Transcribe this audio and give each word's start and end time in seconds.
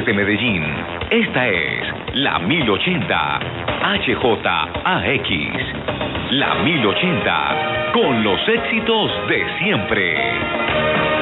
desde 0.00 0.14
Medellín. 0.14 0.64
Esta 1.10 1.48
es 1.48 1.84
la 2.14 2.38
1080 2.38 3.40
HJAX. 3.82 5.30
La 6.30 6.54
1080 6.54 7.92
con 7.92 8.24
los 8.24 8.48
éxitos 8.48 9.10
de 9.28 9.46
siempre. 9.58 11.19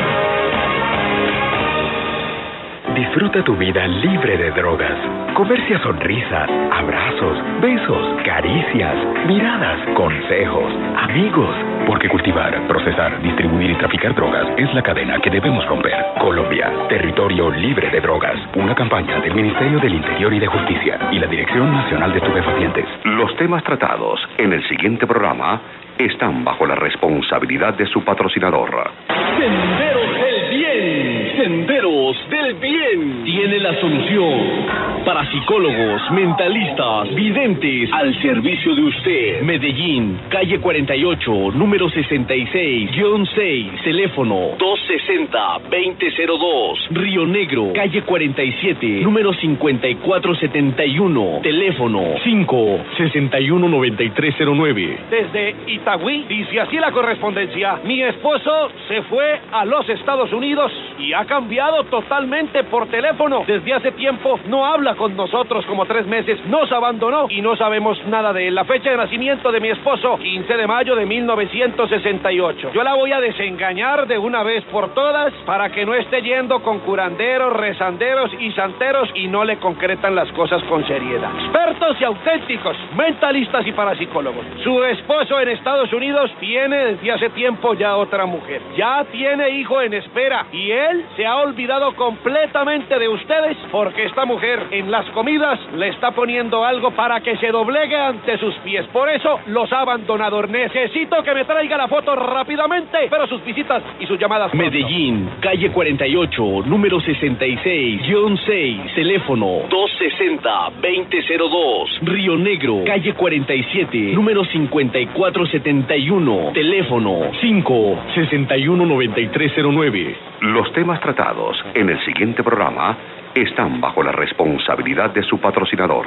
Disfruta 2.95 3.43
tu 3.45 3.55
vida 3.57 3.87
libre 3.87 4.37
de 4.37 4.51
drogas. 4.53 4.97
Comercia 5.35 5.79
sonrisas, 5.81 6.49
abrazos, 6.73 7.39
besos, 7.61 8.23
caricias, 8.25 8.97
miradas, 9.27 9.79
consejos, 9.95 10.73
amigos. 10.97 11.55
Porque 11.87 12.09
cultivar, 12.09 12.67
procesar, 12.67 13.21
distribuir 13.23 13.71
y 13.71 13.75
traficar 13.77 14.15
drogas 14.15 14.47
es 14.57 14.73
la 14.75 14.83
cadena 14.83 15.19
que 15.21 15.31
debemos 15.31 15.65
romper. 15.67 15.95
Colombia, 16.19 16.73
territorio 16.89 17.51
libre 17.51 17.91
de 17.91 18.01
drogas. 18.01 18.39
Una 18.57 18.75
campaña 18.75 19.21
del 19.21 19.35
Ministerio 19.35 19.79
del 19.81 19.95
Interior 19.95 20.33
y 20.33 20.41
de 20.41 20.47
Justicia 20.47 20.99
y 21.13 21.19
la 21.19 21.27
Dirección 21.27 21.73
Nacional 21.73 22.13
de 22.13 22.19
Estupefacientes. 22.19 22.87
Los 23.05 23.37
temas 23.37 23.63
tratados 23.65 24.21
en 24.39 24.53
el 24.53 24.67
siguiente 24.69 25.07
programa 25.07 25.61
están 25.99 26.45
bajo 26.45 26.67
la 26.67 26.75
responsabilidad 26.75 27.75
de 27.75 27.87
su 27.87 28.05
patrocinador. 28.05 28.91
Senderos 29.39 30.15
del 30.15 30.39
Bien, 30.51 31.08
Senderos 31.39 32.17
del 32.31 32.55
Bien, 32.55 33.23
tiene 33.25 33.61
la 33.61 33.79
solución 33.81 34.67
para 35.05 35.31
psicólogos, 35.31 36.11
mentalistas, 36.11 37.15
videntes, 37.15 37.89
al 37.93 38.21
servicio 38.21 38.75
de 38.75 38.83
usted. 38.83 39.43
Medellín, 39.43 40.19
calle 40.29 40.59
48, 40.59 41.53
número 41.53 41.89
66-6, 41.89 43.85
teléfono 43.85 44.57
260-2002. 44.59 46.89
Río 46.91 47.25
Negro, 47.27 47.73
calle 47.73 48.03
47, 48.03 49.01
número 49.01 49.33
5471, 49.33 51.39
teléfono 51.43 52.17
561-9309. 52.17 54.99
Desde 55.09 55.55
Itagüí, 55.69 56.25
dice 56.29 56.61
así 56.61 56.79
la 56.79 56.91
correspondencia. 56.91 57.79
Mi 57.85 58.03
esposo 58.03 58.73
se 58.89 59.03
fue 59.03 59.39
a 59.53 59.65
los 59.65 59.89
Estados 59.89 60.33
Unidos 60.33 60.73
y 60.99 61.13
ha 61.13 61.28
cambiado 61.29 61.85
totalmente 61.85 62.65
por 62.65 62.89
teléfono. 62.89 63.45
Desde 63.47 63.75
hace 63.75 63.93
tiempo 63.93 64.41
no 64.47 64.65
habla 64.67 64.95
con 64.97 65.15
nosotros 65.15 65.65
como 65.67 65.85
tres 65.85 66.07
meses. 66.07 66.45
Nos 66.47 66.73
abandonó 66.73 67.27
y 67.29 67.43
no 67.43 67.55
sabemos 67.57 68.05
nada 68.07 68.33
de 68.33 68.49
él. 68.49 68.55
La 68.55 68.65
fecha 68.65 68.91
de 68.91 68.97
nacimiento 68.97 69.53
de 69.53 69.61
mi 69.61 69.69
esposo, 69.69 70.19
15 70.19 70.57
de 70.57 70.67
mayo 70.67 70.97
de 70.97 71.07
1968. 71.07 72.71
Yo 72.73 72.83
la 72.83 72.95
voy 72.95 73.13
a 73.13 73.21
desengañar 73.21 74.07
de 74.07 74.19
una 74.19 74.43
vez 74.43 74.65
por 74.65 74.95
todas 74.95 75.33
para 75.45 75.71
que 75.71 75.85
no 75.85 75.95
esté 75.95 76.23
yendo 76.23 76.61
con 76.61 76.81
curanderos, 76.81 77.53
rezanderos 77.53 78.33
y 78.41 78.51
santeros 78.53 79.11
y 79.15 79.29
no 79.29 79.45
le 79.45 79.59
concretan 79.59 80.15
las 80.15 80.33
cosas 80.33 80.63
con 80.65 80.87
seriedad. 80.87 81.31
Expertos 81.45 82.01
y 82.01 82.05
auténticos, 82.05 82.77
mentalistas 82.97 83.67
y 83.67 83.73
parapsicólogos. 83.73 84.45
Su 84.65 84.83
esposo 84.85 85.41
en 85.41 85.51
Estados 85.51 85.93
Unidos 85.93 86.31
tiene 86.41 86.77
desde 86.87 87.13
hace 87.13 87.31
tiempo 87.31 87.75
ya 87.75 87.97
otra 87.97 88.25
mujer. 88.25 88.63
Ya 88.77 89.05
tiene 89.13 89.51
hijo 89.51 89.83
en 89.83 89.93
espera 89.93 90.47
y 90.53 90.71
él 90.71 91.05
se 91.19 91.27
ha 91.27 91.37
olvidado 91.39 91.95
completamente 91.97 92.97
de 92.97 93.09
ustedes 93.09 93.57
porque 93.73 94.05
esta 94.05 94.25
mujer 94.25 94.69
en 94.71 94.89
las 94.89 95.05
comidas 95.11 95.59
le 95.75 95.89
está 95.89 96.13
poniendo 96.13 96.65
algo 96.65 96.93
para 96.93 97.21
que 97.21 97.37
se 97.39 97.49
doblegue 97.49 97.97
ante 97.97 98.39
sus 98.39 98.55
pies. 98.59 98.87
Por 98.93 99.11
eso 99.11 99.41
los 99.47 99.73
ha 99.73 99.81
abandonado. 99.81 100.41
Necesito 100.47 101.21
que 101.25 101.35
me 101.35 101.45
traiga 101.45 101.77
la 101.77 101.89
foto 101.89 102.15
rápidamente, 102.15 103.09
pero 103.11 103.27
sus 103.27 103.45
visitas 103.45 103.83
y 103.99 104.07
sus 104.07 104.17
llamadas. 104.17 104.53
pronto. 104.53 104.65
Medellín, 104.65 105.29
calle 105.41 105.73
48, 105.73 106.63
número 106.67 107.01
66-6, 107.01 108.95
teléfono 108.95 109.63
260-2002. 109.69 111.99
Río 112.03 112.37
Negro, 112.37 112.85
calle 112.87 113.13
47, 113.15 114.13
número 114.15 114.45
5471, 114.45 116.53
teléfono 116.55 117.33
561-9309. 117.43 120.15
Los 120.43 120.73
temas 120.73 121.01
tratados 121.15 121.57
en 121.73 121.89
el 121.89 121.99
siguiente 122.05 122.43
programa 122.43 122.95
están 123.35 123.81
bajo 123.81 124.03
la 124.03 124.13
responsabilidad 124.13 125.11
de 125.11 125.23
su 125.23 125.41
patrocinador. 125.41 126.07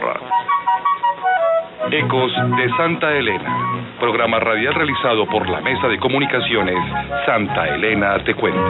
Ecos 1.89 2.31
de 2.57 2.69
Santa 2.77 3.11
Elena, 3.11 3.95
programa 3.99 4.39
radial 4.39 4.75
realizado 4.75 5.25
por 5.25 5.49
la 5.49 5.59
Mesa 5.61 5.87
de 5.87 5.97
Comunicaciones 5.97 6.77
Santa 7.25 7.67
Elena 7.69 8.19
Te 8.23 8.35
Cuenta. 8.35 8.61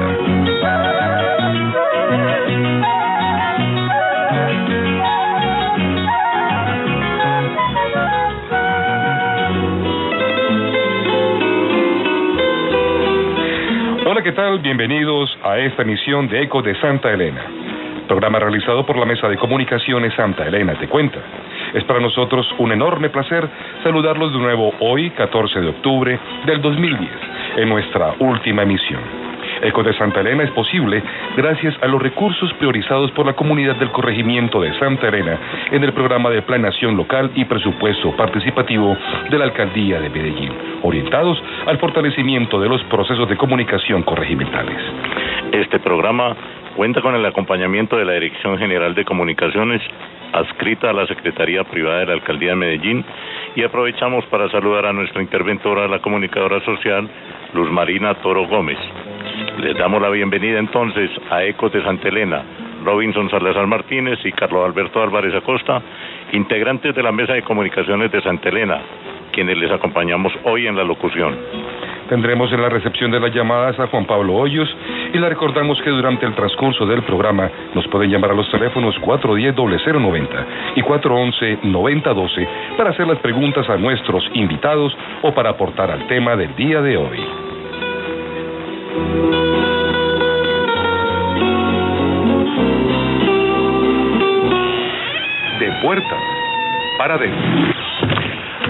Hola, 14.21 14.29
¿qué 14.29 14.35
tal? 14.35 14.59
Bienvenidos 14.59 15.35
a 15.43 15.57
esta 15.57 15.81
emisión 15.81 16.27
de 16.27 16.43
Ecos 16.43 16.63
de 16.63 16.79
Santa 16.79 17.11
Elena, 17.11 17.43
programa 18.07 18.37
realizado 18.37 18.85
por 18.85 18.95
la 18.95 19.03
Mesa 19.03 19.27
de 19.27 19.35
Comunicaciones 19.35 20.13
Santa 20.13 20.45
Elena 20.45 20.75
Te 20.75 20.87
Cuenta. 20.87 21.17
Es 21.73 21.83
para 21.85 21.99
nosotros 21.99 22.47
un 22.59 22.71
enorme 22.71 23.09
placer 23.09 23.49
saludarlos 23.81 24.31
de 24.31 24.37
nuevo 24.37 24.75
hoy, 24.79 25.09
14 25.09 25.61
de 25.61 25.69
octubre 25.69 26.19
del 26.45 26.61
2010, 26.61 27.11
en 27.57 27.69
nuestra 27.69 28.13
última 28.19 28.61
emisión. 28.61 29.30
Eco 29.61 29.83
de 29.83 29.93
Santa 29.93 30.21
Elena 30.21 30.43
es 30.43 30.51
posible 30.51 31.03
gracias 31.37 31.75
a 31.81 31.87
los 31.87 32.01
recursos 32.01 32.51
priorizados 32.55 33.11
por 33.11 33.25
la 33.25 33.33
comunidad 33.33 33.75
del 33.75 33.91
corregimiento 33.91 34.61
de 34.61 34.73
Santa 34.79 35.07
Elena 35.07 35.37
en 35.71 35.83
el 35.83 35.93
programa 35.93 36.29
de 36.29 36.41
planeación 36.41 36.97
local 36.97 37.31
y 37.35 37.45
presupuesto 37.45 38.15
participativo 38.15 38.97
de 39.29 39.37
la 39.37 39.45
alcaldía 39.45 39.99
de 39.99 40.09
Medellín, 40.09 40.51
orientados 40.81 41.41
al 41.65 41.77
fortalecimiento 41.77 42.59
de 42.59 42.69
los 42.69 42.83
procesos 42.85 43.29
de 43.29 43.37
comunicación 43.37 44.03
corregimentales. 44.03 44.77
Este 45.51 45.79
programa 45.79 46.35
cuenta 46.75 47.01
con 47.01 47.15
el 47.15 47.25
acompañamiento 47.25 47.97
de 47.97 48.05
la 48.05 48.13
Dirección 48.13 48.57
General 48.57 48.95
de 48.95 49.05
Comunicaciones, 49.05 49.81
adscrita 50.33 50.89
a 50.89 50.93
la 50.93 51.05
Secretaría 51.07 51.63
Privada 51.65 51.99
de 51.99 52.05
la 52.07 52.13
Alcaldía 52.13 52.51
de 52.51 52.55
Medellín, 52.55 53.03
y 53.55 53.63
aprovechamos 53.63 54.25
para 54.27 54.49
saludar 54.49 54.85
a 54.85 54.93
nuestra 54.93 55.21
interventora, 55.21 55.87
la 55.87 55.99
comunicadora 55.99 56.61
social, 56.61 57.09
Luz 57.53 57.69
Marina 57.69 58.15
Toro 58.15 58.47
Gómez. 58.47 58.77
Les 59.57 59.75
damos 59.75 60.01
la 60.01 60.09
bienvenida 60.09 60.59
entonces 60.59 61.09
a 61.29 61.43
Ecos 61.43 61.71
de 61.71 61.83
Santa 61.83 62.09
Elena, 62.09 62.43
Robinson 62.83 63.29
Salazar 63.29 63.65
Martínez 63.65 64.19
y 64.23 64.31
Carlos 64.31 64.65
Alberto 64.65 65.01
Álvarez 65.01 65.33
Acosta, 65.33 65.81
integrantes 66.31 66.93
de 66.93 67.01
la 67.01 67.11
Mesa 67.11 67.33
de 67.33 67.41
Comunicaciones 67.41 68.11
de 68.11 68.21
Santa 68.21 68.49
Elena, 68.49 68.81
quienes 69.31 69.57
les 69.57 69.71
acompañamos 69.71 70.31
hoy 70.43 70.67
en 70.67 70.75
la 70.75 70.83
locución. 70.83 71.35
Tendremos 72.09 72.51
en 72.51 72.61
la 72.61 72.69
recepción 72.69 73.09
de 73.09 73.19
las 73.19 73.33
llamadas 73.33 73.79
a 73.79 73.87
Juan 73.87 74.05
Pablo 74.05 74.35
Hoyos 74.35 74.69
y 75.13 75.17
le 75.17 75.29
recordamos 75.29 75.81
que 75.81 75.89
durante 75.89 76.25
el 76.25 76.35
transcurso 76.35 76.85
del 76.85 77.01
programa 77.03 77.49
nos 77.73 77.87
pueden 77.87 78.11
llamar 78.11 78.31
a 78.31 78.35
los 78.35 78.49
teléfonos 78.51 78.95
410-0090 79.01 80.45
y 80.75 80.81
411-9012 80.81 82.47
para 82.77 82.91
hacer 82.91 83.07
las 83.07 83.19
preguntas 83.19 83.67
a 83.69 83.77
nuestros 83.77 84.23
invitados 84.33 84.95
o 85.23 85.33
para 85.33 85.51
aportar 85.51 85.89
al 85.89 86.05
tema 86.07 86.35
del 86.35 86.55
día 86.55 86.81
de 86.81 86.97
hoy. 86.97 87.50
De 95.59 95.71
puerta 95.81 96.17
para 96.97 97.15
adentro. 97.15 97.41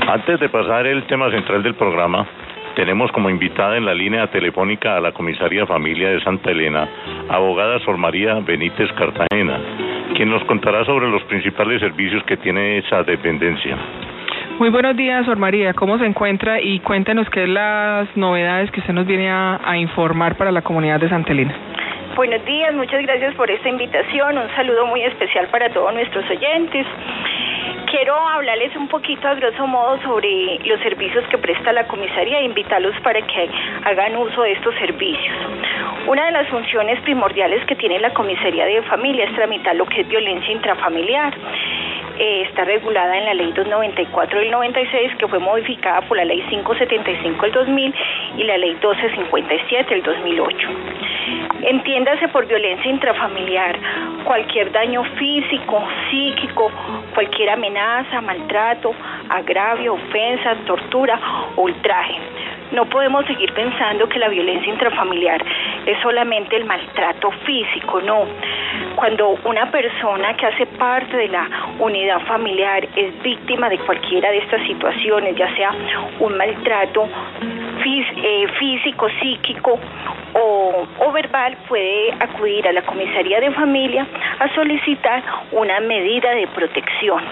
Antes 0.08 0.40
de 0.40 0.50
pasar 0.50 0.88
el 0.88 1.04
tema 1.04 1.32
central 1.32 1.64
del 1.64 1.76
programa, 1.76 2.28
tenemos 2.76 3.12
como 3.12 3.30
invitada 3.30 3.78
en 3.78 3.86
la 3.86 3.94
línea 3.94 4.28
telefónica 4.28 4.96
a 4.96 5.02
la 5.02 5.12
comisaría 5.12 5.66
familia 5.66 6.10
de 6.10 6.22
Santa 6.22 6.52
Elena, 6.52 6.88
abogada 7.30 7.80
Sor 7.80 7.98
María 7.98 8.36
Benítez 8.40 8.92
Cartagena, 8.94 9.60
quien 10.16 10.30
nos 10.30 10.44
contará 10.46 10.86
sobre 10.86 11.10
los 11.10 11.24
principales 11.24 11.82
servicios 11.82 12.24
que 12.24 12.38
tiene 12.38 12.78
esa 12.78 13.04
dependencia. 13.04 13.78
Muy 14.62 14.70
buenos 14.70 14.96
días, 14.96 15.26
Sor 15.26 15.38
María. 15.38 15.74
¿Cómo 15.74 15.98
se 15.98 16.06
encuentra? 16.06 16.62
Y 16.62 16.82
cuéntenos 16.82 17.28
qué 17.32 17.46
es 17.46 17.50
las 17.50 18.16
novedades 18.16 18.70
que 18.70 18.80
usted 18.80 18.94
nos 18.94 19.08
viene 19.08 19.28
a, 19.28 19.60
a 19.66 19.76
informar 19.76 20.38
para 20.38 20.52
la 20.52 20.62
comunidad 20.62 21.00
de 21.00 21.10
Santa 21.10 21.32
Elena. 21.32 21.56
Buenos 22.16 22.46
días, 22.46 22.72
muchas 22.76 23.02
gracias 23.02 23.34
por 23.34 23.50
esta 23.50 23.68
invitación. 23.68 24.38
Un 24.38 24.48
saludo 24.56 24.86
muy 24.86 25.02
especial 25.02 25.48
para 25.48 25.68
todos 25.74 25.92
nuestros 25.96 26.30
oyentes. 26.30 26.86
Quiero 27.90 28.16
hablarles 28.16 28.76
un 28.76 28.88
poquito 28.88 29.28
a 29.28 29.34
grosso 29.34 29.66
modo 29.66 30.00
sobre 30.04 30.60
los 30.64 30.80
servicios 30.82 31.26
que 31.32 31.40
presta 31.40 31.74
la 31.74 31.88
comisaría 31.88 32.42
e 32.42 32.46
invitarlos 32.46 32.94
para 33.02 33.20
que 33.20 33.50
hagan 33.84 34.16
uso 34.16 34.44
de 34.44 34.52
estos 34.52 34.76
servicios. 34.76 35.38
Una 36.06 36.28
de 36.28 36.34
las 36.34 36.48
funciones 36.50 37.02
primordiales 37.02 37.66
que 37.66 37.76
tiene 37.76 38.00
la 38.00 38.14
comisaría 38.14 38.66
de 38.66 38.84
familia 38.84 39.26
es 39.26 39.34
tramitar 39.34 39.76
lo 39.76 39.88
que 39.88 40.02
es 40.02 40.08
violencia 40.08 40.52
intrafamiliar. 40.52 41.34
Eh, 42.18 42.44
está 42.44 42.66
regulada 42.66 43.18
en 43.18 43.26
la 43.26 43.34
ley 43.34 43.52
294 43.54 44.40
del 44.40 44.52
96 44.52 45.16
que 45.18 45.28
fue 45.28 45.40
modificada 45.40 46.02
por 46.02 46.18
la 46.18 46.26
ley 46.26 46.42
575 46.50 47.42
del 47.42 47.52
2000 47.52 47.96
y 48.38 48.44
la 48.44 48.58
ley 48.58 48.72
1257 48.72 49.94
del 49.94 50.04
2008. 50.04 50.68
Entiéndase 51.64 52.28
por 52.30 52.48
violencia 52.48 52.90
intrafamiliar 52.90 53.78
cualquier 54.24 54.72
daño 54.72 55.04
físico, 55.16 55.84
psíquico, 56.10 56.72
cualquier 57.14 57.52
amenaza, 57.52 58.22
maltrato, 58.22 58.94
agravio, 59.30 59.94
ofensa, 59.94 60.56
tortura 60.66 61.20
o 61.56 61.62
ultraje. 61.62 62.16
No 62.72 62.86
podemos 62.86 63.26
seguir 63.26 63.54
pensando 63.54 64.08
que 64.08 64.18
la 64.18 64.30
violencia 64.30 64.72
intrafamiliar 64.72 65.44
es 65.86 66.00
solamente 66.02 66.56
el 66.56 66.66
maltrato 66.66 67.30
físico, 67.46 68.02
no. 68.02 68.26
Cuando 68.96 69.38
una 69.44 69.70
persona 69.70 70.36
que 70.38 70.46
hace 70.46 70.66
parte 70.66 71.18
de 71.18 71.28
la 71.28 71.50
unidad 71.80 72.11
familiar 72.20 72.88
es 72.96 73.22
víctima 73.24 73.70
de 73.70 73.78
cualquiera 73.80 74.30
de 74.32 74.40
estas 74.40 74.62
situaciones, 74.68 75.36
ya 75.36 75.54
sea 75.56 75.74
un 76.20 76.38
maltrato 76.38 77.08
eh, 77.84 78.48
físico, 78.60 79.08
psíquico 79.20 79.80
o, 80.34 81.12
verbal, 81.12 81.58
puede 81.68 82.14
acudir 82.20 82.68
a 82.68 82.72
la 82.72 82.82
comisaría 82.84 83.40
de 83.40 83.52
familia 83.52 84.08
a 84.40 84.54
solicitar 84.54 85.24
una 85.52 85.80
medida 85.82 86.32
de 86.32 86.48
protección. 86.48 87.24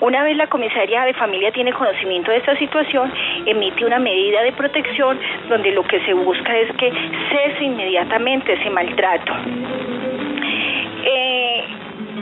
Una 0.00 0.22
vez 0.22 0.36
la 0.36 0.46
comisaría 0.46 1.04
de 1.04 1.14
familia 1.14 1.50
tiene 1.52 1.72
conocimiento 1.72 2.30
de 2.30 2.38
esta 2.38 2.56
situación, 2.56 3.12
emite 3.46 3.84
una 3.84 3.98
medida 3.98 4.42
de 4.42 4.52
protección 4.52 5.18
donde 5.48 5.72
lo 5.72 5.82
que 5.84 6.00
se 6.04 6.12
busca 6.12 6.56
es 6.56 6.70
que 6.76 6.90
cese 7.30 7.64
inmediatamente 7.64 8.52
ese 8.52 8.70
maltrato. 8.70 9.32
Eh, 11.04 11.64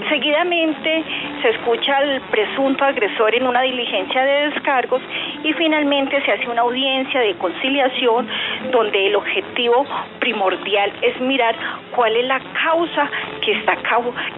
seguidamente 0.08 1.04
se 1.42 1.48
escucha 1.50 1.96
al 1.98 2.20
presunto 2.30 2.84
agresor 2.84 3.34
en 3.34 3.46
una 3.46 3.62
diligencia 3.62 4.22
de 4.22 4.50
descargos 4.50 5.02
y 5.42 5.52
finalmente 5.54 6.20
se 6.22 6.32
hace 6.32 6.48
una 6.48 6.62
audiencia 6.62 7.20
de 7.20 7.34
conciliación 7.34 8.28
donde 8.70 9.06
el 9.06 9.16
objetivo 9.16 9.84
primordial 10.20 10.92
es 11.02 11.20
mirar 11.20 11.54
cuál 11.94 12.16
es 12.16 12.26
la 12.26 12.40
causa 12.64 13.10
que 13.42 13.52
está, 13.52 13.76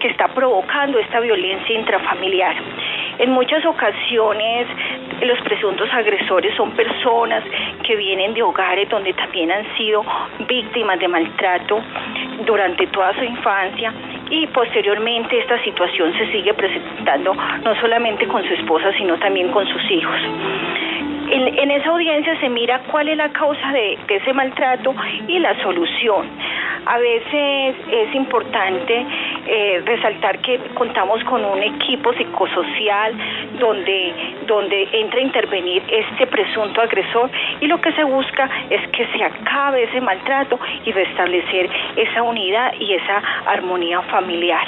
que 0.01 0.09
está 0.09 0.29
provocando 0.29 0.99
esta 0.99 1.21
violencia 1.21 1.79
intrafamiliar. 1.79 2.57
En 3.19 3.31
muchas 3.31 3.65
ocasiones 3.65 4.67
los 5.23 5.41
presuntos 5.41 5.89
agresores 5.93 6.55
son 6.57 6.71
personas 6.73 7.43
que 7.83 7.97
vienen 7.97 8.35
de 8.35 8.43
hogares 8.43 8.89
donde 8.89 9.13
también 9.15 9.51
han 9.51 9.65
sido 9.77 10.05
víctimas 10.47 10.99
de 11.01 11.09
maltrato 11.09 11.81
durante 12.47 12.87
toda 12.87 13.15
su 13.15 13.25
infancia 13.25 13.93
y 14.31 14.47
posteriormente 14.49 15.39
esta 15.39 15.63
situación 15.65 16.13
se 16.17 16.31
sigue 16.33 16.55
presentando 16.55 17.35
no 17.35 17.75
solamente 17.81 18.27
con 18.27 18.43
su 18.45 18.55
esposa, 18.55 18.93
sino 18.97 19.19
también 19.19 19.51
con 19.51 19.67
sus 19.67 19.91
hijos. 19.91 20.21
En, 21.31 21.71
esa 21.71 21.91
audiencia 21.91 22.39
se 22.41 22.49
mira 22.49 22.81
cuál 22.91 23.09
es 23.09 23.17
la 23.17 23.29
causa 23.31 23.73
de, 23.73 23.99
ese 24.09 24.33
maltrato 24.33 24.95
y 25.27 25.39
la 25.39 25.61
solución. 25.63 26.27
A 26.87 26.99
veces 26.99 27.77
es 27.91 28.15
importante 28.15 29.07
eh, 29.47 29.83
resaltar 29.85 30.39
que 30.39 30.59
contamos 30.75 31.23
con 31.25 31.45
un 31.45 31.63
equipo 31.63 32.15
psicosocial 32.15 33.15
donde, 33.59 34.15
donde 34.47 34.89
entra 34.93 35.21
a 35.21 35.23
intervenir 35.23 35.83
este 35.91 36.27
presunto 36.27 36.81
agresor 36.81 37.31
y 37.61 37.67
lo 37.67 37.79
que 37.81 37.93
se 37.93 38.05
busca 38.05 38.49
es 38.71 38.89
que 38.89 39.07
se 39.09 39.23
acabe 39.23 39.83
ese 39.83 40.01
maltrato 40.01 40.59
y 40.87 40.93
restablecer 40.93 41.69
esa 41.97 42.23
unidad 42.23 42.73
y 42.81 42.95
esa 42.95 43.23
armonía 43.47 44.01
familiar 44.03 44.67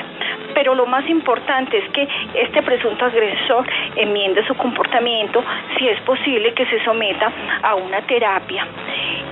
pero 0.54 0.74
lo 0.74 0.86
más 0.86 1.08
importante 1.08 1.78
es 1.78 1.88
que 1.90 2.06
este 2.34 2.62
presunto 2.62 3.04
agresor 3.04 3.66
enmiende 3.96 4.44
su 4.46 4.54
comportamiento, 4.54 5.42
si 5.78 5.88
es 5.88 6.00
posible 6.02 6.49
que 6.54 6.66
se 6.66 6.82
someta 6.84 7.32
a 7.62 7.74
una 7.74 8.00
terapia. 8.02 8.66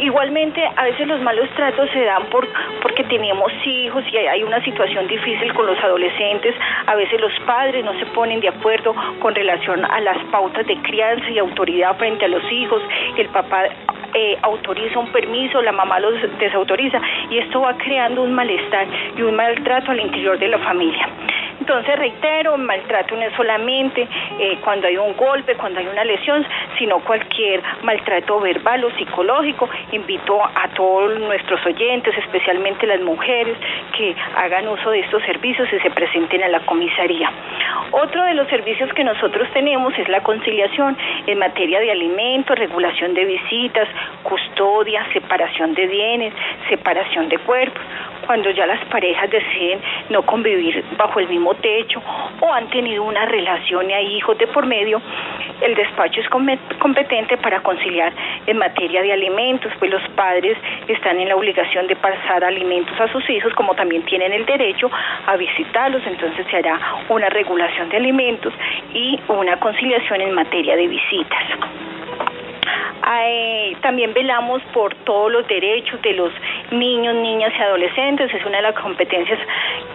Igualmente, 0.01 0.63
a 0.77 0.85
veces 0.85 1.09
los 1.09 1.21
malos 1.23 1.49
tratos 1.57 1.91
se 1.91 2.05
dan 2.05 2.25
por, 2.27 2.47
porque 2.83 3.03
tenemos 3.05 3.53
hijos 3.65 4.05
y 4.13 4.17
hay 4.17 4.43
una 4.43 4.63
situación 4.63 5.09
difícil 5.09 5.53
con 5.55 5.67
los 5.67 5.79
adolescentes. 5.83 6.55
A 6.87 6.95
veces 6.95 7.21
los 7.21 7.33
padres 7.41 7.85
no 7.85 7.99
se 7.99 8.07
ponen 8.07 8.41
de 8.41 8.49
acuerdo 8.49 8.95
con 9.21 9.35
relación 9.35 9.85
a 9.85 10.01
las 10.01 10.19
pautas 10.31 10.67
de 10.67 10.77
crianza 10.83 11.29
y 11.31 11.39
autoridad 11.39 11.97
frente 11.97 12.27
a 12.27 12.29
los 12.29 12.43
hijos. 12.53 12.81
El 13.17 13.29
papá 13.29 13.65
eh, 14.15 14.39
autoriza 14.43 14.99
un 14.99 15.13
permiso, 15.13 15.61
la 15.63 15.73
mamá 15.73 16.01
los 16.01 16.15
desautoriza 16.39 17.01
y 17.31 17.39
esto 17.39 17.61
va 17.61 17.77
creando 17.77 18.23
un 18.23 18.33
malestar 18.33 18.87
y 19.17 19.23
un 19.23 19.37
maltrato 19.37 19.91
al 19.91 20.01
interior 20.01 20.39
de 20.39 20.49
la 20.49 20.59
familia. 20.59 21.09
Entonces, 21.69 21.97
reitero, 21.97 22.57
maltrato 22.57 23.15
no 23.15 23.23
es 23.23 23.35
solamente 23.35 24.09
eh, 24.39 24.59
cuando 24.65 24.87
hay 24.87 24.97
un 24.97 25.15
golpe, 25.17 25.55
cuando 25.57 25.81
hay 25.81 25.87
una 25.87 26.05
lesión, 26.05 26.47
sino 26.79 27.01
cualquier 27.01 27.63
maltrato 27.83 28.41
verbal 28.41 28.85
o 28.85 28.91
psicológico. 28.93 29.69
Invito 29.93 30.43
a 30.43 30.69
todos 30.69 31.19
nuestros 31.21 31.65
oyentes, 31.67 32.17
especialmente 32.17 32.87
las 32.87 33.01
mujeres, 33.01 33.57
que 33.97 34.15
hagan 34.37 34.69
uso 34.69 34.91
de 34.91 35.01
estos 35.01 35.23
servicios 35.25 35.69
y 35.73 35.79
se 35.81 35.91
presenten 35.91 36.43
a 36.43 36.49
la 36.49 36.61
comisaría. 36.61 37.31
Otro 37.91 38.23
de 38.25 38.35
los 38.35 38.49
servicios 38.49 38.93
que 38.95 39.05
nosotros 39.05 39.49
tenemos 39.53 39.93
es 39.99 40.09
la 40.09 40.23
conciliación 40.23 40.97
en 41.27 41.39
materia 41.39 41.81
de 41.81 41.91
alimentos, 41.91 42.59
regulación 42.59 43.15
de 43.15 43.25
visitas, 43.25 43.89
custodia, 44.23 45.07
separación 45.13 45.75
de 45.75 45.87
bienes, 45.87 46.33
separación 46.69 47.29
de 47.29 47.39
cuerpos. 47.39 47.83
Cuando 48.27 48.51
ya 48.51 48.67
las 48.67 48.85
parejas 48.87 49.31
deciden 49.31 49.81
no 50.11 50.23
convivir 50.23 50.85
bajo 50.99 51.19
el 51.19 51.29
mismo 51.29 51.55
techo 51.55 52.03
o 52.41 52.53
han 52.53 52.69
tenido 52.69 53.03
una 53.03 53.25
relación 53.25 53.89
y 53.91 53.95
hay 53.95 54.17
hijos 54.17 54.37
de 54.37 54.47
por 54.49 54.67
medio, 54.67 55.01
el 55.63 55.75
despacho 55.75 56.21
es 56.21 56.29
competente 56.29 57.37
para 57.39 57.61
conciliar 57.61 58.13
en 58.47 58.59
materia 58.59 59.03
de 59.03 59.13
alimentos, 59.13 59.73
pues 59.79 59.91
los 59.91 60.03
padres 60.11 60.57
están 60.87 61.19
en 61.21 61.29
la 61.29 61.37
obligación 61.37 61.87
de 61.87 61.97
pasar 61.97 62.45
alimentos 62.45 63.01
a 63.01 63.09
sus 63.09 63.29
hijos, 63.31 63.53
como 63.55 63.75
también 63.75 64.03
tienen 64.03 64.33
el 64.33 64.45
derecho 64.45 64.91
a 65.27 65.37
visitarlos, 65.37 66.03
entonces 66.07 66.47
se 66.51 66.57
hará 66.57 66.79
una 67.09 67.29
regulación 67.29 67.89
de 67.89 67.97
alimentos 67.97 68.53
y 68.93 69.19
una 69.29 69.59
conciliación 69.59 70.21
en 70.21 70.35
materia 70.35 70.77
de 70.77 70.87
visitas 70.87 71.43
también 73.81 74.13
velamos 74.13 74.63
por 74.75 74.95
todos 75.05 75.33
los 75.33 75.47
derechos 75.49 76.01
de 76.03 76.13
los 76.13 76.31
niños, 76.71 77.15
niñas 77.15 77.53
y 77.59 77.63
adolescentes. 77.63 78.33
Es 78.35 78.45
una 78.45 78.59
de 78.59 78.63
las 78.63 78.75
competencias 78.75 79.39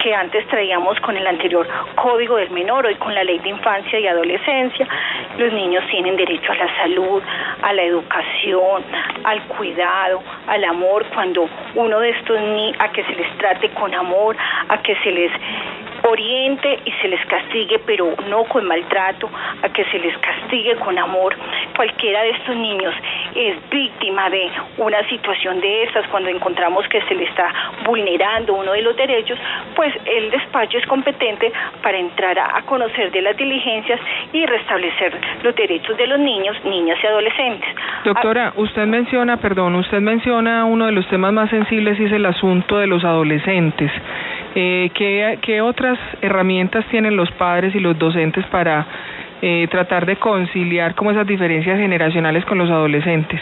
que 0.02 0.14
antes 0.14 0.46
traíamos 0.48 0.98
con 1.00 1.16
el 1.16 1.26
anterior 1.26 1.66
Código 1.94 2.36
del 2.36 2.50
Menor, 2.50 2.86
hoy 2.86 2.96
con 2.96 3.14
la 3.14 3.22
Ley 3.22 3.38
de 3.38 3.50
Infancia 3.50 4.00
y 4.00 4.06
Adolescencia. 4.06 4.88
Los 5.38 5.52
niños 5.52 5.84
tienen 5.90 6.16
derecho 6.16 6.52
a 6.52 6.56
la 6.56 6.76
salud, 6.76 7.22
a 7.62 7.72
la 7.72 7.82
educación, 7.82 8.82
al 9.22 9.42
cuidado, 9.44 10.22
al 10.48 10.64
amor, 10.64 11.06
cuando 11.14 11.48
uno 11.74 12.00
de 12.00 12.10
estos 12.10 12.40
ni 12.40 12.74
a 12.78 12.90
que 12.90 13.04
se 13.04 13.14
les 13.14 13.38
trate 13.38 13.68
con 13.70 13.94
amor, 13.94 14.36
a 14.68 14.82
que 14.82 14.96
se 14.96 15.10
les 15.10 15.30
oriente 16.04 16.78
y 16.84 16.92
se 17.02 17.08
les 17.08 17.24
castigue, 17.26 17.78
pero 17.86 18.14
no 18.28 18.44
con 18.44 18.66
maltrato, 18.66 19.28
a 19.62 19.68
que 19.70 19.84
se 19.86 19.98
les 19.98 20.16
castigue 20.18 20.76
con 20.76 20.98
amor. 20.98 21.34
Cualquiera 21.76 22.22
de 22.22 22.30
estos 22.30 22.56
niños 22.56 22.94
es 23.34 23.56
víctima 23.70 24.28
de 24.30 24.50
una 24.78 25.02
situación 25.08 25.60
de 25.60 25.84
estas, 25.84 26.06
cuando 26.08 26.28
encontramos 26.28 26.86
que 26.88 27.00
se 27.02 27.14
le 27.14 27.24
está 27.24 27.52
vulnerando 27.84 28.54
uno 28.54 28.72
de 28.72 28.82
los 28.82 28.96
derechos, 28.96 29.38
pues 29.74 29.94
el 30.04 30.30
despacho 30.30 30.78
es 30.78 30.86
competente 30.86 31.52
para 31.82 31.98
entrar 31.98 32.38
a, 32.38 32.62
conocer 32.62 33.10
de 33.10 33.22
las 33.22 33.36
diligencias 33.36 34.00
y 34.32 34.44
restablecer 34.46 35.18
los 35.42 35.54
derechos 35.54 35.96
de 35.96 36.06
los 36.06 36.18
niños, 36.18 36.56
niñas 36.64 36.98
y 37.02 37.06
adolescentes. 37.06 37.68
Doctora, 38.04 38.52
usted 38.56 38.86
menciona, 38.86 39.36
perdón, 39.36 39.74
usted 39.76 40.00
menciona 40.00 40.64
uno 40.64 40.86
de 40.86 40.92
los 40.92 41.06
temas 41.08 41.32
más 41.32 41.50
sensibles 41.50 41.98
y 42.00 42.04
es 42.04 42.12
el 42.12 42.26
asunto 42.26 42.78
de 42.78 42.86
los 42.86 43.04
adolescentes. 43.04 43.90
Eh, 44.54 44.90
¿qué, 44.94 45.38
¿Qué 45.42 45.60
otras 45.60 45.98
herramientas 46.22 46.84
tienen 46.86 47.16
los 47.16 47.30
padres 47.32 47.74
y 47.74 47.80
los 47.80 47.98
docentes 47.98 48.46
para 48.46 48.86
eh, 49.42 49.66
tratar 49.70 50.06
de 50.06 50.16
conciliar 50.16 50.94
como 50.94 51.10
esas 51.10 51.26
diferencias 51.26 51.78
generacionales 51.78 52.44
con 52.44 52.58
los 52.58 52.70
adolescentes? 52.70 53.40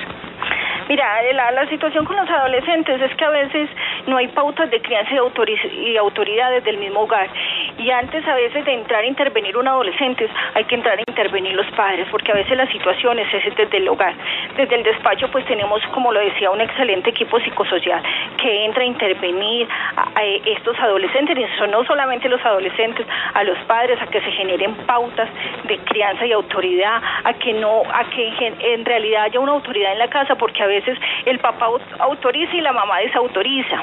Mira, 0.92 1.22
la, 1.32 1.66
situación 1.70 2.04
con 2.04 2.16
los 2.16 2.28
adolescentes 2.28 3.00
es 3.00 3.16
que 3.16 3.24
a 3.24 3.30
veces 3.30 3.66
no 4.06 4.18
hay 4.18 4.28
pautas 4.28 4.70
de 4.70 4.78
crianza 4.82 5.14
y, 5.14 5.96
autoridades 5.96 6.62
del 6.64 6.76
mismo 6.76 7.00
hogar. 7.04 7.30
Y 7.78 7.90
antes 7.90 8.28
a 8.28 8.34
veces 8.34 8.62
de 8.66 8.74
entrar 8.74 9.02
a 9.02 9.06
intervenir 9.06 9.56
un 9.56 9.66
adolescente 9.66 10.28
hay 10.52 10.64
que 10.64 10.74
entrar 10.74 10.98
a 10.98 11.00
intervenir 11.08 11.54
los 11.54 11.64
padres, 11.70 12.06
porque 12.10 12.30
a 12.32 12.34
veces 12.34 12.58
la 12.58 12.66
situación 12.66 13.18
es 13.18 13.26
desde 13.56 13.78
el 13.78 13.88
hogar. 13.88 14.12
Desde 14.54 14.74
el 14.74 14.82
despacho 14.82 15.30
pues 15.30 15.46
tenemos, 15.46 15.80
como 15.94 16.12
lo 16.12 16.20
decía, 16.20 16.50
un 16.50 16.60
excelente 16.60 17.08
equipo 17.08 17.40
psicosocial 17.40 18.02
que 18.36 18.66
entra 18.66 18.82
a 18.82 18.86
intervenir 18.86 19.66
a, 19.96 20.22
estos 20.44 20.78
adolescentes, 20.78 21.38
y 21.38 21.58
son 21.58 21.70
no 21.70 21.84
solamente 21.84 22.28
los 22.28 22.44
adolescentes, 22.44 23.06
a 23.32 23.42
los 23.44 23.56
padres, 23.60 23.98
a 24.02 24.08
que 24.08 24.20
se 24.20 24.30
generen 24.32 24.74
pautas 24.84 25.30
de 25.64 25.78
crianza 25.78 26.26
y 26.26 26.32
autoridad, 26.32 27.00
a 27.24 27.32
que 27.32 27.54
no, 27.54 27.82
a 27.90 28.04
que 28.10 28.52
en 28.60 28.84
realidad 28.84 29.22
haya 29.22 29.40
una 29.40 29.52
autoridad 29.52 29.92
en 29.92 29.98
la 29.98 30.08
casa, 30.08 30.34
porque 30.34 30.62
a 30.62 30.66
veces 30.66 30.81
el 31.26 31.38
papá 31.38 31.68
autoriza 31.98 32.54
y 32.54 32.60
la 32.60 32.72
mamá 32.72 32.98
desautoriza. 32.98 33.82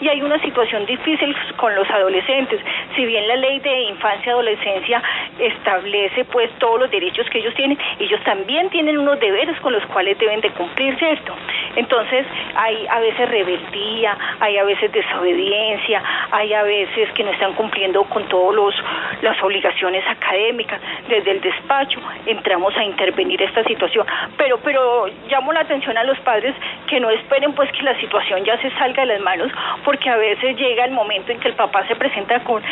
Y 0.00 0.08
hay 0.08 0.22
una 0.22 0.40
situación 0.40 0.86
difícil 0.86 1.34
con 1.56 1.74
los 1.74 1.88
adolescentes. 1.90 2.60
Si 2.94 3.04
bien 3.04 3.26
la 3.28 3.36
ley 3.36 3.58
de 3.60 3.82
infancia 3.82 4.30
y 4.30 4.30
adolescencia 4.30 5.02
establece 5.38 6.24
pues 6.26 6.50
todos 6.58 6.80
los 6.80 6.90
derechos 6.90 7.28
que 7.30 7.38
ellos 7.38 7.54
tienen, 7.54 7.78
ellos 7.98 8.20
también 8.24 8.70
tienen 8.70 8.98
unos 8.98 9.18
deberes 9.20 9.58
con 9.60 9.72
los 9.72 9.84
cuales 9.86 10.18
deben 10.18 10.40
de 10.40 10.50
cumplir, 10.50 10.96
¿cierto? 10.98 11.34
Entonces 11.76 12.26
hay 12.54 12.86
a 12.86 13.00
veces 13.00 13.28
rebeldía, 13.28 14.16
hay 14.40 14.58
a 14.58 14.64
veces 14.64 14.92
desobediencia, 14.92 16.02
hay 16.30 16.52
a 16.54 16.62
veces 16.62 17.10
que 17.12 17.24
no 17.24 17.30
están 17.30 17.54
cumpliendo 17.54 18.04
con 18.04 18.24
todas 18.28 18.74
las 19.22 19.42
obligaciones 19.42 20.04
académicas. 20.08 20.80
Desde 21.08 21.30
el 21.30 21.40
despacho 21.40 22.00
entramos 22.26 22.76
a 22.76 22.84
intervenir 22.84 23.42
esta 23.42 23.64
situación, 23.64 24.06
pero 24.36 24.58
pero 24.58 25.06
llamo 25.30 25.52
la 25.52 25.60
atención 25.60 25.96
a 25.96 26.04
los 26.04 26.18
padres 26.20 26.54
que 26.86 27.00
no 27.00 27.10
esperen 27.10 27.52
pues 27.52 27.70
que 27.72 27.82
la 27.82 27.98
situación 28.00 28.44
ya 28.44 28.60
se 28.60 28.70
salga 28.72 29.02
de 29.02 29.14
las 29.14 29.20
manos, 29.20 29.50
porque 29.88 30.10
a 30.10 30.18
veces 30.18 30.54
llega 30.58 30.84
el 30.84 30.90
momento 30.90 31.32
en 31.32 31.40
que 31.40 31.48
el 31.48 31.54
papá 31.54 31.82
se 31.88 31.96
presenta 31.96 32.40
con 32.40 32.62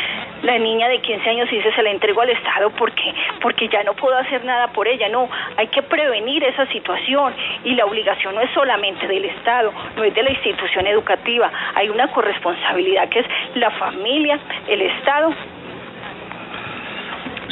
la 0.43 0.59
niña 0.59 0.87
de 0.87 0.99
15 0.99 1.27
años 1.27 1.51
y 1.51 1.55
dice 1.55 1.73
se 1.73 1.81
la 1.81 1.89
entrego 1.89 2.21
al 2.21 2.29
Estado 2.29 2.69
porque 2.77 3.11
porque 3.41 3.67
ya 3.69 3.81
no 3.81 3.93
puedo 3.93 4.15
hacer 4.15 4.45
nada 4.45 4.67
por 4.67 4.87
ella, 4.87 5.09
no, 5.09 5.27
hay 5.57 5.65
que 5.69 5.81
prevenir 5.81 6.43
esa 6.43 6.67
situación 6.67 7.33
y 7.63 7.73
la 7.73 7.85
obligación 7.85 8.35
no 8.35 8.41
es 8.41 8.51
solamente 8.51 9.07
del 9.07 9.25
Estado, 9.25 9.73
no 9.95 10.03
es 10.03 10.13
de 10.13 10.21
la 10.21 10.29
institución 10.29 10.85
educativa, 10.85 11.51
hay 11.73 11.89
una 11.89 12.07
corresponsabilidad 12.09 13.09
que 13.09 13.21
es 13.21 13.25
la 13.55 13.71
familia, 13.71 14.37
el 14.67 14.83
Estado 14.83 15.33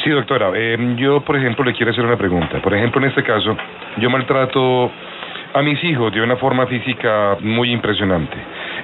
Sí, 0.04 0.10
doctora. 0.10 0.52
Eh, 0.54 0.76
yo, 0.94 1.20
por 1.22 1.36
ejemplo, 1.36 1.64
le 1.64 1.72
quiero 1.72 1.90
hacer 1.90 2.04
una 2.04 2.16
pregunta. 2.16 2.60
Por 2.62 2.72
ejemplo, 2.72 3.00
en 3.02 3.08
este 3.08 3.24
caso, 3.24 3.56
yo 3.96 4.08
maltrato 4.08 4.92
a 5.56 5.62
mis 5.62 5.82
hijos 5.84 6.12
de 6.12 6.20
una 6.20 6.36
forma 6.36 6.66
física 6.66 7.38
muy 7.40 7.72
impresionante. 7.72 8.36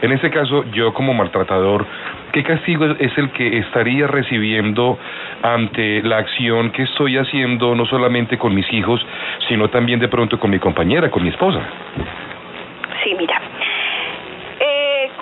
En 0.02 0.10
este 0.10 0.30
caso, 0.30 0.64
yo 0.72 0.92
como 0.92 1.14
maltratador, 1.14 1.86
¿qué 2.32 2.42
castigo 2.42 2.86
es 2.98 3.16
el 3.16 3.30
que 3.30 3.58
estaría 3.58 4.08
recibiendo 4.08 4.98
ante 5.42 6.02
la 6.02 6.18
acción 6.18 6.72
que 6.72 6.82
estoy 6.82 7.18
haciendo 7.18 7.76
no 7.76 7.86
solamente 7.86 8.36
con 8.36 8.52
mis 8.52 8.70
hijos, 8.72 9.00
sino 9.48 9.68
también 9.68 10.00
de 10.00 10.08
pronto 10.08 10.40
con 10.40 10.50
mi 10.50 10.58
compañera, 10.58 11.08
con 11.08 11.22
mi 11.22 11.28
esposa? 11.28 11.60
Sí, 13.04 13.14
mira. 13.16 13.40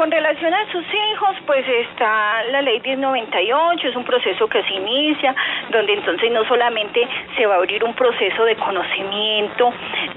Con 0.01 0.11
relación 0.11 0.55
a 0.55 0.65
sus 0.73 0.83
hijos, 0.95 1.37
pues 1.45 1.63
está 1.69 2.43
la 2.45 2.63
ley 2.63 2.81
1098, 2.81 3.87
es 3.87 3.95
un 3.95 4.05
proceso 4.05 4.49
que 4.49 4.63
se 4.63 4.73
inicia, 4.73 5.35
donde 5.69 5.93
entonces 5.93 6.33
no 6.33 6.43
solamente 6.47 7.07
se 7.37 7.45
va 7.45 7.57
a 7.57 7.59
abrir 7.59 7.85
un 7.85 7.93
proceso 7.93 8.47
de 8.47 8.57
conocimiento 8.57 9.71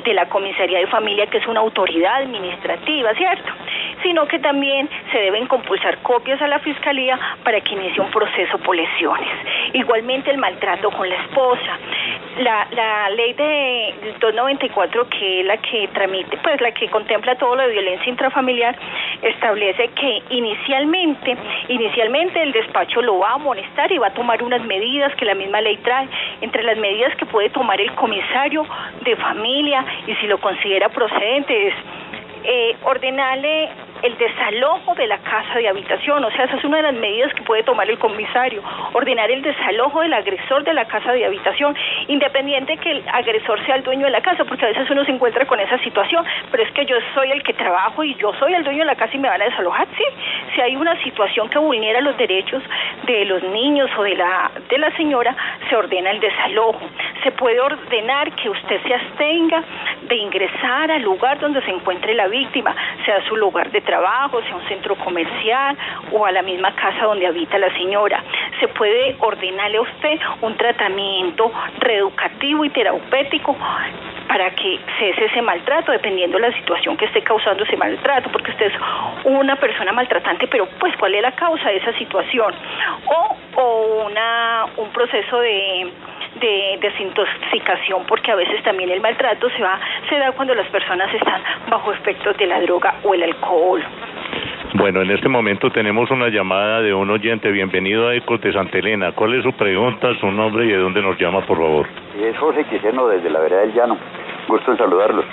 de 0.06 0.14
la 0.14 0.30
comisaría 0.30 0.80
de 0.80 0.88
familia, 0.88 1.28
que 1.28 1.40
es 1.40 1.48
una 1.48 1.60
autoridad 1.60 2.22
administrativa, 2.22 3.14
¿cierto? 3.16 3.52
Sino 4.02 4.26
que 4.26 4.40
también 4.40 4.90
se 5.12 5.18
deben 5.18 5.48
compulsar 5.48 5.98
copias 5.98 6.42
a 6.42 6.48
la 6.48 6.60
fiscalía 6.60 7.20
para 7.44 7.60
que 7.60 7.74
inicie 7.74 8.02
un 8.02 8.10
proceso 8.10 8.58
por 8.60 8.78
lesiones. 8.78 9.28
Igualmente 9.74 10.32
el 10.32 10.38
maltrato 10.38 10.92
con 10.92 11.10
la 11.10 11.16
esposa. 11.16 11.78
La, 12.38 12.68
la 12.72 13.10
ley 13.10 13.34
de 13.34 13.96
294, 14.22 15.10
que 15.10 15.42
es 15.42 15.46
la 15.46 15.58
que 15.58 15.90
tramite, 15.90 16.38
pues 16.38 16.62
la 16.62 16.72
que 16.72 16.90
contempla 16.90 17.36
todo 17.36 17.58
lo 17.58 17.64
de 17.64 17.74
violencia 17.74 18.10
intrafamiliar, 18.10 18.76
establece 19.22 19.73
que 19.74 20.22
inicialmente, 20.30 21.36
inicialmente 21.68 22.42
el 22.42 22.52
despacho 22.52 23.02
lo 23.02 23.20
va 23.20 23.32
a 23.32 23.34
amonestar 23.34 23.92
y 23.92 23.98
va 23.98 24.08
a 24.08 24.14
tomar 24.14 24.42
unas 24.44 24.64
medidas 24.66 25.14
que 25.16 25.26
la 25.26 25.36
misma 25.36 25.62
ley 25.62 25.78
trae, 25.78 26.08
entre 26.42 26.64
las 26.64 26.78
medidas 26.78 27.16
que 27.16 27.26
puede 27.26 27.50
tomar 27.50 27.80
el 27.82 27.94
comisario 27.96 28.66
de 29.02 29.16
familia 29.16 29.86
y 30.08 30.16
si 30.16 30.28
lo 30.28 30.38
considera 30.40 30.90
procedente 30.90 31.68
es 31.68 31.74
eh, 32.44 32.76
ordenarle 32.84 33.70
el 34.04 34.18
desalojo 34.18 34.94
de 34.96 35.08
la 35.08 35.18
casa 35.20 35.58
de 35.58 35.70
habitación, 35.70 36.24
o 36.26 36.32
sea, 36.32 36.44
esa 36.44 36.58
es 36.58 36.64
una 36.66 36.78
de 36.78 36.84
las 36.84 36.94
medidas 36.94 37.34
que 37.34 37.42
puede 37.44 37.64
tomar 37.64 37.90
el 37.90 37.98
comisario, 37.98 38.62
ordenar 38.92 39.32
el 39.32 39.42
desalojo 39.42 40.02
del 40.02 40.14
agresor 40.14 40.66
de 40.66 40.74
la 40.74 40.84
casa 40.86 41.14
de 41.14 41.26
habitación, 41.26 41.74
independiente 42.08 42.76
que 42.78 42.92
el 42.92 43.04
agresor 43.08 43.66
sea 43.66 43.78
el 43.78 43.84
dueño 43.84 44.06
de 44.06 44.12
la 44.12 44.22
casa, 44.22 44.44
porque 44.44 44.66
a 44.66 44.68
veces 44.68 44.90
uno 44.92 45.06
se 45.06 45.12
encuentra 45.12 45.46
con 45.46 45.58
esa 45.62 45.78
situación, 45.80 46.26
pero 46.52 46.64
es 46.64 46.72
que 46.72 46.86
yo 46.86 46.98
soy 47.14 47.32
el 47.32 47.42
que 47.44 47.54
trabajo 47.54 48.04
y 48.04 48.14
yo 48.16 48.34
soy 48.34 48.54
el 48.54 48.66
dueño 48.66 48.80
de 48.80 48.86
la 48.86 48.96
casa 48.96 49.16
y 49.16 49.20
me 49.20 49.30
van 49.30 49.42
a 49.42 49.46
desalojar, 49.46 49.88
sí, 49.98 50.04
si 50.54 50.60
hay 50.60 50.76
una 50.76 51.02
situación 51.02 51.48
que 51.48 51.60
vulnera 51.60 52.02
los 52.02 52.18
derechos 52.18 52.62
de 53.06 53.24
los 53.24 53.42
niños 53.42 53.90
o 53.98 54.04
de 54.04 54.16
la, 54.16 54.52
de 54.70 54.78
la 54.80 54.92
señora, 54.98 55.34
se 55.70 55.78
ordena 55.78 56.12
el 56.12 56.20
desalojo, 56.20 56.82
se 57.24 57.32
puede 57.32 57.62
ordenar 57.62 58.34
que 58.34 58.50
usted 58.50 58.82
se 58.86 58.94
abstenga 58.94 59.64
de 60.10 60.16
ingresar 60.18 60.92
al 60.92 61.04
lugar 61.04 61.40
donde 61.40 61.62
se 61.62 61.72
encuentre 61.72 62.14
la 62.16 62.28
víctima, 62.28 62.76
sea 63.06 63.22
su 63.30 63.38
lugar 63.38 63.72
de 63.72 63.80
trabajo, 63.80 63.93
sea 64.00 64.56
un 64.56 64.68
centro 64.68 64.96
comercial 64.96 65.78
o 66.12 66.26
a 66.26 66.32
la 66.32 66.42
misma 66.42 66.74
casa 66.76 67.06
donde 67.06 67.28
habita 67.28 67.58
la 67.58 67.72
señora. 67.74 68.24
Se 68.60 68.68
puede 68.70 69.16
ordenarle 69.20 69.78
a 69.78 69.82
usted 69.82 70.20
un 70.42 70.58
tratamiento 70.58 71.52
reeducativo 71.80 72.66
y 72.66 72.70
terapéutico 72.70 73.56
para 74.28 74.50
que 74.52 74.80
cese 74.98 75.26
ese 75.26 75.42
maltrato, 75.42 75.92
dependiendo 75.92 76.38
de 76.40 76.50
la 76.50 76.58
situación 76.58 76.98
que 76.98 77.06
esté 77.06 77.22
causando 77.22 77.64
ese 77.64 77.78
maltrato, 77.78 78.32
porque 78.32 78.52
usted 78.52 78.68
es 78.68 78.74
una 79.26 79.56
persona 79.58 79.92
maltratante, 79.92 80.48
pero 80.48 80.66
pues 80.80 80.96
cuál 80.98 81.14
es 81.14 81.22
la 81.22 81.34
causa 81.34 81.70
de 81.70 81.78
esa 81.78 81.94
situación, 81.98 82.54
o, 83.06 83.38
o 83.62 84.06
una, 84.06 84.66
un 84.78 84.90
proceso 84.90 85.40
de 85.40 85.92
de 86.40 86.78
desintoxicación 86.82 88.06
porque 88.08 88.32
a 88.32 88.36
veces 88.36 88.64
también 88.64 88.90
el 88.90 89.02
maltrato 89.02 89.50
se 89.50 89.62
va 89.62 89.80
se 90.10 90.18
da 90.18 90.32
cuando 90.32 90.54
las 90.56 90.68
personas 90.70 91.14
están 91.14 91.42
bajo 91.70 91.92
efectos 91.94 92.38
de 92.38 92.48
la 92.48 92.60
droga 92.62 92.96
o 93.04 93.14
el 93.14 93.24
alcohol. 93.24 93.84
Bueno, 94.76 95.02
en 95.02 95.12
este 95.12 95.30
momento 95.30 95.70
tenemos 95.70 96.10
una 96.10 96.30
llamada 96.30 96.82
de 96.82 96.94
un 96.94 97.10
oyente. 97.12 97.52
Bienvenido 97.52 98.08
a 98.08 98.16
Ecos 98.16 98.42
de 98.42 98.52
Santa 98.52 98.80
Elena. 98.80 99.12
¿Cuál 99.12 99.36
es 99.36 99.44
su 99.44 99.54
pregunta, 99.54 100.08
su 100.20 100.32
nombre 100.32 100.66
y 100.66 100.70
de 100.70 100.78
dónde 100.78 101.02
nos 101.02 101.18
llama, 101.20 101.42
por 101.42 101.58
favor? 101.58 101.86
Es 102.20 102.36
José 102.38 102.64
Quiseno 102.66 103.08
desde 103.08 103.30
la 103.30 103.40
vereda 103.40 103.62
del 103.62 103.74
Llano. 103.74 103.98
Gusto 104.48 104.72
en 104.72 104.78
saludarlos. 104.78 105.26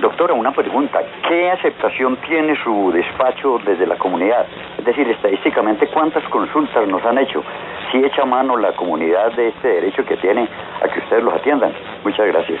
Doctora, 0.00 0.32
una 0.32 0.50
pregunta. 0.50 1.02
¿Qué 1.28 1.50
aceptación 1.50 2.16
tiene 2.26 2.56
su 2.64 2.90
despacho 2.90 3.58
desde 3.66 3.86
la 3.86 3.96
comunidad? 3.96 4.46
Es 4.78 4.84
decir, 4.86 5.06
estadísticamente, 5.06 5.86
¿cuántas 5.88 6.24
consultas 6.30 6.88
nos 6.88 7.04
han 7.04 7.18
hecho? 7.18 7.44
Si 7.92 7.98
echa 7.98 8.24
mano 8.24 8.56
la 8.56 8.72
comunidad 8.72 9.30
de 9.32 9.48
este 9.48 9.68
derecho 9.68 10.02
que 10.06 10.16
tiene 10.16 10.48
a 10.82 10.88
que 10.88 11.00
ustedes 11.00 11.22
los 11.22 11.34
atiendan. 11.34 11.72
Muchas 12.02 12.26
gracias. 12.28 12.58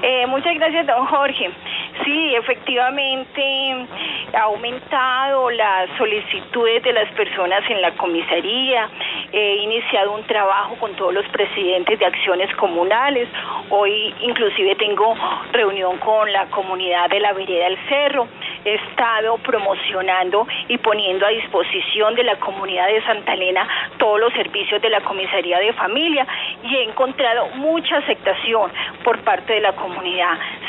Eh, 0.00 0.26
muchas 0.26 0.54
gracias, 0.54 0.86
don 0.86 1.06
Jorge. 1.06 1.50
Sí, 2.04 2.34
efectivamente 2.34 3.86
ha 4.32 4.42
aumentado 4.42 5.50
las 5.50 5.90
solicitudes 5.98 6.82
de 6.82 6.92
las 6.92 7.10
personas 7.12 7.62
en 7.68 7.82
la 7.82 7.92
comisaría. 7.92 8.88
He 9.32 9.56
iniciado 9.56 10.12
un 10.14 10.24
trabajo 10.24 10.76
con 10.76 10.94
todos 10.96 11.12
los 11.12 11.26
presidentes 11.28 11.98
de 11.98 12.06
acciones 12.06 12.54
comunales. 12.56 13.28
Hoy 13.68 14.14
inclusive 14.20 14.74
tengo 14.76 15.14
reunión 15.52 15.98
con 15.98 16.32
la 16.32 16.46
comunidad 16.46 17.10
de 17.10 17.20
la 17.20 17.32
vereda 17.32 17.64
del 17.64 17.78
Cerro. 17.88 18.28
He 18.64 18.74
estado 18.74 19.36
promocionando 19.38 20.46
y 20.68 20.78
poniendo 20.78 21.26
a 21.26 21.30
disposición 21.30 22.14
de 22.14 22.24
la 22.24 22.36
comunidad 22.36 22.86
de 22.86 23.02
Santa 23.04 23.34
Elena 23.34 23.68
todos 23.98 24.20
los 24.20 24.32
servicios 24.32 24.80
de 24.80 24.88
la 24.88 25.00
comisaría 25.00 25.58
de 25.58 25.72
familia 25.74 26.26
y 26.62 26.76
he 26.76 26.82
encontrado 26.84 27.48
mucha 27.56 27.98
aceptación 27.98 28.70
por 29.04 29.18
parte 29.24 29.54
de 29.54 29.60
la 29.60 29.72
comunidad. 29.72 29.81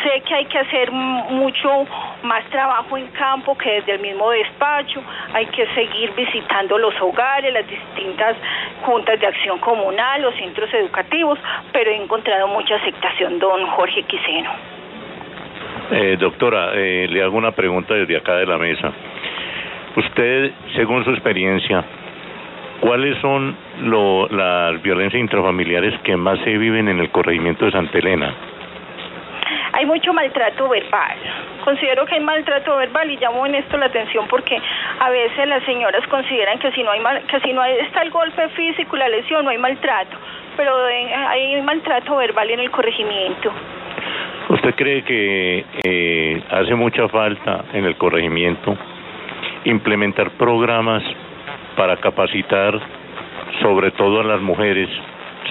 Sé 0.03 0.21
que 0.21 0.35
hay 0.35 0.45
que 0.45 0.59
hacer 0.59 0.91
mucho 0.91 1.85
más 2.23 2.43
trabajo 2.49 2.97
en 2.97 3.07
campo 3.07 3.57
que 3.57 3.71
desde 3.71 3.93
el 3.93 3.99
mismo 3.99 4.29
despacho, 4.31 5.01
hay 5.33 5.45
que 5.47 5.65
seguir 5.73 6.11
visitando 6.15 6.77
los 6.77 6.93
hogares, 7.01 7.53
las 7.53 7.67
distintas 7.67 8.35
juntas 8.81 9.19
de 9.19 9.27
acción 9.27 9.59
comunal, 9.59 10.21
los 10.21 10.35
centros 10.35 10.73
educativos, 10.73 11.39
pero 11.71 11.91
he 11.91 11.95
encontrado 11.95 12.47
mucha 12.47 12.75
aceptación, 12.75 13.39
don 13.39 13.65
Jorge 13.67 14.03
Quiseno. 14.03 14.51
Eh, 15.91 16.17
doctora, 16.19 16.71
eh, 16.73 17.07
le 17.09 17.23
hago 17.23 17.37
una 17.37 17.51
pregunta 17.51 17.93
desde 17.93 18.17
acá 18.17 18.35
de 18.35 18.45
la 18.45 18.57
mesa. 18.57 18.91
Usted, 19.95 20.51
según 20.75 21.03
su 21.05 21.11
experiencia, 21.11 21.83
¿cuáles 22.79 23.17
son 23.19 23.55
lo, 23.81 24.27
las 24.27 24.81
violencias 24.81 25.21
intrafamiliares 25.21 25.99
que 26.01 26.17
más 26.17 26.39
se 26.39 26.57
viven 26.57 26.87
en 26.87 26.99
el 26.99 27.09
corregimiento 27.09 27.65
de 27.65 27.71
Santa 27.71 27.97
Elena? 27.97 28.33
Hay 29.73 29.85
mucho 29.87 30.13
maltrato 30.13 30.69
verbal. 30.69 31.17
Considero 31.63 32.05
que 32.05 32.15
hay 32.15 32.21
maltrato 32.21 32.77
verbal 32.77 33.09
y 33.09 33.17
llamo 33.17 33.45
en 33.45 33.55
esto 33.55 33.77
la 33.77 33.87
atención 33.87 34.27
porque 34.27 34.59
a 34.99 35.09
veces 35.09 35.47
las 35.47 35.63
señoras 35.63 36.05
consideran 36.07 36.59
que 36.59 36.71
si 36.71 36.83
no 36.83 36.91
hay 36.91 36.99
mal, 36.99 37.23
que 37.25 37.39
si 37.39 37.51
no 37.53 37.61
hay, 37.61 37.77
está 37.77 38.03
el 38.03 38.11
golpe 38.11 38.49
físico 38.49 38.95
la 38.95 39.09
lesión 39.09 39.43
no 39.43 39.51
hay 39.51 39.57
maltrato, 39.57 40.15
pero 40.55 40.75
hay 40.85 41.59
maltrato 41.63 42.17
verbal 42.17 42.51
en 42.51 42.59
el 42.59 42.69
corregimiento. 42.69 43.51
¿Usted 44.49 44.75
cree 44.75 45.03
que 45.03 45.65
eh, 45.83 46.43
hace 46.51 46.75
mucha 46.75 47.07
falta 47.07 47.65
en 47.73 47.85
el 47.85 47.95
corregimiento 47.95 48.77
implementar 49.65 50.31
programas 50.31 51.01
para 51.75 51.97
capacitar 51.97 52.79
sobre 53.61 53.91
todo 53.91 54.21
a 54.21 54.23
las 54.23 54.41
mujeres 54.41 54.89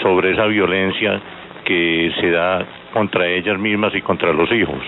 sobre 0.03 0.33
esa 0.33 0.47
violencia 0.47 1.21
que 1.65 2.13
se 2.21 2.31
da 2.31 2.65
contra 2.93 3.27
ellas 3.27 3.59
mismas 3.59 3.95
y 3.95 4.03
contra 4.03 4.33
los 4.33 4.51
hijos? 4.53 4.83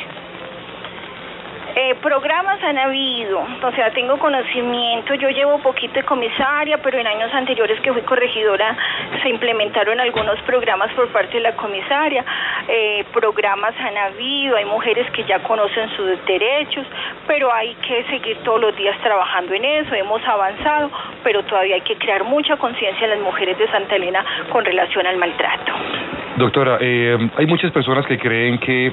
Eh, 1.77 1.97
programas 2.01 2.63
han 2.63 2.79
habido, 2.79 3.41
o 3.41 3.73
sea, 3.73 3.91
tengo 3.91 4.17
conocimiento, 4.17 5.15
yo 5.15 5.29
llevo 5.31 5.59
poquito 5.59 5.95
de 5.95 6.05
comisaria, 6.05 6.79
pero 6.79 6.99
en 6.99 7.07
años 7.07 7.35
anteriores 7.35 7.81
que 7.81 7.93
fui 7.93 8.03
corregidora 8.03 8.77
se 9.21 9.29
implementaron 9.29 9.99
algunos 9.99 10.41
programas 10.43 10.93
por 10.93 11.09
parte 11.09 11.35
de 11.35 11.41
la 11.41 11.57
comisaria, 11.57 12.25
eh, 12.69 13.05
programas 13.13 13.75
han 13.81 13.97
habido, 13.97 14.57
hay 14.57 14.67
mujeres 14.67 15.11
que 15.11 15.25
ya 15.25 15.41
conocen 15.41 15.89
sus 15.97 16.25
derechos, 16.27 16.87
pero 17.27 17.53
hay 17.53 17.75
que 17.87 18.05
seguir 18.05 18.37
todos 18.45 18.61
los 18.61 18.77
días 18.77 18.97
trabajando 19.03 19.53
en 19.55 19.65
eso, 19.65 19.97
hemos 19.97 20.23
avanzado, 20.29 20.93
pero 21.25 21.43
todavía 21.43 21.75
hay 21.75 21.81
que 21.81 21.97
crear 21.97 22.23
mucha 22.23 22.57
conciencia 22.57 23.05
en 23.05 23.11
las 23.11 23.21
mujeres 23.21 23.59
de 23.59 23.67
Santa 23.69 23.97
Elena 23.97 24.25
con 24.51 24.65
relación 24.65 25.09
al 25.09 25.17
maltrato. 25.17 25.73
Doctora, 26.37 26.79
eh, 26.81 27.19
hay 27.37 27.47
muchas 27.47 27.73
personas 27.73 28.07
que 28.07 28.17
creen 28.17 28.59
que 28.59 28.93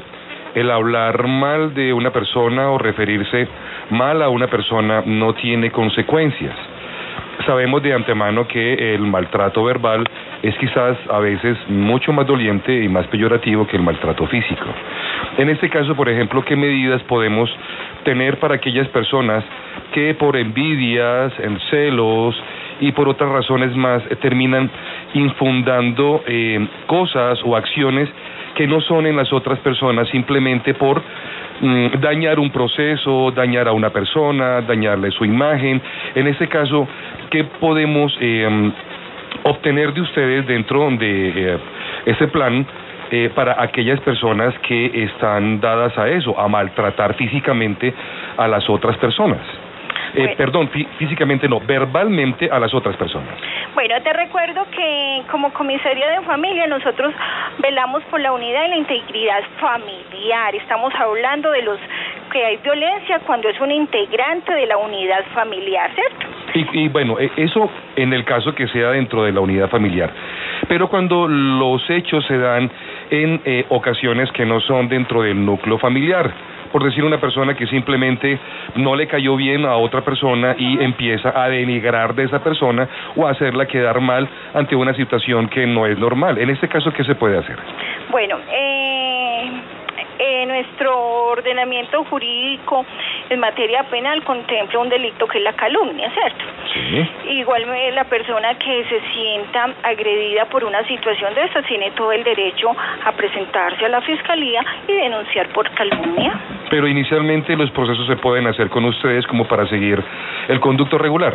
el 0.55 0.69
hablar 0.71 1.27
mal 1.27 1.73
de 1.73 1.93
una 1.93 2.11
persona 2.11 2.69
o 2.71 2.77
referirse 2.77 3.47
mal 3.89 4.21
a 4.21 4.29
una 4.29 4.47
persona 4.47 5.03
no 5.05 5.33
tiene 5.33 5.71
consecuencias. 5.71 6.55
Sabemos 7.45 7.81
de 7.81 7.93
antemano 7.93 8.47
que 8.47 8.93
el 8.93 9.01
maltrato 9.01 9.63
verbal 9.63 10.07
es 10.43 10.55
quizás 10.57 10.97
a 11.09 11.19
veces 11.19 11.57
mucho 11.69 12.13
más 12.13 12.27
doliente 12.27 12.83
y 12.83 12.89
más 12.89 13.07
peyorativo 13.07 13.65
que 13.65 13.77
el 13.77 13.83
maltrato 13.83 14.27
físico. 14.27 14.65
En 15.37 15.49
este 15.49 15.69
caso, 15.69 15.95
por 15.95 16.09
ejemplo, 16.09 16.43
¿qué 16.43 16.55
medidas 16.55 17.01
podemos 17.03 17.49
tener 18.03 18.39
para 18.39 18.55
aquellas 18.55 18.87
personas 18.89 19.43
que 19.93 20.13
por 20.15 20.37
envidias, 20.37 21.33
en 21.39 21.59
celos 21.69 22.35
y 22.79 22.91
por 22.91 23.07
otras 23.07 23.29
razones 23.31 23.75
más 23.75 24.03
terminan 24.21 24.69
infundando 25.13 26.23
eh, 26.27 26.67
cosas 26.87 27.39
o 27.43 27.55
acciones 27.55 28.09
que 28.55 28.67
no 28.67 28.81
son 28.81 29.05
en 29.05 29.15
las 29.15 29.31
otras 29.33 29.59
personas 29.59 30.09
simplemente 30.09 30.73
por 30.73 31.01
mm, 31.61 31.99
dañar 31.99 32.39
un 32.39 32.51
proceso, 32.51 33.31
dañar 33.31 33.67
a 33.67 33.71
una 33.71 33.89
persona, 33.89 34.61
dañarle 34.61 35.11
su 35.11 35.25
imagen. 35.25 35.81
En 36.15 36.27
este 36.27 36.47
caso, 36.47 36.87
¿qué 37.29 37.43
podemos 37.43 38.15
eh, 38.19 38.71
obtener 39.43 39.93
de 39.93 40.01
ustedes 40.01 40.47
dentro 40.47 40.89
de 40.91 41.53
eh, 41.53 41.57
ese 42.05 42.27
plan 42.27 42.65
eh, 43.11 43.29
para 43.35 43.61
aquellas 43.61 43.99
personas 44.01 44.57
que 44.59 45.03
están 45.03 45.59
dadas 45.59 45.97
a 45.97 46.07
eso, 46.09 46.39
a 46.39 46.47
maltratar 46.47 47.15
físicamente 47.15 47.93
a 48.37 48.47
las 48.47 48.69
otras 48.69 48.97
personas? 48.97 49.39
Eh, 50.13 50.35
perdón, 50.37 50.69
físicamente 50.97 51.47
no, 51.47 51.59
verbalmente 51.59 52.49
a 52.51 52.59
las 52.59 52.73
otras 52.73 52.95
personas. 52.97 53.29
Bueno, 53.73 53.95
te 54.03 54.13
recuerdo 54.13 54.65
que 54.71 55.23
como 55.31 55.51
comisaría 55.53 56.09
de 56.09 56.21
familia 56.21 56.67
nosotros 56.67 57.13
velamos 57.59 58.03
por 58.03 58.19
la 58.19 58.33
unidad 58.33 58.65
y 58.65 58.69
la 58.69 58.77
integridad 58.77 59.43
familiar. 59.59 60.55
Estamos 60.55 60.93
hablando 60.95 61.51
de 61.51 61.61
los 61.61 61.79
que 62.31 62.45
hay 62.45 62.57
violencia 62.57 63.19
cuando 63.25 63.49
es 63.49 63.59
un 63.59 63.71
integrante 63.71 64.53
de 64.53 64.65
la 64.65 64.77
unidad 64.77 65.23
familiar, 65.33 65.91
¿cierto? 65.93 66.27
Y, 66.73 66.89
bueno, 66.89 67.19
e, 67.19 67.31
eso 67.37 67.69
en 67.95 68.13
el 68.13 68.25
caso 68.25 68.53
que 68.53 68.67
sea 68.67 68.91
dentro 68.91 69.23
de 69.23 69.31
la 69.31 69.39
unidad 69.39 69.69
familiar. 69.69 70.11
Pero 70.67 70.89
cuando 70.89 71.27
los 71.27 71.89
hechos 71.89 72.25
se 72.25 72.37
dan 72.37 72.69
en 73.09 73.41
eh, 73.45 73.65
ocasiones 73.69 74.31
que 74.31 74.45
no 74.45 74.59
son 74.61 74.89
dentro 74.89 75.23
del 75.23 75.43
núcleo 75.45 75.77
familiar, 75.77 76.31
por 76.71 76.83
decir 76.83 77.03
una 77.03 77.19
persona 77.19 77.53
que 77.53 77.67
simplemente 77.67 78.39
no 78.75 78.95
le 78.95 79.07
cayó 79.07 79.35
bien 79.35 79.65
a 79.65 79.75
otra 79.75 80.01
persona 80.01 80.55
y 80.57 80.81
empieza 80.83 81.33
a 81.35 81.49
denigrar 81.49 82.15
de 82.15 82.23
esa 82.23 82.43
persona 82.43 82.87
o 83.15 83.27
a 83.27 83.31
hacerla 83.31 83.65
quedar 83.65 83.99
mal 83.99 84.27
ante 84.53 84.75
una 84.75 84.93
situación 84.93 85.47
que 85.49 85.65
no 85.67 85.85
es 85.85 85.97
normal. 85.97 86.37
En 86.37 86.49
este 86.49 86.67
caso, 86.67 86.91
¿qué 86.91 87.03
se 87.03 87.15
puede 87.15 87.37
hacer? 87.37 87.57
Bueno, 88.09 88.37
eh, 88.51 89.51
eh, 90.23 90.45
nuestro 90.45 90.95
ordenamiento 91.31 92.03
jurídico 92.03 92.85
en 93.27 93.39
materia 93.39 93.81
penal 93.89 94.23
contempla 94.23 94.77
un 94.77 94.87
delito 94.87 95.25
que 95.25 95.39
es 95.39 95.43
la 95.43 95.53
calumnia, 95.53 96.11
¿cierto? 96.11 96.45
Sí. 96.73 97.31
Igual 97.39 97.65
la 97.95 98.03
persona 98.03 98.53
que 98.53 98.85
se 98.85 99.01
sienta 99.13 99.73
agredida 99.81 100.45
por 100.45 100.63
una 100.63 100.85
situación 100.85 101.33
de 101.33 101.45
esta 101.45 101.63
tiene 101.63 101.89
todo 101.91 102.11
el 102.11 102.23
derecho 102.23 102.69
a 103.03 103.11
presentarse 103.13 103.83
a 103.83 103.89
la 103.89 104.01
fiscalía 104.01 104.63
y 104.87 104.93
denunciar 104.93 105.49
por 105.53 105.67
calumnia. 105.71 106.39
Pero 106.69 106.87
inicialmente 106.87 107.55
los 107.55 107.71
procesos 107.71 108.05
se 108.05 108.15
pueden 108.17 108.45
hacer 108.45 108.69
con 108.69 108.85
ustedes 108.85 109.25
como 109.25 109.47
para 109.47 109.67
seguir 109.67 110.03
el 110.47 110.59
conducto 110.59 110.99
regular. 110.99 111.33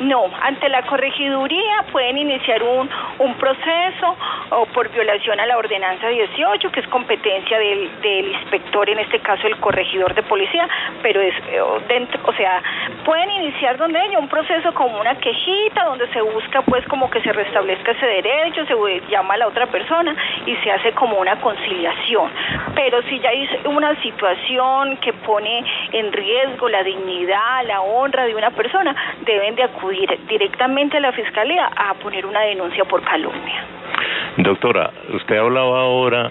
No, 0.00 0.30
ante 0.42 0.68
la 0.68 0.82
corregiduría 0.82 1.84
pueden 1.90 2.18
iniciar 2.18 2.62
un, 2.62 2.88
un 3.18 3.34
proceso 3.34 4.16
o 4.50 4.66
por 4.66 4.88
violación 4.90 5.40
a 5.40 5.46
la 5.46 5.58
ordenanza 5.58 6.06
18, 6.08 6.70
que 6.70 6.80
es 6.80 6.86
competencia 6.88 7.58
del, 7.58 8.00
del 8.00 8.32
inspector, 8.32 8.88
en 8.88 9.00
este 9.00 9.18
caso 9.18 9.48
el 9.48 9.56
corregidor 9.58 10.14
de 10.14 10.22
policía, 10.22 10.68
pero 11.02 11.20
es 11.20 11.34
eh, 11.48 11.60
dentro, 11.88 12.20
o 12.24 12.32
sea, 12.34 12.62
pueden 13.04 13.30
iniciar 13.32 13.76
donde 13.76 13.98
haya 13.98 14.20
un 14.20 14.28
proceso 14.28 14.72
como 14.72 15.00
una 15.00 15.16
quejita, 15.16 15.84
donde 15.84 16.06
se 16.12 16.20
busca 16.20 16.62
pues 16.62 16.86
como 16.86 17.10
que 17.10 17.20
se 17.20 17.32
restablezca 17.32 17.90
ese 17.90 18.06
derecho, 18.06 18.66
se 18.66 19.00
llama 19.10 19.34
a 19.34 19.38
la 19.38 19.48
otra 19.48 19.66
persona 19.66 20.14
y 20.46 20.54
se 20.56 20.70
hace 20.70 20.92
como 20.92 21.18
una 21.18 21.40
conciliación. 21.40 22.30
Pero 22.74 23.02
si 23.02 23.18
ya 23.18 23.30
hay 23.30 23.48
una 23.64 24.00
situación 24.00 24.96
que 24.98 25.12
pone 25.12 25.64
en 25.92 26.12
riesgo 26.12 26.68
la 26.68 26.84
dignidad, 26.84 27.64
la 27.66 27.80
honra 27.80 28.26
de 28.26 28.34
una 28.34 28.50
persona, 28.50 28.94
deben 29.24 29.56
de 29.56 29.64
acudir 29.64 29.87
directamente 30.28 30.96
a 30.96 31.00
la 31.00 31.12
fiscalía 31.12 31.70
a 31.76 31.94
poner 31.94 32.26
una 32.26 32.40
denuncia 32.40 32.84
por 32.84 33.02
calumnia. 33.02 33.64
Doctora, 34.38 34.90
usted 35.14 35.36
hablaba 35.36 35.80
ahora 35.80 36.30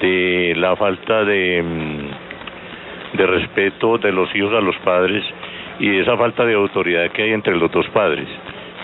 de 0.00 0.54
la 0.56 0.76
falta 0.76 1.24
de, 1.24 1.62
mm, 1.62 3.16
de 3.16 3.26
respeto 3.26 3.98
de 3.98 4.12
los 4.12 4.34
hijos 4.34 4.52
a 4.54 4.60
los 4.60 4.76
padres 4.78 5.24
y 5.78 5.98
esa 5.98 6.16
falta 6.16 6.44
de 6.44 6.54
autoridad 6.54 7.10
que 7.12 7.22
hay 7.22 7.32
entre 7.32 7.56
los 7.56 7.70
dos 7.72 7.88
padres, 7.88 8.28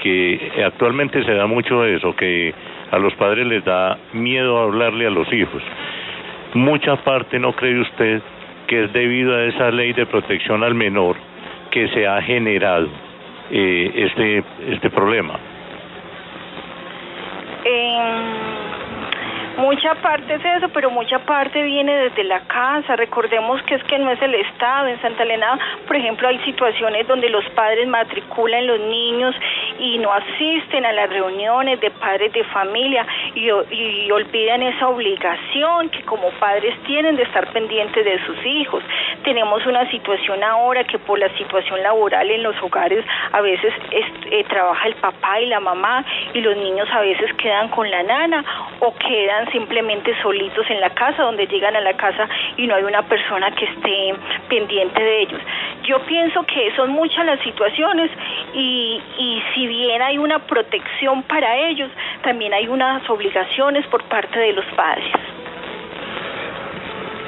que 0.03 0.53
actualmente 0.65 1.23
se 1.25 1.35
da 1.35 1.47
mucho 1.47 1.85
eso, 1.85 2.17
que 2.17 2.55
a 2.91 2.99
los 2.99 3.15
padres 3.15 3.47
les 3.47 3.65
da 3.65 3.99
miedo 4.15 4.59
hablarle 4.59 5.07
a 5.07 5.11
los 5.11 5.31
hijos. 5.33 5.63
Mucha 6.55 6.97
parte, 6.97 7.39
¿no 7.39 7.53
cree 7.53 7.79
usted 7.81 8.23
que 8.67 8.85
es 8.85 8.93
debido 8.93 9.37
a 9.37 9.45
esa 9.45 9.71
ley 9.71 9.93
de 9.93 10.07
protección 10.07 10.65
al 10.65 10.75
menor 10.75 11.17
que 11.71 11.89
se 11.89 12.07
ha 12.07 12.23
generado? 12.23 12.89
Eh, 13.51 13.93
este, 13.95 14.45
este 14.69 14.91
problema? 14.91 15.39
Mucha 19.57 19.95
parte 19.95 20.35
es 20.35 20.45
eso, 20.45 20.69
pero 20.69 20.91
mucha 20.91 21.19
parte 21.21 21.63
viene 21.63 21.95
desde 21.97 22.25
la 22.25 22.41
casa. 22.41 22.95
Recordemos 22.95 23.63
que 23.63 23.77
es 23.77 23.85
que 23.85 23.99
no 23.99 24.11
es 24.11 24.21
el 24.21 24.35
Estado. 24.35 24.89
En 24.89 25.01
Santa 25.01 25.23
Elena, 25.23 25.59
por 25.87 25.97
ejemplo, 25.97 26.29
hay 26.29 26.39
situaciones 26.41 27.09
donde 27.09 27.31
los 27.31 27.43
padres 27.51 27.89
matriculan 27.89 28.67
los 28.67 28.81
niños 28.81 29.35
y 29.79 29.97
no 29.97 30.13
asisten 30.13 30.85
a 30.85 30.93
las 30.93 31.09
reuniones 31.09 31.81
de 31.81 31.91
padres 31.91 32.35
de 32.35 32.45
familia 32.45 33.07
y, 33.35 33.51
olvidan 34.11 34.63
esa 34.63 34.89
obligación 34.89 35.89
que 35.91 36.03
como 36.03 36.31
padres 36.33 36.75
tienen 36.85 37.17
de 37.17 37.23
estar 37.23 37.51
pendientes 37.53 38.05
de 38.05 38.25
sus 38.27 38.45
hijos. 38.45 38.83
Tenemos 39.25 39.65
una 39.67 39.91
situación 39.91 40.43
ahora 40.45 40.85
que 40.85 40.99
por 40.99 41.19
la 41.19 41.29
situación 41.37 41.83
laboral 41.83 42.31
en 42.31 42.43
los 42.43 42.57
hogares 42.63 43.05
a 43.33 43.41
veces 43.41 43.73
eh, 43.91 44.45
trabaja 44.49 44.89
el 44.89 44.95
papá 44.97 45.41
y 45.41 45.47
la 45.47 45.61
mamá 45.61 46.05
y 46.35 46.41
los 46.41 46.57
niños 46.57 46.89
a 46.93 47.01
veces 47.01 47.33
quedan 47.35 47.69
con 47.69 47.91
la 47.91 48.03
nana 48.03 48.45
o 48.81 48.95
quedan 48.95 49.46
simplemente 49.53 50.15
solitos 50.23 50.69
en 50.71 50.81
la 50.81 50.91
casa, 50.91 51.23
donde 51.23 51.47
llegan 51.47 51.77
a 51.77 51.81
la 51.81 51.95
casa 51.95 52.29
y 52.57 52.67
no 52.67 52.75
hay 52.75 52.85
una 52.85 53.03
persona 53.03 53.51
que 53.53 53.65
esté 53.65 54.15
pendiente 54.49 55.03
de 55.03 55.23
ellos. 55.23 55.41
Yo 55.85 56.01
pienso 56.07 56.45
que 56.45 56.73
son 56.77 56.91
muchas 56.91 57.25
las 57.27 57.41
situaciones 57.41 58.11
y, 58.55 59.01
y 59.19 59.43
si 59.55 59.67
bien 59.67 60.03
hay 60.03 60.19
una 60.19 60.41
protección 60.41 61.23
para 61.25 61.57
ellos, 61.57 61.91
también 62.23 62.53
hay 62.53 62.69
unas 62.69 63.09
obligaciones 63.09 63.87
por 63.87 64.03
parte 64.05 64.39
de 64.39 64.53
los 64.53 64.65
padres. 64.77 65.13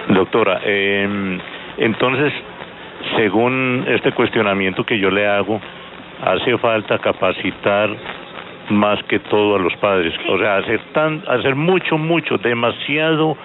Doctora, 0.08 0.60
eh, 0.64 1.38
entonces, 1.76 2.32
según 3.16 3.84
este 3.88 4.12
cuestionamiento 4.12 4.84
que 4.84 4.98
yo 4.98 5.10
le 5.10 5.26
hago, 5.26 5.60
hace 6.22 6.56
falta 6.58 6.98
capacitar 6.98 7.90
más 8.70 9.02
que 9.04 9.18
todo 9.18 9.56
a 9.56 9.58
los 9.58 9.74
padres. 9.76 10.14
O 10.28 10.38
sea, 10.38 10.58
hacer, 10.58 10.80
tan, 10.92 11.22
hacer 11.28 11.54
mucho, 11.54 11.98
mucho, 11.98 12.38
demasiado 12.38 13.36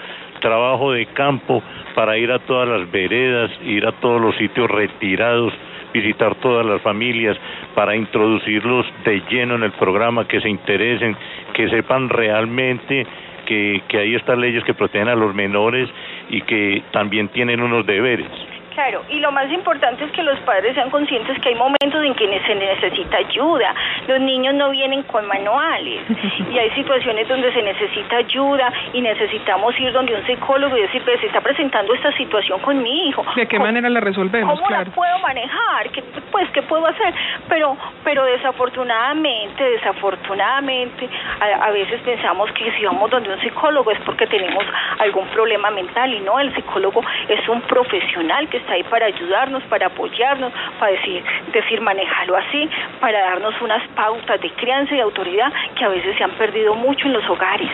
trabajo 0.41 0.91
de 0.91 1.05
campo 1.07 1.63
para 1.95 2.17
ir 2.17 2.31
a 2.31 2.39
todas 2.39 2.67
las 2.67 2.91
veredas, 2.91 3.49
ir 3.63 3.85
a 3.85 3.93
todos 3.93 4.21
los 4.21 4.35
sitios 4.35 4.69
retirados, 4.69 5.53
visitar 5.93 6.35
todas 6.35 6.65
las 6.65 6.81
familias, 6.81 7.37
para 7.75 7.95
introducirlos 7.95 8.85
de 9.05 9.21
lleno 9.29 9.55
en 9.55 9.63
el 9.63 9.71
programa, 9.71 10.27
que 10.27 10.41
se 10.41 10.49
interesen, 10.49 11.15
que 11.53 11.69
sepan 11.69 12.09
realmente 12.09 13.05
que, 13.45 13.81
que 13.87 13.97
hay 13.99 14.15
estas 14.15 14.37
leyes 14.37 14.63
que 14.63 14.73
protegen 14.73 15.07
a 15.07 15.15
los 15.15 15.33
menores 15.33 15.89
y 16.29 16.41
que 16.41 16.81
también 16.91 17.29
tienen 17.29 17.61
unos 17.61 17.85
deberes. 17.85 18.27
Claro, 18.73 19.03
y 19.07 19.19
lo 19.19 19.31
más 19.31 19.51
importante 19.51 20.03
es 20.03 20.11
que 20.11 20.23
los 20.23 20.39
padres 20.39 20.73
sean 20.73 20.89
conscientes 20.89 21.39
que 21.41 21.49
hay 21.49 21.55
momentos 21.55 22.03
en 22.03 22.15
que 22.15 22.41
se 22.47 22.55
necesita 22.55 23.17
ayuda. 23.17 23.73
Los 24.07 24.19
niños 24.19 24.55
no 24.55 24.71
vienen 24.71 25.03
con 25.03 25.27
manuales 25.27 26.01
y 26.51 26.57
hay 26.57 26.71
situaciones 26.71 27.27
donde 27.27 27.53
se 27.53 27.61
necesita 27.61 28.17
ayuda 28.17 28.73
y 28.93 29.01
necesitamos 29.01 29.79
ir 29.79 29.91
donde 29.91 30.15
un 30.15 30.25
psicólogo 30.25 30.75
y 30.75 30.81
decir, 30.81 31.03
pues 31.03 31.19
se 31.19 31.27
está 31.27 31.41
presentando 31.41 31.93
esta 31.93 32.11
situación 32.13 32.59
con 32.61 32.81
mi 32.81 33.09
hijo. 33.09 33.23
¿De 33.35 33.47
qué 33.47 33.59
manera 33.59 33.89
la 33.89 33.99
resolvemos? 33.99 34.55
¿Cómo 34.55 34.67
claro. 34.67 34.85
la 34.85 34.95
puedo 34.95 35.19
manejar? 35.19 35.89
¿Qué, 35.91 36.01
pues, 36.31 36.49
¿qué 36.49 36.63
puedo 36.63 36.87
hacer? 36.87 37.13
Pero, 37.47 37.77
pero 38.03 38.25
desafortunadamente, 38.25 39.63
desafortunadamente, 39.63 41.07
a, 41.39 41.65
a 41.65 41.71
veces 41.71 42.01
pensamos 42.01 42.51
que 42.53 42.71
si 42.71 42.85
vamos 42.85 43.11
donde 43.11 43.31
un 43.31 43.39
psicólogo 43.39 43.91
es 43.91 43.99
porque 43.99 44.25
tenemos 44.25 44.65
algún 44.97 45.27
problema 45.27 45.69
mental 45.69 46.11
y 46.11 46.21
no, 46.21 46.39
el 46.39 46.53
psicólogo 46.55 47.03
es 47.29 47.47
un 47.47 47.61
profesional 47.61 48.47
que 48.49 48.62
está 48.63 48.73
ahí 48.73 48.83
para 48.83 49.05
ayudarnos, 49.05 49.61
para 49.63 49.87
apoyarnos, 49.87 50.51
para 50.79 50.91
decir, 50.93 51.23
decir 51.51 51.81
manejarlo 51.81 52.37
así, 52.37 52.69
para 52.99 53.19
darnos 53.19 53.53
unas 53.61 53.85
pautas 53.89 54.41
de 54.41 54.49
crianza 54.51 54.95
y 54.95 54.99
autoridad 54.99 55.51
que 55.75 55.83
a 55.83 55.89
veces 55.89 56.15
se 56.17 56.23
han 56.23 56.31
perdido 56.31 56.73
mucho 56.75 57.07
en 57.07 57.13
los 57.13 57.29
hogares. 57.29 57.69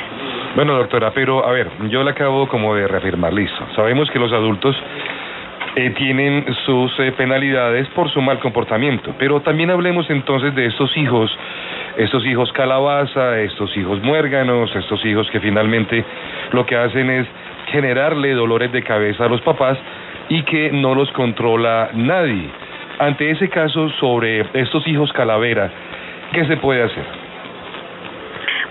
Bueno, 0.55 0.73
doctora, 0.73 1.11
pero 1.11 1.45
a 1.45 1.51
ver, 1.51 1.69
yo 1.89 2.03
le 2.03 2.11
acabo 2.11 2.47
como 2.47 2.75
de 2.75 2.87
reafirmar, 2.87 3.31
listo. 3.33 3.65
Sabemos 3.75 4.09
que 4.09 4.19
los 4.19 4.31
adultos 4.33 4.75
eh, 5.75 5.91
tienen 5.91 6.45
sus 6.65 6.91
eh, 6.99 7.11
penalidades 7.11 7.87
por 7.89 8.09
su 8.09 8.21
mal 8.21 8.39
comportamiento, 8.39 9.13
pero 9.19 9.41
también 9.41 9.69
hablemos 9.69 10.09
entonces 10.09 10.55
de 10.55 10.65
estos 10.65 10.95
hijos, 10.97 11.31
estos 11.97 12.25
hijos 12.25 12.51
calabaza, 12.53 13.39
estos 13.39 13.75
hijos 13.77 14.01
muérganos, 14.01 14.75
estos 14.75 15.05
hijos 15.05 15.29
que 15.29 15.39
finalmente 15.39 16.03
lo 16.51 16.65
que 16.65 16.75
hacen 16.75 17.11
es 17.11 17.27
generarle 17.67 18.33
dolores 18.33 18.71
de 18.71 18.81
cabeza 18.81 19.25
a 19.25 19.29
los 19.29 19.41
papás 19.41 19.77
y 20.29 20.43
que 20.43 20.71
no 20.71 20.95
los 20.95 21.11
controla 21.11 21.89
nadie. 21.93 22.49
Ante 22.99 23.31
ese 23.31 23.49
caso 23.49 23.89
sobre 23.99 24.45
estos 24.53 24.87
hijos 24.87 25.11
calavera, 25.13 25.71
¿qué 26.33 26.45
se 26.45 26.57
puede 26.57 26.83
hacer? 26.83 27.28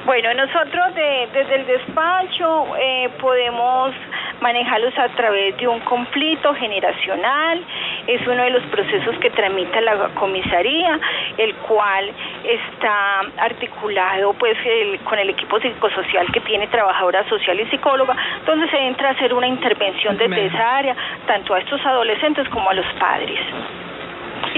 Bueno, 0.09 0.33
nosotros 0.33 0.95
de- 0.95 1.29
desde 1.35 1.55
el 1.57 1.67
despacho 1.67 2.65
eh, 2.81 3.11
podemos 3.21 3.93
manejarlos 4.41 4.97
a 4.99 5.09
través 5.11 5.55
de 5.59 5.69
un 5.69 5.81
conflicto 5.81 6.55
generacional. 6.55 7.63
Es 8.07 8.27
uno 8.27 8.43
de 8.43 8.49
los 8.49 8.63
procesos 8.73 9.19
que 9.19 9.29
tramita 9.29 9.83
la 9.83 10.09
comisaría, 10.15 10.99
el 11.37 11.55
cual 11.57 12.11
está 12.43 13.21
articulado 13.37 14.33
pues 14.33 14.57
el- 14.65 14.99
con 15.01 15.19
el 15.19 15.29
equipo 15.29 15.61
psicosocial 15.61 16.33
que 16.33 16.41
tiene 16.41 16.69
trabajadora 16.69 17.29
social 17.29 17.61
y 17.61 17.67
psicóloga, 17.67 18.17
donde 18.47 18.67
se 18.71 18.79
entra 18.79 19.11
a 19.11 19.13
hacer 19.13 19.35
una 19.35 19.47
intervención 19.47 20.17
desde 20.17 20.47
esa 20.47 20.77
área, 20.79 20.97
tanto 21.27 21.53
a 21.53 21.59
estos 21.59 21.85
adolescentes 21.85 22.49
como 22.49 22.71
a 22.71 22.73
los 22.73 22.87
padres 22.99 23.39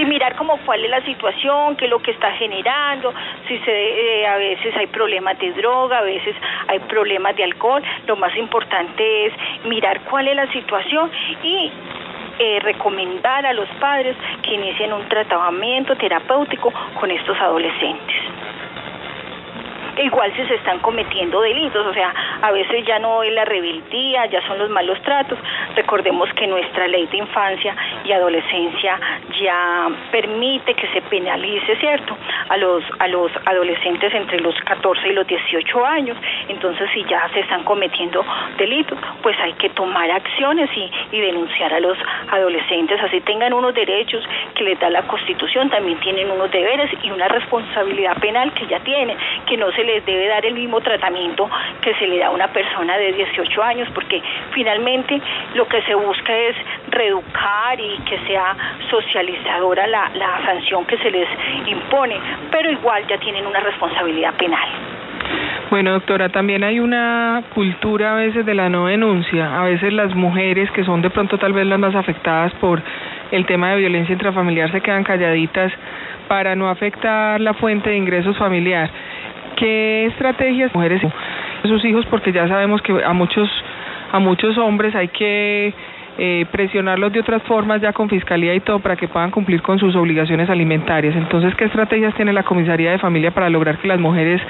y 0.01 0.05
mirar 0.05 0.35
como 0.35 0.57
cuál 0.65 0.83
es 0.83 0.89
la 0.89 1.05
situación, 1.05 1.75
qué 1.75 1.85
es 1.85 1.91
lo 1.91 2.01
que 2.01 2.09
está 2.09 2.31
generando, 2.31 3.13
si 3.47 3.61
eh, 3.67 4.25
a 4.25 4.37
veces 4.37 4.75
hay 4.75 4.87
problemas 4.87 5.37
de 5.37 5.51
droga, 5.53 5.99
a 5.99 6.01
veces 6.01 6.35
hay 6.67 6.79
problemas 6.79 7.35
de 7.35 7.43
alcohol, 7.43 7.83
lo 8.07 8.15
más 8.15 8.35
importante 8.35 9.27
es 9.27 9.33
mirar 9.65 10.01
cuál 10.09 10.27
es 10.27 10.35
la 10.35 10.51
situación 10.51 11.11
y 11.43 11.71
eh, 12.39 12.59
recomendar 12.61 13.45
a 13.45 13.53
los 13.53 13.69
padres 13.79 14.15
que 14.41 14.55
inicien 14.55 14.91
un 14.91 15.07
tratamiento 15.07 15.95
terapéutico 15.95 16.73
con 16.99 17.11
estos 17.11 17.39
adolescentes. 17.39 18.15
Igual 20.01 20.33
si 20.35 20.43
se 20.47 20.55
están 20.55 20.79
cometiendo 20.79 21.41
delitos, 21.41 21.85
o 21.85 21.93
sea, 21.93 22.13
a 22.41 22.51
veces 22.51 22.85
ya 22.85 22.97
no 22.97 23.21
es 23.21 23.31
la 23.33 23.45
rebeldía, 23.45 24.25
ya 24.25 24.45
son 24.47 24.57
los 24.57 24.69
malos 24.69 24.99
tratos. 25.03 25.37
Recordemos 25.75 26.27
que 26.33 26.47
nuestra 26.47 26.87
ley 26.87 27.05
de 27.07 27.17
infancia 27.17 27.75
y 28.03 28.11
adolescencia 28.11 28.99
ya 29.39 29.89
permite 30.11 30.73
que 30.73 30.87
se 30.87 31.01
penalice, 31.03 31.75
¿cierto? 31.77 32.17
A 32.49 32.57
los 32.57 32.83
a 32.99 33.07
los 33.07 33.31
adolescentes 33.45 34.13
entre 34.13 34.39
los 34.39 34.55
14 34.61 35.07
y 35.07 35.13
los 35.13 35.27
18 35.27 35.85
años. 35.85 36.17
Entonces, 36.47 36.89
si 36.93 37.03
ya 37.05 37.29
se 37.33 37.41
están 37.41 37.63
cometiendo 37.63 38.25
delitos, 38.57 38.97
pues 39.21 39.37
hay 39.39 39.53
que 39.53 39.69
tomar 39.69 40.09
acciones 40.09 40.69
y, 40.75 40.91
y 41.11 41.19
denunciar 41.19 41.73
a 41.73 41.79
los 41.79 41.97
adolescentes, 42.31 42.99
así 43.03 43.21
tengan 43.21 43.53
unos 43.53 43.73
derechos 43.73 44.23
que 44.55 44.63
les 44.63 44.79
da 44.79 44.89
la 44.89 45.03
Constitución, 45.03 45.69
también 45.69 45.99
tienen 45.99 46.31
unos 46.31 46.49
deberes 46.51 46.89
y 47.03 47.11
una 47.11 47.27
responsabilidad 47.27 48.17
penal 48.19 48.51
que 48.53 48.65
ya 48.67 48.79
tienen, 48.79 49.17
que 49.45 49.57
no 49.57 49.71
se 49.71 49.83
les 49.83 49.90
debe 49.99 50.27
dar 50.27 50.45
el 50.45 50.53
mismo 50.53 50.79
tratamiento 50.79 51.49
que 51.81 51.93
se 51.95 52.07
le 52.07 52.19
da 52.19 52.27
a 52.27 52.31
una 52.31 52.47
persona 52.47 52.97
de 52.97 53.11
18 53.11 53.63
años, 53.63 53.89
porque 53.93 54.21
finalmente 54.53 55.21
lo 55.55 55.67
que 55.67 55.81
se 55.83 55.93
busca 55.95 56.33
es 56.33 56.55
reeducar 56.89 57.79
y 57.79 57.97
que 58.05 58.17
sea 58.27 58.55
socializadora 58.89 59.87
la, 59.87 60.09
la 60.15 60.45
sanción 60.45 60.85
que 60.85 60.97
se 60.99 61.11
les 61.11 61.27
impone, 61.67 62.17
pero 62.49 62.71
igual 62.71 63.05
ya 63.07 63.17
tienen 63.17 63.45
una 63.45 63.59
responsabilidad 63.59 64.33
penal. 64.35 64.69
Bueno, 65.69 65.91
doctora, 65.91 66.27
también 66.29 66.65
hay 66.65 66.79
una 66.81 67.43
cultura 67.53 68.11
a 68.11 68.15
veces 68.15 68.45
de 68.45 68.53
la 68.53 68.67
no 68.67 68.87
denuncia. 68.87 69.57
A 69.57 69.63
veces 69.63 69.93
las 69.93 70.13
mujeres, 70.13 70.69
que 70.71 70.83
son 70.83 71.01
de 71.01 71.09
pronto 71.09 71.37
tal 71.37 71.53
vez 71.53 71.65
las 71.65 71.79
más 71.79 71.95
afectadas 71.95 72.53
por 72.55 72.81
el 73.31 73.45
tema 73.45 73.71
de 73.71 73.77
violencia 73.77 74.11
intrafamiliar, 74.11 74.69
se 74.71 74.81
quedan 74.81 75.05
calladitas 75.05 75.71
para 76.27 76.55
no 76.55 76.69
afectar 76.69 77.39
la 77.39 77.53
fuente 77.53 77.89
de 77.89 77.95
ingresos 77.95 78.37
familiar. 78.37 78.89
¿Qué 79.55 80.05
estrategias 80.07 80.73
mujeres 80.73 81.01
sus 81.63 81.83
hijos? 81.85 82.05
Porque 82.07 82.31
ya 82.31 82.47
sabemos 82.47 82.81
que 82.81 83.03
a 83.03 83.13
muchos 83.13 83.49
a 84.11 84.19
muchos 84.19 84.57
hombres 84.57 84.93
hay 84.95 85.07
que 85.07 85.73
eh, 86.17 86.45
presionarlos 86.51 87.13
de 87.13 87.21
otras 87.21 87.41
formas 87.43 87.81
ya 87.81 87.93
con 87.93 88.09
fiscalía 88.09 88.53
y 88.53 88.59
todo 88.59 88.79
para 88.79 88.95
que 88.95 89.07
puedan 89.07 89.31
cumplir 89.31 89.61
con 89.61 89.79
sus 89.79 89.95
obligaciones 89.95 90.49
alimentarias. 90.49 91.15
Entonces, 91.15 91.55
¿qué 91.55 91.65
estrategias 91.65 92.13
tiene 92.15 92.33
la 92.33 92.43
comisaría 92.43 92.91
de 92.91 92.99
familia 92.99 93.31
para 93.31 93.49
lograr 93.49 93.77
que 93.77 93.87
las 93.87 93.99
mujeres 93.99 94.41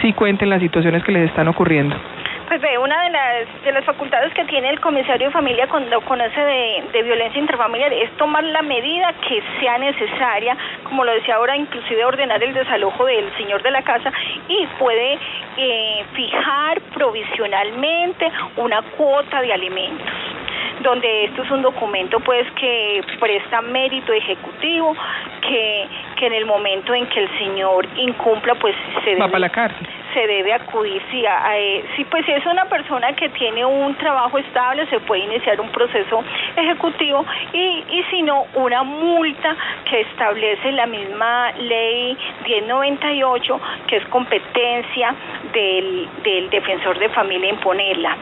sí 0.00 0.12
cuenten 0.14 0.48
las 0.48 0.60
situaciones 0.60 1.04
que 1.04 1.12
les 1.12 1.28
están 1.28 1.48
ocurriendo? 1.48 1.94
Pues 2.50 2.60
ve, 2.62 2.78
una 2.78 3.04
de 3.04 3.10
las, 3.10 3.62
de 3.62 3.70
las 3.70 3.84
facultades 3.84 4.34
que 4.34 4.44
tiene 4.46 4.70
el 4.70 4.80
comisario 4.80 5.28
de 5.28 5.32
familia 5.32 5.68
cuando 5.68 6.00
conoce 6.00 6.40
de, 6.40 6.82
de 6.92 7.02
violencia 7.04 7.38
intrafamiliar 7.38 7.92
es 7.92 8.10
tomar 8.16 8.42
la 8.42 8.60
medida 8.62 9.12
que 9.28 9.40
sea 9.60 9.78
necesaria, 9.78 10.56
como 10.82 11.04
lo 11.04 11.12
decía 11.12 11.36
ahora, 11.36 11.56
inclusive 11.56 12.04
ordenar 12.04 12.42
el 12.42 12.52
desalojo 12.52 13.04
del 13.06 13.30
señor 13.36 13.62
de 13.62 13.70
la 13.70 13.82
casa 13.82 14.12
y 14.48 14.66
puede 14.80 15.16
eh, 15.58 16.04
fijar 16.14 16.80
provisionalmente 16.92 18.32
una 18.56 18.82
cuota 18.96 19.42
de 19.42 19.52
alimentos 19.52 20.08
donde 20.82 21.24
esto 21.26 21.42
es 21.42 21.50
un 21.50 21.60
documento 21.60 22.20
pues 22.20 22.50
que 22.52 23.02
presta 23.20 23.60
mérito 23.60 24.14
ejecutivo, 24.14 24.96
que, 25.42 25.86
que 26.16 26.26
en 26.26 26.32
el 26.32 26.46
momento 26.46 26.94
en 26.94 27.06
que 27.08 27.20
el 27.20 27.38
señor 27.38 27.86
incumpla 27.96 28.54
pues 28.54 28.74
se 29.04 29.10
Va 29.10 29.16
debe, 29.16 29.28
para 29.28 29.38
la 29.40 29.48
cárcel. 29.50 29.86
se 30.14 30.26
debe 30.26 30.54
acudir, 30.54 31.02
sí, 31.10 31.26
a- 31.26 31.48
a, 31.48 31.58
eh, 31.58 31.84
sí, 31.96 32.04
pues 32.06 32.26
es 32.40 32.46
una 32.46 32.64
persona 32.64 33.12
que 33.14 33.28
tiene 33.30 33.64
un 33.64 33.94
trabajo 33.96 34.38
estable, 34.38 34.86
se 34.86 34.98
puede 35.00 35.24
iniciar 35.24 35.60
un 35.60 35.68
proceso 35.68 36.24
ejecutivo 36.56 37.24
y, 37.52 37.84
y 37.90 38.04
si 38.10 38.22
no, 38.22 38.46
una 38.54 38.82
multa 38.82 39.56
que 39.84 40.00
establece 40.00 40.72
la 40.72 40.86
misma 40.86 41.52
ley 41.52 42.16
1098, 42.44 43.60
que 43.86 43.96
es 43.96 44.04
competencia 44.06 45.14
del, 45.52 46.08
del 46.22 46.50
defensor 46.50 46.98
de 46.98 47.08
familia 47.10 47.50
imponerla. 47.50 48.16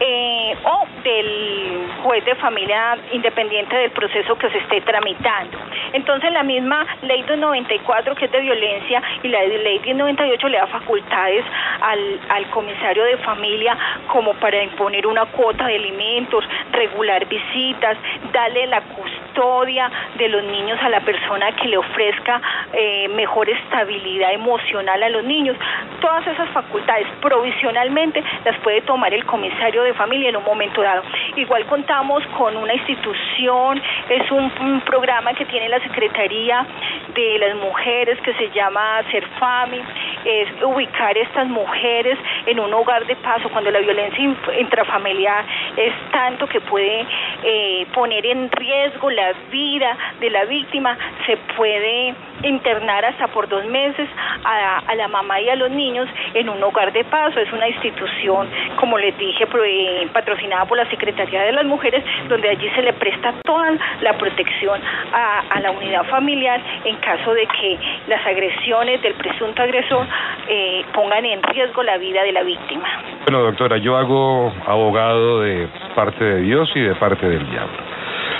Eh, 0.00 0.56
o 0.64 0.86
del 1.06 1.86
juez 2.02 2.24
de 2.24 2.34
familia 2.34 2.98
independiente 3.12 3.76
del 3.76 3.92
proceso 3.92 4.36
que 4.36 4.50
se 4.50 4.58
esté 4.58 4.80
tramitando. 4.80 5.56
Entonces 5.92 6.32
la 6.32 6.42
misma 6.42 6.84
ley 7.02 7.22
294 7.22 8.16
que 8.16 8.24
es 8.24 8.32
de 8.32 8.40
violencia 8.40 9.00
y 9.22 9.28
la 9.28 9.44
ley 9.44 9.78
1098 9.78 10.48
le 10.48 10.58
da 10.58 10.66
facultades 10.66 11.44
al, 11.80 12.20
al 12.28 12.50
comisario 12.50 13.04
de 13.04 13.18
familia 13.18 13.78
como 14.08 14.34
para 14.34 14.60
imponer 14.64 15.06
una 15.06 15.26
cuota 15.26 15.66
de 15.66 15.76
alimentos, 15.76 16.44
regular 16.72 17.24
visitas, 17.26 17.96
darle 18.32 18.66
la 18.66 18.80
custodia 18.80 19.90
de 20.18 20.28
los 20.28 20.42
niños 20.42 20.78
a 20.82 20.88
la 20.88 21.00
persona 21.00 21.52
que 21.52 21.68
le 21.68 21.76
ofrezca 21.76 22.40
eh, 22.72 23.08
mejor 23.08 23.48
estabilidad 23.48 24.32
emocional 24.32 25.00
a 25.02 25.08
los 25.08 25.22
niños. 25.22 25.56
Todas 26.00 26.26
esas 26.26 26.48
facultades 26.50 27.06
provisionalmente 27.20 28.24
las 28.44 28.56
puede 28.58 28.80
tomar 28.80 29.14
el 29.14 29.24
comisario 29.24 29.84
de 29.84 29.94
familia 29.94 30.30
en 30.30 30.36
un 30.36 30.44
momento 30.44 30.82
dado. 30.82 30.95
Igual 31.36 31.66
contamos 31.66 32.24
con 32.38 32.56
una 32.56 32.74
institución, 32.74 33.82
es 34.08 34.30
un, 34.30 34.46
programa 34.86 35.32
que 35.34 35.44
tiene 35.46 35.68
la 35.68 35.80
Secretaría 35.80 36.66
de 37.14 37.38
las 37.38 37.56
Mujeres 37.56 38.20
que 38.20 38.32
se 38.34 38.50
llama 38.50 39.02
Serfami, 39.10 39.80
es 40.24 40.48
ubicar 40.62 41.16
estas 41.16 41.48
mujeres 41.48 42.18
en 42.46 42.60
un 42.60 42.72
hogar 42.72 43.06
de 43.06 43.16
paso 43.16 43.48
cuando 43.48 43.70
la 43.70 43.80
violencia 43.80 44.24
intrafamiliar 44.58 45.44
es 45.76 45.92
tanto 46.12 46.46
que 46.46 46.60
puede 46.60 47.06
eh, 47.42 47.86
poner 47.94 48.24
en 48.26 48.50
riesgo 48.50 49.10
la 49.10 49.32
vida 49.50 49.96
de 50.20 50.30
la 50.30 50.44
víctima, 50.44 50.96
se 51.26 51.36
puede 51.56 52.14
internar 52.46 53.04
hasta 53.04 53.28
por 53.28 53.48
dos 53.48 53.64
meses 53.66 54.08
a, 54.44 54.78
a 54.86 54.94
la 54.94 55.08
mamá 55.08 55.40
y 55.40 55.48
a 55.48 55.56
los 55.56 55.70
niños 55.70 56.08
en 56.34 56.48
un 56.48 56.62
hogar 56.62 56.92
de 56.92 57.04
paso. 57.04 57.40
Es 57.40 57.52
una 57.52 57.68
institución, 57.68 58.48
como 58.76 58.98
les 58.98 59.16
dije, 59.18 59.46
eh, 59.64 60.08
patrocinada 60.12 60.64
por 60.64 60.76
la 60.76 60.88
Secretaría 60.90 61.42
de 61.42 61.52
las 61.52 61.64
Mujeres, 61.64 62.04
donde 62.28 62.48
allí 62.48 62.68
se 62.70 62.82
le 62.82 62.92
presta 62.92 63.34
toda 63.44 63.72
la 64.00 64.12
protección 64.14 64.80
a, 65.12 65.60
la 65.60 65.70
unidad 65.70 66.04
familiar 66.04 66.60
en 66.84 66.96
caso 66.96 67.32
de 67.32 67.46
que 67.46 67.78
las 68.08 68.24
agresiones 68.26 69.00
del 69.02 69.14
presunto 69.14 69.62
agresor 69.62 70.06
eh, 70.48 70.84
pongan 70.92 71.24
en 71.24 71.42
riesgo 71.42 71.82
la 71.82 71.96
vida 71.98 72.22
de 72.22 72.32
la 72.32 72.42
víctima. 72.42 72.86
Bueno, 73.24 73.42
doctora, 73.42 73.78
yo 73.78 73.96
hago 73.96 74.52
abogado 74.66 75.40
de 75.40 75.68
parte 75.94 76.24
de 76.24 76.40
Dios 76.42 76.70
y 76.74 76.80
de 76.80 76.94
parte 76.94 77.26
del 77.26 77.48
diablo. 77.50 77.76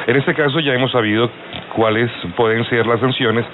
En 0.07 0.17
este 0.17 0.35
caso 0.35 0.61
ya 0.61 0.73
hemos 0.73 0.93
sabido 0.93 1.31
cuáles 1.75 2.11
pueden 2.37 2.65
ser 2.67 2.87
las 2.87 3.01
sanciones 3.01 3.45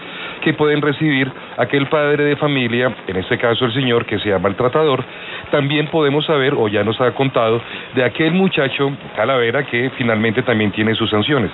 que 0.43 0.53
pueden 0.53 0.83
recibir 0.83 1.31
aquel 1.57 1.87
padre 1.87 2.25
de 2.25 2.37
familia, 2.37 2.95
en 3.07 3.17
este 3.17 3.39
caso 3.39 3.65
el 3.65 3.73
señor 3.73 4.05
que 4.05 4.19
sea 4.19 4.39
maltratador, 4.39 5.05
también 5.51 5.87
podemos 5.87 6.27
saber, 6.27 6.55
o 6.55 6.69
ya 6.69 6.85
nos 6.85 7.01
ha 7.01 7.13
contado, 7.13 7.61
de 7.95 8.05
aquel 8.05 8.33
muchacho 8.33 8.93
calavera 9.17 9.65
que 9.65 9.91
finalmente 9.97 10.43
también 10.43 10.71
tiene 10.73 10.95
sus 10.95 11.09
sanciones. 11.11 11.51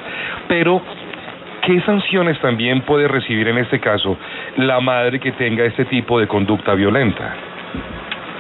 Pero, 0.49 0.83
¿qué 1.63 1.81
sanciones 1.83 2.41
también 2.41 2.81
puede 2.83 3.07
recibir 3.09 3.49
en 3.49 3.59
este 3.59 3.79
caso 3.79 4.17
la 4.57 4.81
madre 4.81 5.21
que 5.21 5.33
tenga 5.33 5.65
este 5.65 5.85
tipo 5.85 6.19
de 6.19 6.27
conducta 6.27 6.75
violenta? 6.75 7.35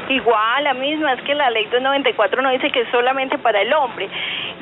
Igual, 0.08 0.64
la 0.64 0.74
misma, 0.74 1.12
es 1.12 1.22
que 1.22 1.34
la 1.34 1.50
ley 1.50 1.64
294 1.64 2.40
no 2.40 2.50
dice 2.50 2.70
que 2.70 2.80
es 2.80 2.88
solamente 2.90 3.36
para 3.38 3.60
el 3.60 3.72
hombre, 3.74 4.08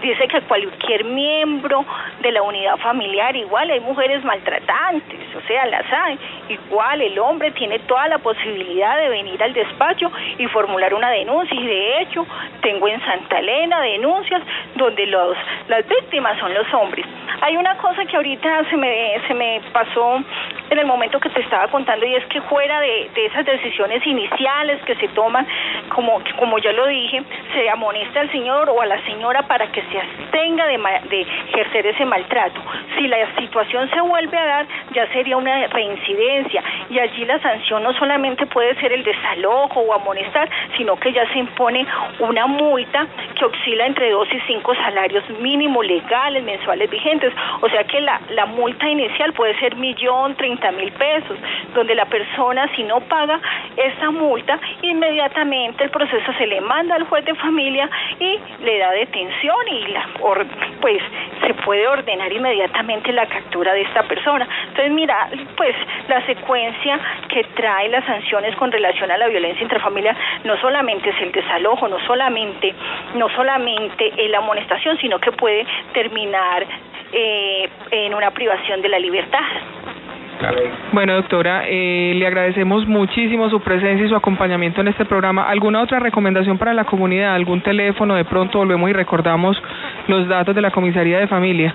dice 0.01 0.27
que 0.27 0.41
cualquier 0.43 1.05
miembro 1.05 1.85
de 2.21 2.33
la 2.33 2.43
unidad 2.43 2.77
familiar, 2.79 3.35
igual 3.37 3.71
hay 3.71 3.81
mujeres 3.81 4.25
maltratantes, 4.25 5.37
o 5.37 5.41
sea, 5.47 5.67
las 5.67 5.85
hay, 5.93 6.19
igual 6.49 7.01
el 7.01 7.19
hombre 7.19 7.53
tiene 7.53 7.79
toda 7.81 8.09
la 8.09 8.19
posibilidad 8.19 8.97
de 8.99 9.09
venir 9.09 9.41
al 9.43 9.53
despacho 9.53 10.11
y 10.39 10.47
formular 10.49 10.95
una 10.95 11.11
denuncia, 11.11 11.59
y 11.61 11.67
de 11.67 12.01
hecho 12.03 12.27
tengo 12.61 12.89
en 12.89 13.01
Santa 13.05 13.39
Elena 13.39 13.81
denuncias 13.83 14.43
donde 14.75 15.07
los, 15.07 15.37
las 15.69 15.87
víctimas 15.87 16.39
son 16.39 16.55
los 16.55 16.73
hombres. 16.75 17.07
Hay 17.43 17.57
una 17.57 17.77
cosa 17.77 18.05
que 18.07 18.17
ahorita 18.17 18.65
se 18.71 18.77
me, 18.77 19.21
se 19.27 19.35
me 19.35 19.61
pasó 19.73 20.23
en 20.71 20.79
el 20.79 20.87
momento 20.87 21.21
que 21.21 21.29
te 21.29 21.41
estaba 21.41 21.69
contando 21.69 22.07
y 22.07 22.15
es 22.15 22.25
que 22.27 22.41
fuera 22.43 22.81
de, 22.81 23.11
de 23.15 23.27
esas 23.27 23.45
decisiones 23.45 24.05
iniciales 24.07 24.83
que 24.85 24.95
se 24.97 25.09
toman, 25.09 25.36
como, 25.88 26.20
como 26.38 26.59
ya 26.59 26.72
lo 26.72 26.87
dije, 26.87 27.22
se 27.53 27.68
amonesta 27.70 28.20
al 28.20 28.31
señor 28.31 28.70
o 28.70 28.81
a 28.81 28.87
la 28.87 29.01
señora 29.03 29.42
para 29.42 29.66
que 29.72 29.83
se 29.83 30.01
abstenga 30.01 30.66
de, 30.66 30.79
de 31.11 31.20
ejercer 31.20 31.87
ese 31.87 32.05
maltrato. 32.05 32.61
Si 32.96 33.07
la 33.09 33.18
situación 33.37 33.90
se 33.90 34.01
vuelve 34.01 34.37
a 34.37 34.46
dar, 34.46 34.66
ya 34.92 35.07
sería 35.12 35.37
una 35.37 35.66
reincidencia 35.68 36.62
y 36.90 36.99
allí 36.99 37.25
la 37.25 37.38
sanción 37.40 37.83
no 37.83 37.92
solamente 37.94 38.46
puede 38.46 38.75
ser 38.77 38.92
el 38.92 39.05
desalojo 39.05 39.81
o 39.81 39.94
amonestar, 39.94 40.49
sino 40.77 40.96
que 40.96 41.12
ya 41.12 41.27
se 41.33 41.38
impone 41.38 41.87
una 42.20 42.46
multa 42.46 43.07
que 43.38 43.44
oscila 43.44 43.87
entre 43.87 44.11
dos 44.11 44.29
y 44.33 44.40
cinco 44.46 44.75
salarios 44.75 45.29
mínimos 45.40 45.85
legales 45.87 46.42
mensuales 46.42 46.88
vigentes. 46.90 47.33
O 47.61 47.68
sea 47.68 47.85
que 47.85 48.01
la, 48.01 48.20
la 48.31 48.46
multa 48.46 48.88
inicial 48.88 49.33
puede 49.33 49.59
ser 49.59 49.77
millón 49.77 50.35
treinta 50.37 50.70
mil 50.72 50.92
pesos, 50.92 51.38
donde 51.75 51.94
la 51.94 52.07
persona 52.07 52.68
si 52.75 52.83
no 52.83 53.01
paga 53.01 53.40
esa 53.77 54.11
multa, 54.11 54.59
inmediatamente 54.83 55.26
el 55.79 55.91
proceso 55.91 56.33
se 56.39 56.47
le 56.47 56.61
manda 56.61 56.95
al 56.95 57.05
juez 57.05 57.25
de 57.25 57.35
familia 57.35 57.89
y 58.19 58.39
le 58.62 58.79
da 58.79 58.91
detención 58.93 59.57
y 59.71 59.89
la 59.89 60.07
pues 60.81 61.03
se 61.45 61.55
puede 61.55 61.87
ordenar 61.87 62.33
inmediatamente 62.33 63.12
la 63.12 63.27
captura 63.27 63.73
de 63.75 63.83
esta 63.83 64.03
persona. 64.05 64.47
Entonces, 64.69 64.93
mira, 64.93 65.29
pues 65.57 65.75
la 66.09 66.25
secuencia 66.27 66.99
que 67.29 67.45
trae 67.55 67.89
las 67.89 68.05
sanciones 68.05 68.55
con 68.57 68.71
relación 68.71 69.11
a 69.11 69.19
la 69.19 69.29
violencia 69.29 69.62
intrafamiliar 69.62 70.17
no 70.45 70.57
solamente 70.61 71.11
es 71.11 71.21
el 71.21 71.33
desalojo, 71.33 71.89
no 71.89 71.99
solamente, 72.07 72.75
no 73.15 73.29
solamente 73.31 74.12
la 74.29 74.39
amonestación, 74.39 74.99
sino 74.99 75.19
que 75.19 75.33
puede 75.33 75.67
terminar 75.93 76.67
eh, 77.12 77.69
en 77.91 78.15
una 78.15 78.31
privación 78.31 78.83
de 78.83 78.89
la 78.89 78.99
libertad. 78.99 79.45
Bueno, 80.92 81.14
doctora, 81.14 81.64
eh, 81.66 82.12
le 82.14 82.27
agradecemos 82.27 82.87
muchísimo 82.87 83.49
su 83.51 83.61
presencia 83.61 84.07
y 84.07 84.09
su 84.09 84.16
acompañamiento 84.16 84.81
en 84.81 84.88
este 84.88 85.05
programa. 85.05 85.49
¿Alguna 85.49 85.83
otra 85.83 85.99
recomendación 85.99 86.59
para 86.59 86.75
la 86.75 86.85
comunidad? 86.85 87.35
¿Algún 87.35 87.61
teléfono? 87.62 88.14
De 88.14 88.25
pronto 88.25 88.59
volvemos 88.59 88.90
y 88.90 88.92
recordamos 88.92 89.61
los 90.09 90.29
datos 90.29 90.55
de 90.55 90.61
la 90.61 90.70
comisaría 90.70 91.18
de 91.18 91.27
familia 91.27 91.75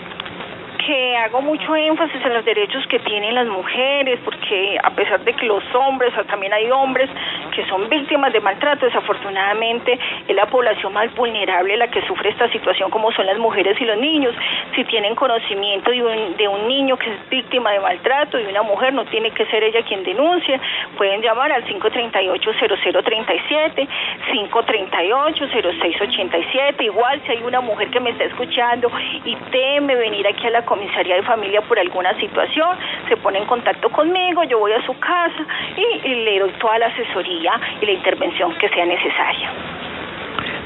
que 0.85 1.17
hago 1.17 1.41
mucho 1.41 1.75
énfasis 1.75 2.23
en 2.23 2.33
los 2.33 2.45
derechos 2.45 2.85
que 2.87 2.99
tienen 2.99 3.35
las 3.35 3.47
mujeres, 3.47 4.19
porque 4.23 4.77
a 4.81 4.91
pesar 4.91 5.21
de 5.23 5.33
que 5.33 5.45
los 5.45 5.63
hombres, 5.75 6.17
o 6.17 6.23
también 6.25 6.53
hay 6.53 6.71
hombres 6.71 7.09
que 7.55 7.65
son 7.67 7.89
víctimas 7.89 8.31
de 8.33 8.39
maltrato, 8.39 8.85
desafortunadamente 8.85 9.99
es 10.27 10.35
la 10.35 10.45
población 10.47 10.93
más 10.93 11.13
vulnerable 11.15 11.77
la 11.77 11.89
que 11.89 12.01
sufre 12.07 12.29
esta 12.29 12.49
situación, 12.49 12.89
como 12.89 13.11
son 13.11 13.25
las 13.25 13.37
mujeres 13.37 13.79
y 13.79 13.85
los 13.85 13.97
niños. 13.97 14.33
Si 14.75 14.83
tienen 14.85 15.15
conocimiento 15.15 15.91
de 15.91 16.03
un, 16.03 16.37
de 16.37 16.47
un 16.47 16.67
niño 16.67 16.97
que 16.97 17.11
es 17.11 17.29
víctima 17.29 17.71
de 17.71 17.79
maltrato 17.79 18.39
y 18.39 18.45
una 18.45 18.63
mujer, 18.63 18.93
no 18.93 19.05
tiene 19.05 19.31
que 19.31 19.45
ser 19.47 19.63
ella 19.63 19.81
quien 19.83 20.03
denuncie, 20.03 20.59
pueden 20.97 21.21
llamar 21.21 21.51
al 21.51 21.65
538-0037, 21.65 23.87
538-0687, 24.31 26.83
igual 26.83 27.21
si 27.25 27.33
hay 27.33 27.43
una 27.43 27.59
mujer 27.61 27.89
que 27.89 27.99
me 27.99 28.11
está 28.11 28.23
escuchando 28.23 28.89
y 29.25 29.35
teme 29.51 29.95
venir 29.95 30.25
aquí 30.27 30.47
a 30.47 30.51
la 30.51 30.63
comisaría 30.71 31.15
de 31.15 31.23
familia 31.23 31.59
por 31.63 31.77
alguna 31.77 32.17
situación, 32.17 32.77
se 33.09 33.17
pone 33.17 33.39
en 33.39 33.45
contacto 33.45 33.89
conmigo, 33.89 34.45
yo 34.45 34.57
voy 34.57 34.71
a 34.71 34.81
su 34.85 34.97
casa 34.97 35.45
y, 35.75 36.15
le 36.15 36.39
doy 36.39 36.51
toda 36.61 36.79
la 36.79 36.85
asesoría 36.85 37.59
y 37.81 37.85
la 37.85 37.91
intervención 37.91 38.55
que 38.55 38.69
sea 38.69 38.85
necesaria. 38.85 39.49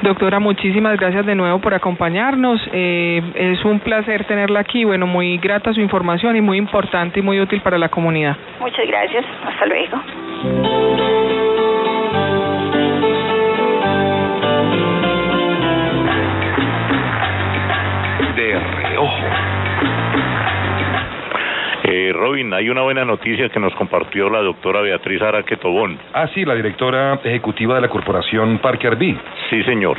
Doctora, 0.04 0.40
muchísimas 0.40 1.00
gracias 1.00 1.26
de 1.26 1.34
nuevo 1.34 1.58
por 1.58 1.74
acompañarnos. 1.74 2.62
Eh, 2.72 3.24
es 3.34 3.66
un 3.66 3.80
placer 3.80 4.26
tenerla 4.26 4.60
aquí. 4.60 4.84
Bueno, 4.84 5.08
muy 5.08 5.40
grata 5.40 5.74
su 5.74 5.82
información 5.82 6.36
y 6.36 6.42
muy 6.42 6.60
importante 6.60 7.22
y 7.22 7.24
muy 7.24 7.42
útil 7.42 7.62
para 7.62 7.80
la 7.80 7.90
comunidad. 7.90 8.38
Muchas 8.60 8.86
gracias. 8.86 9.26
Hasta 9.44 9.66
luego. 9.66 11.55
Eh, 21.98 22.12
Robin, 22.12 22.54
hay 22.54 22.70
una 22.70 22.82
buena 22.82 23.06
noticia 23.06 23.48
que 23.48 23.58
nos 23.58 23.74
compartió 23.76 24.30
la 24.30 24.42
doctora 24.42 24.82
Beatriz 24.82 25.22
Araque 25.22 25.56
Tobón. 25.56 25.98
Ah, 26.12 26.28
sí, 26.34 26.44
la 26.44 26.54
directora 26.54 27.22
ejecutiva 27.24 27.76
de 27.76 27.82
la 27.82 27.88
corporación 27.88 28.58
Parque 28.58 28.88
Arbí. 28.88 29.18
Sí, 29.50 29.64
señor. 29.64 29.98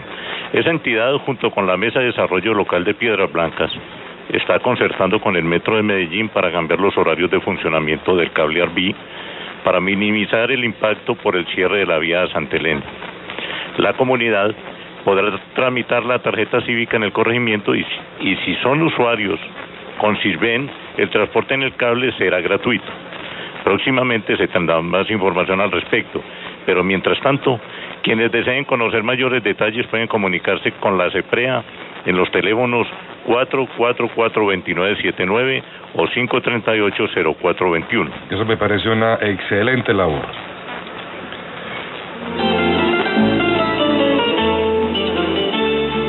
Esa 0.52 0.68
entidad, 0.68 1.14
junto 1.24 1.50
con 1.50 1.66
la 1.66 1.78
Mesa 1.78 2.00
de 2.00 2.06
Desarrollo 2.08 2.52
Local 2.52 2.84
de 2.84 2.92
Piedras 2.92 3.32
Blancas, 3.32 3.72
está 4.28 4.58
concertando 4.58 5.22
con 5.22 5.36
el 5.36 5.44
Metro 5.44 5.76
de 5.76 5.82
Medellín 5.82 6.28
para 6.28 6.52
cambiar 6.52 6.80
los 6.80 6.94
horarios 6.98 7.30
de 7.30 7.40
funcionamiento 7.40 8.14
del 8.14 8.30
cable 8.32 8.60
Arbí 8.60 8.94
para 9.64 9.80
minimizar 9.80 10.50
el 10.50 10.66
impacto 10.66 11.14
por 11.14 11.34
el 11.34 11.46
cierre 11.54 11.78
de 11.78 11.86
la 11.86 11.96
vía 11.96 12.20
de 12.20 12.28
Santa 12.28 12.56
Elena. 12.56 12.82
La 13.78 13.94
comunidad 13.94 14.54
podrá 15.02 15.32
tramitar 15.54 16.04
la 16.04 16.18
tarjeta 16.18 16.60
cívica 16.60 16.98
en 16.98 17.04
el 17.04 17.12
corregimiento 17.12 17.74
y, 17.74 17.86
y 18.20 18.36
si 18.44 18.54
son 18.56 18.82
usuarios 18.82 19.40
con 19.98 20.14
Sirven, 20.18 20.70
el 20.96 21.10
transporte 21.10 21.54
en 21.54 21.62
el 21.62 21.76
cable 21.76 22.12
será 22.18 22.40
gratuito. 22.40 22.86
Próximamente 23.64 24.36
se 24.36 24.48
tendrá 24.48 24.80
más 24.80 25.10
información 25.10 25.60
al 25.60 25.72
respecto, 25.72 26.22
pero 26.64 26.84
mientras 26.84 27.20
tanto, 27.20 27.60
quienes 28.02 28.30
deseen 28.30 28.64
conocer 28.64 29.02
mayores 29.02 29.42
detalles 29.42 29.86
pueden 29.88 30.06
comunicarse 30.06 30.72
con 30.72 30.96
la 30.96 31.10
CEPREA 31.10 31.64
en 32.06 32.16
los 32.16 32.30
teléfonos 32.30 32.86
444-2979 33.26 35.62
o 35.94 36.06
538-0421. 36.06 38.10
Eso 38.30 38.44
me 38.44 38.56
parece 38.56 38.88
una 38.88 39.14
excelente 39.14 39.92
labor. 39.92 40.24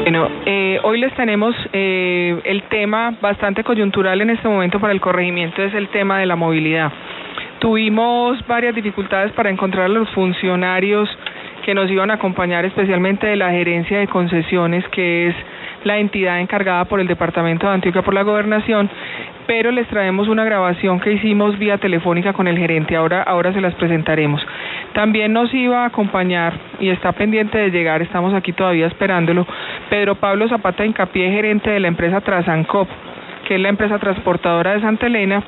Bueno, 0.10 0.30
eh, 0.46 0.80
hoy 0.84 1.02
les 1.02 1.14
tenemos 1.16 1.54
eh, 1.74 2.40
el 2.46 2.64
tema 2.70 3.18
bastante 3.20 3.66
coyuntural 3.66 4.22
en 4.22 4.30
este 4.30 4.48
momento 4.48 4.80
para 4.80 4.94
el 4.94 5.02
corregimiento, 5.02 5.62
es 5.62 5.74
el 5.74 5.90
tema 5.90 6.20
de 6.20 6.26
la 6.26 6.38
movilidad. 6.38 6.94
Tuvimos 7.60 8.38
varias 8.48 8.74
dificultades 8.74 9.34
para 9.34 9.50
encontrar 9.50 9.84
a 9.84 9.90
los 9.90 10.10
funcionarios 10.12 11.10
que 11.66 11.74
nos 11.74 11.92
iban 11.92 12.10
a 12.10 12.14
acompañar, 12.14 12.64
especialmente 12.64 13.28
de 13.28 13.36
la 13.36 13.52
gerencia 13.52 14.00
de 14.00 14.08
concesiones, 14.08 14.88
que 14.94 15.28
es 15.28 15.36
la 15.84 15.98
entidad 15.98 16.40
encargada 16.40 16.86
por 16.86 17.02
el 17.02 17.08
Departamento 17.08 17.68
de 17.68 17.74
Antioquia 17.74 18.02
por 18.02 18.14
la 18.14 18.22
Gobernación, 18.22 18.90
pero 19.48 19.72
les 19.72 19.88
traemos 19.88 20.28
una 20.28 20.44
grabación 20.44 21.00
que 21.00 21.14
hicimos 21.14 21.58
vía 21.58 21.78
telefónica 21.78 22.34
con 22.34 22.48
el 22.48 22.58
gerente, 22.58 22.96
ahora, 22.96 23.24
ahora 23.24 23.54
se 23.54 23.62
las 23.62 23.74
presentaremos. 23.76 24.46
También 24.94 25.34
nos 25.34 25.54
iba 25.54 25.84
a 25.84 25.88
acompañar 25.88 26.54
y 26.80 26.90
está 26.90 27.12
pendiente 27.14 27.58
de 27.58 27.70
llegar, 27.70 28.02
estamos 28.02 28.34
aquí 28.34 28.52
todavía 28.52 28.88
esperándolo, 28.88 29.48
Pedro 29.90 30.16
Pablo 30.16 30.48
Zapata 30.50 30.86
Incapié, 30.86 31.32
gerente 31.32 31.70
de 31.70 31.80
la 31.80 31.88
empresa 31.88 32.22
Trasancop, 32.22 32.88
que 33.48 33.56
es 33.56 33.62
la 33.62 33.70
empresa 33.70 34.00
transportadora 34.00 34.74
de 34.74 34.82
Santa 34.82 35.08
Elena, 35.08 35.44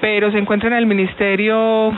pero 0.00 0.30
se 0.30 0.38
encuentra 0.38 0.68
en 0.68 0.76
el 0.76 0.86
Ministerio, 0.86 1.92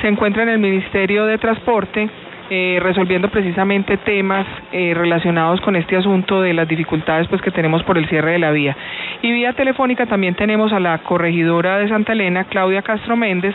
se 0.00 0.08
encuentra 0.08 0.42
en 0.42 0.48
el 0.48 0.58
Ministerio 0.58 1.26
de 1.26 1.38
Transporte 1.38 2.08
eh, 2.50 2.78
resolviendo 2.82 3.28
precisamente 3.28 3.98
temas 3.98 4.46
eh, 4.72 4.94
relacionados 4.94 5.60
con 5.60 5.76
este 5.76 5.96
asunto 5.96 6.40
de 6.40 6.54
las 6.54 6.66
dificultades 6.66 7.28
pues 7.28 7.42
que 7.42 7.50
tenemos 7.50 7.82
por 7.82 7.98
el 7.98 8.08
cierre 8.08 8.32
de 8.32 8.38
la 8.38 8.50
vía. 8.52 8.74
Y 9.20 9.32
vía 9.32 9.52
telefónica 9.52 10.06
también 10.06 10.34
tenemos 10.34 10.72
a 10.72 10.80
la 10.80 10.96
corregidora 10.96 11.78
de 11.78 11.88
Santa 11.88 12.12
Elena, 12.12 12.44
Claudia 12.44 12.80
Castro 12.80 13.18
Méndez, 13.18 13.54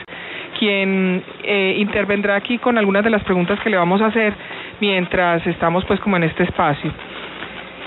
quien 0.60 1.24
eh, 1.44 1.76
intervendrá 1.80 2.36
aquí 2.36 2.60
con 2.60 2.78
algunas 2.78 3.04
de 3.04 3.10
las 3.10 3.24
preguntas 3.24 3.60
que 3.62 3.72
le 3.72 3.78
vamos 3.78 4.00
a 4.00 4.08
hacer 4.08 4.36
mientras 4.80 5.46
estamos 5.48 5.84
pues 5.86 6.00
como 6.00 6.18
en 6.18 6.26
este 6.26 6.44
espacio. 6.44 6.92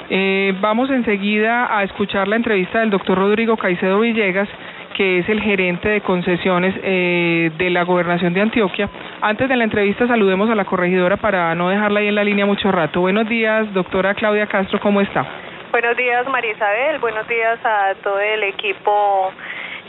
Eh, 0.08 0.54
vamos 0.60 0.90
enseguida 0.90 1.76
a 1.76 1.82
escuchar 1.82 2.28
la 2.28 2.36
entrevista 2.36 2.80
del 2.80 2.90
doctor 2.90 3.18
Rodrigo 3.18 3.56
Caicedo 3.56 4.00
Villegas, 4.00 4.48
que 4.96 5.18
es 5.18 5.28
el 5.28 5.42
gerente 5.42 5.88
de 5.88 6.00
concesiones 6.00 6.74
eh, 6.82 7.50
de 7.58 7.70
la 7.70 7.82
gobernación 7.82 8.32
de 8.32 8.40
Antioquia. 8.40 8.88
Antes 9.20 9.48
de 9.48 9.56
la 9.56 9.64
entrevista 9.64 10.06
saludemos 10.06 10.48
a 10.48 10.54
la 10.54 10.64
corregidora 10.64 11.16
para 11.16 11.54
no 11.54 11.68
dejarla 11.68 12.00
ahí 12.00 12.08
en 12.08 12.14
la 12.14 12.24
línea 12.24 12.46
mucho 12.46 12.70
rato. 12.70 13.00
Buenos 13.00 13.28
días, 13.28 13.72
doctora 13.74 14.14
Claudia 14.14 14.46
Castro, 14.46 14.80
¿cómo 14.80 15.00
está? 15.00 15.26
Buenos 15.72 15.96
días, 15.96 16.26
María 16.28 16.52
Isabel. 16.52 16.98
Buenos 17.00 17.28
días 17.28 17.58
a 17.64 17.94
todo 18.02 18.18
el 18.20 18.44
equipo 18.44 19.32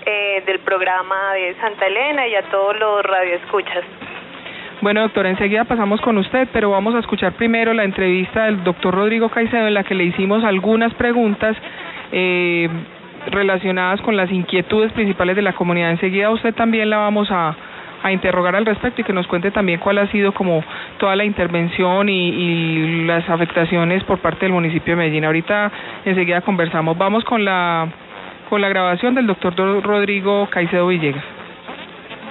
eh, 0.05 0.43
del 0.45 0.59
programa 0.59 1.33
de 1.33 1.55
Santa 1.61 1.85
Elena 1.85 2.27
y 2.27 2.35
a 2.35 2.41
todos 2.49 2.77
los 2.77 3.03
radioescuchas. 3.03 3.85
Bueno, 4.79 5.01
doctora, 5.01 5.29
enseguida 5.31 5.63
pasamos 5.63 5.99
con 6.01 6.19
usted, 6.19 6.47
pero 6.53 6.69
vamos 6.69 6.93
a 6.93 6.99
escuchar 6.99 7.33
primero 7.33 7.73
la 7.73 7.83
entrevista 7.83 8.45
del 8.45 8.63
doctor 8.63 8.93
Rodrigo 8.93 9.29
Caicedo 9.29 9.67
en 9.67 9.73
la 9.73 9.83
que 9.83 9.95
le 9.95 10.03
hicimos 10.03 10.43
algunas 10.43 10.93
preguntas 10.93 11.57
eh, 12.11 12.69
relacionadas 13.31 13.99
con 14.01 14.15
las 14.15 14.31
inquietudes 14.31 14.91
principales 14.93 15.35
de 15.35 15.41
la 15.41 15.53
comunidad. 15.53 15.89
Enseguida 15.89 16.29
usted 16.29 16.53
también 16.53 16.91
la 16.91 16.97
vamos 16.97 17.31
a, 17.31 17.55
a 18.03 18.11
interrogar 18.11 18.55
al 18.55 18.67
respecto 18.67 19.01
y 19.01 19.03
que 19.03 19.13
nos 19.13 19.25
cuente 19.25 19.49
también 19.49 19.79
cuál 19.79 19.97
ha 19.97 20.07
sido 20.11 20.31
como 20.31 20.63
toda 20.99 21.15
la 21.15 21.25
intervención 21.25 22.07
y, 22.07 22.29
y 22.29 23.05
las 23.05 23.27
afectaciones 23.27 24.03
por 24.03 24.19
parte 24.19 24.45
del 24.45 24.53
municipio 24.53 24.93
de 24.93 24.97
Medellín. 24.97 25.25
Ahorita 25.25 25.71
enseguida 26.05 26.41
conversamos. 26.41 26.95
Vamos 26.95 27.23
con 27.23 27.43
la 27.43 27.87
con 28.47 28.61
la 28.61 28.69
grabación 28.69 29.15
del 29.15 29.25
doctor 29.25 29.55
Rodrigo 29.83 30.47
Caicedo 30.51 30.87
Villegas. 30.87 31.36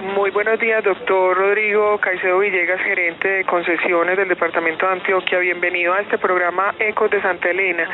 Muy 0.01 0.29
buenos 0.29 0.59
días, 0.59 0.83
doctor 0.83 1.35
Rodrigo 1.35 1.97
Caicedo 1.97 2.37
Villegas, 2.37 2.79
gerente 2.81 3.27
de 3.27 3.45
concesiones 3.45 4.15
del 4.15 4.27
Departamento 4.27 4.85
de 4.85 4.91
Antioquia. 4.91 5.39
Bienvenido 5.39 5.91
a 5.93 6.01
este 6.01 6.19
programa 6.19 6.75
Ecos 6.77 7.09
de 7.09 7.19
Santa 7.19 7.49
Elena. 7.49 7.89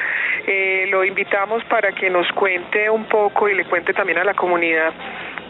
Eh, 0.46 0.88
lo 0.90 1.06
invitamos 1.06 1.64
para 1.66 1.94
que 1.94 2.10
nos 2.10 2.28
cuente 2.34 2.90
un 2.90 3.06
poco 3.06 3.48
y 3.48 3.56
le 3.56 3.64
cuente 3.66 3.94
también 3.94 4.18
a 4.18 4.26
la 4.26 4.34
comunidad 4.34 4.92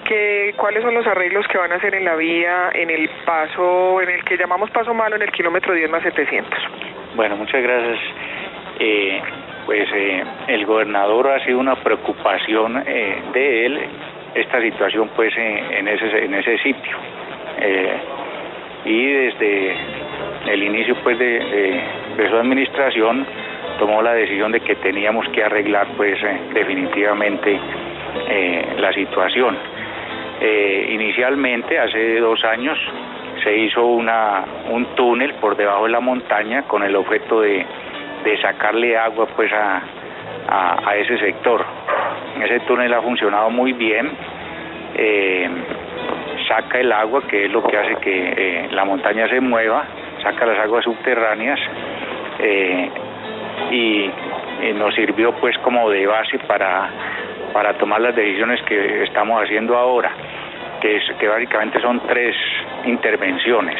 que, 0.05 0.53
cuáles 0.55 0.83
son 0.83 0.93
los 0.93 1.07
arreglos 1.07 1.47
que 1.47 1.57
van 1.57 1.71
a 1.71 1.75
hacer 1.75 1.95
en 1.95 2.05
la 2.05 2.15
vía, 2.15 2.69
en 2.73 2.91
el 2.91 3.09
paso, 3.25 3.99
en 4.01 4.09
el 4.09 4.23
que 4.23 4.37
llamamos 4.37 4.69
paso 4.69 4.93
malo, 4.93 5.15
en 5.15 5.23
el 5.23 5.31
kilómetro 5.31 5.73
10 5.73 5.89
más 5.89 6.03
700. 6.03 6.53
Bueno, 7.15 7.35
muchas 7.35 7.63
gracias. 7.63 7.99
Eh, 8.79 9.21
pues 9.65 9.89
eh, 9.91 10.23
el 10.49 10.65
gobernador 10.67 11.29
ha 11.29 11.43
sido 11.45 11.57
una 11.57 11.75
preocupación 11.77 12.83
de 12.83 13.65
él 13.65 13.89
esta 14.35 14.61
situación 14.61 15.09
pues 15.15 15.33
en, 15.37 15.87
ese 15.87 16.25
en 16.25 16.33
ese 16.33 16.57
sitio 16.59 16.97
eh, 17.59 17.97
y 18.85 19.11
desde 19.11 19.75
el 20.47 20.63
inicio 20.63 20.95
pues 21.03 21.17
de, 21.17 21.39
de, 22.17 22.29
su 22.29 22.35
administración 22.35 23.25
tomó 23.79 24.01
la 24.01 24.13
decisión 24.13 24.51
de 24.51 24.59
que 24.59 24.75
teníamos 24.75 25.27
que 25.29 25.43
arreglar 25.43 25.87
pues 25.95 26.19
definitivamente 26.53 27.59
la 28.77 28.93
situación 28.93 29.57
inicialmente 30.89 31.79
hace 31.79 32.19
dos 32.19 32.43
años 32.43 32.77
se 33.43 33.57
hizo 33.57 33.85
una 33.85 34.43
un 34.69 34.85
túnel 34.95 35.33
por 35.35 35.55
debajo 35.55 35.85
de 35.85 35.91
la 35.91 35.99
montaña 35.99 36.63
con 36.63 36.83
el 36.83 36.95
objeto 36.95 37.41
de 37.41 37.65
de 38.23 38.41
sacarle 38.41 38.97
agua 38.97 39.27
pues 39.35 39.51
a, 39.51 39.81
a, 40.47 40.95
ese 40.95 41.17
sector. 41.17 41.65
Ese 42.41 42.59
túnel 42.61 42.93
ha 42.93 43.01
funcionado 43.01 43.49
muy 43.49 43.73
bien, 43.73 44.11
eh, 44.95 45.49
saca 46.47 46.79
el 46.79 46.91
agua 46.91 47.25
que 47.27 47.45
es 47.45 47.51
lo 47.51 47.63
que 47.63 47.77
hace 47.77 47.95
que 47.97 48.33
eh, 48.35 48.67
la 48.71 48.85
montaña 48.85 49.27
se 49.27 49.39
mueva, 49.39 49.85
saca 50.21 50.45
las 50.45 50.59
aguas 50.59 50.83
subterráneas 50.83 51.59
eh, 52.39 52.89
y, 53.71 54.09
nos 54.75 54.95
sirvió 54.95 55.33
pues 55.33 55.57
como 55.57 55.89
de 55.89 56.07
base 56.07 56.39
para, 56.39 56.89
para 57.51 57.73
tomar 57.73 57.99
las 57.99 58.15
decisiones 58.15 58.61
que 58.63 59.03
estamos 59.03 59.43
haciendo 59.43 59.77
ahora, 59.77 60.11
que, 60.79 61.27
básicamente 61.27 61.81
son 61.81 61.99
tres 62.07 62.33
intervenciones. 62.85 63.77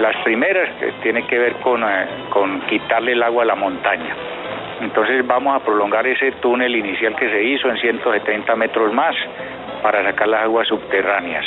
Las 0.00 0.16
primeras 0.24 0.68
tienen 1.00 1.26
que 1.28 1.38
ver 1.38 1.52
con, 1.62 1.84
con 2.30 2.60
quitarle 2.62 3.12
el 3.12 3.22
agua 3.22 3.44
a 3.44 3.46
la 3.46 3.54
montaña. 3.54 4.16
Entonces 4.80 5.26
vamos 5.26 5.60
a 5.60 5.64
prolongar 5.64 6.06
ese 6.06 6.32
túnel 6.32 6.74
inicial 6.76 7.16
que 7.16 7.28
se 7.28 7.42
hizo 7.42 7.68
en 7.68 7.76
170 7.78 8.54
metros 8.56 8.92
más 8.92 9.14
para 9.82 10.02
sacar 10.04 10.28
las 10.28 10.42
aguas 10.44 10.68
subterráneas. 10.68 11.44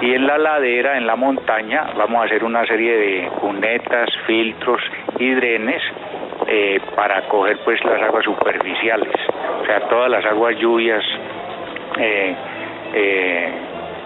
Y 0.00 0.12
en 0.14 0.26
la 0.26 0.38
ladera, 0.38 0.96
en 0.96 1.06
la 1.06 1.16
montaña, 1.16 1.92
vamos 1.96 2.22
a 2.22 2.24
hacer 2.24 2.44
una 2.44 2.66
serie 2.66 2.96
de 2.96 3.28
cunetas, 3.40 4.10
filtros 4.26 4.80
y 5.18 5.32
drenes 5.34 5.82
eh, 6.46 6.80
para 6.94 7.22
coger 7.28 7.58
pues 7.64 7.82
las 7.84 8.02
aguas 8.02 8.24
superficiales, 8.24 9.14
o 9.62 9.64
sea, 9.64 9.80
todas 9.88 10.10
las 10.10 10.24
aguas 10.26 10.56
lluvias 10.56 11.04
eh, 11.98 12.34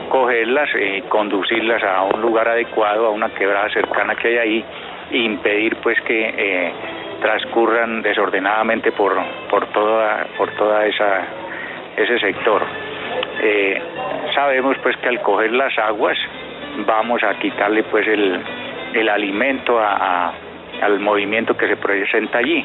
cogerlas 0.09 0.69
y 0.75 1.03
conducirlas 1.03 1.83
a 1.83 2.03
un 2.03 2.21
lugar 2.21 2.49
adecuado, 2.49 3.07
a 3.07 3.11
una 3.11 3.29
quebrada 3.31 3.69
cercana 3.71 4.15
que 4.17 4.29
hay 4.29 4.39
ahí 4.39 4.65
e 5.11 5.19
impedir 5.19 5.77
pues 5.77 6.01
que 6.03 6.35
eh, 6.37 6.73
transcurran 7.21 8.03
desordenadamente 8.03 8.93
por, 8.93 9.17
por 9.51 9.67
toda, 9.73 10.27
por 10.37 10.51
toda 10.53 10.87
esa, 10.87 11.25
ese 11.97 12.19
sector. 12.19 12.63
Eh, 13.41 13.83
sabemos 14.35 14.77
pues 14.83 14.97
que 14.99 15.09
al 15.09 15.21
coger 15.23 15.53
las 15.53 15.77
aguas 15.79 16.19
vamos 16.87 17.23
a 17.25 17.35
quitarle 17.39 17.83
pues 17.85 18.07
el, 18.07 18.41
el 18.95 19.09
alimento 19.09 19.81
al 19.81 21.01
movimiento 21.01 21.57
que 21.57 21.69
se 21.69 21.77
presenta 21.77 22.39
allí 22.39 22.65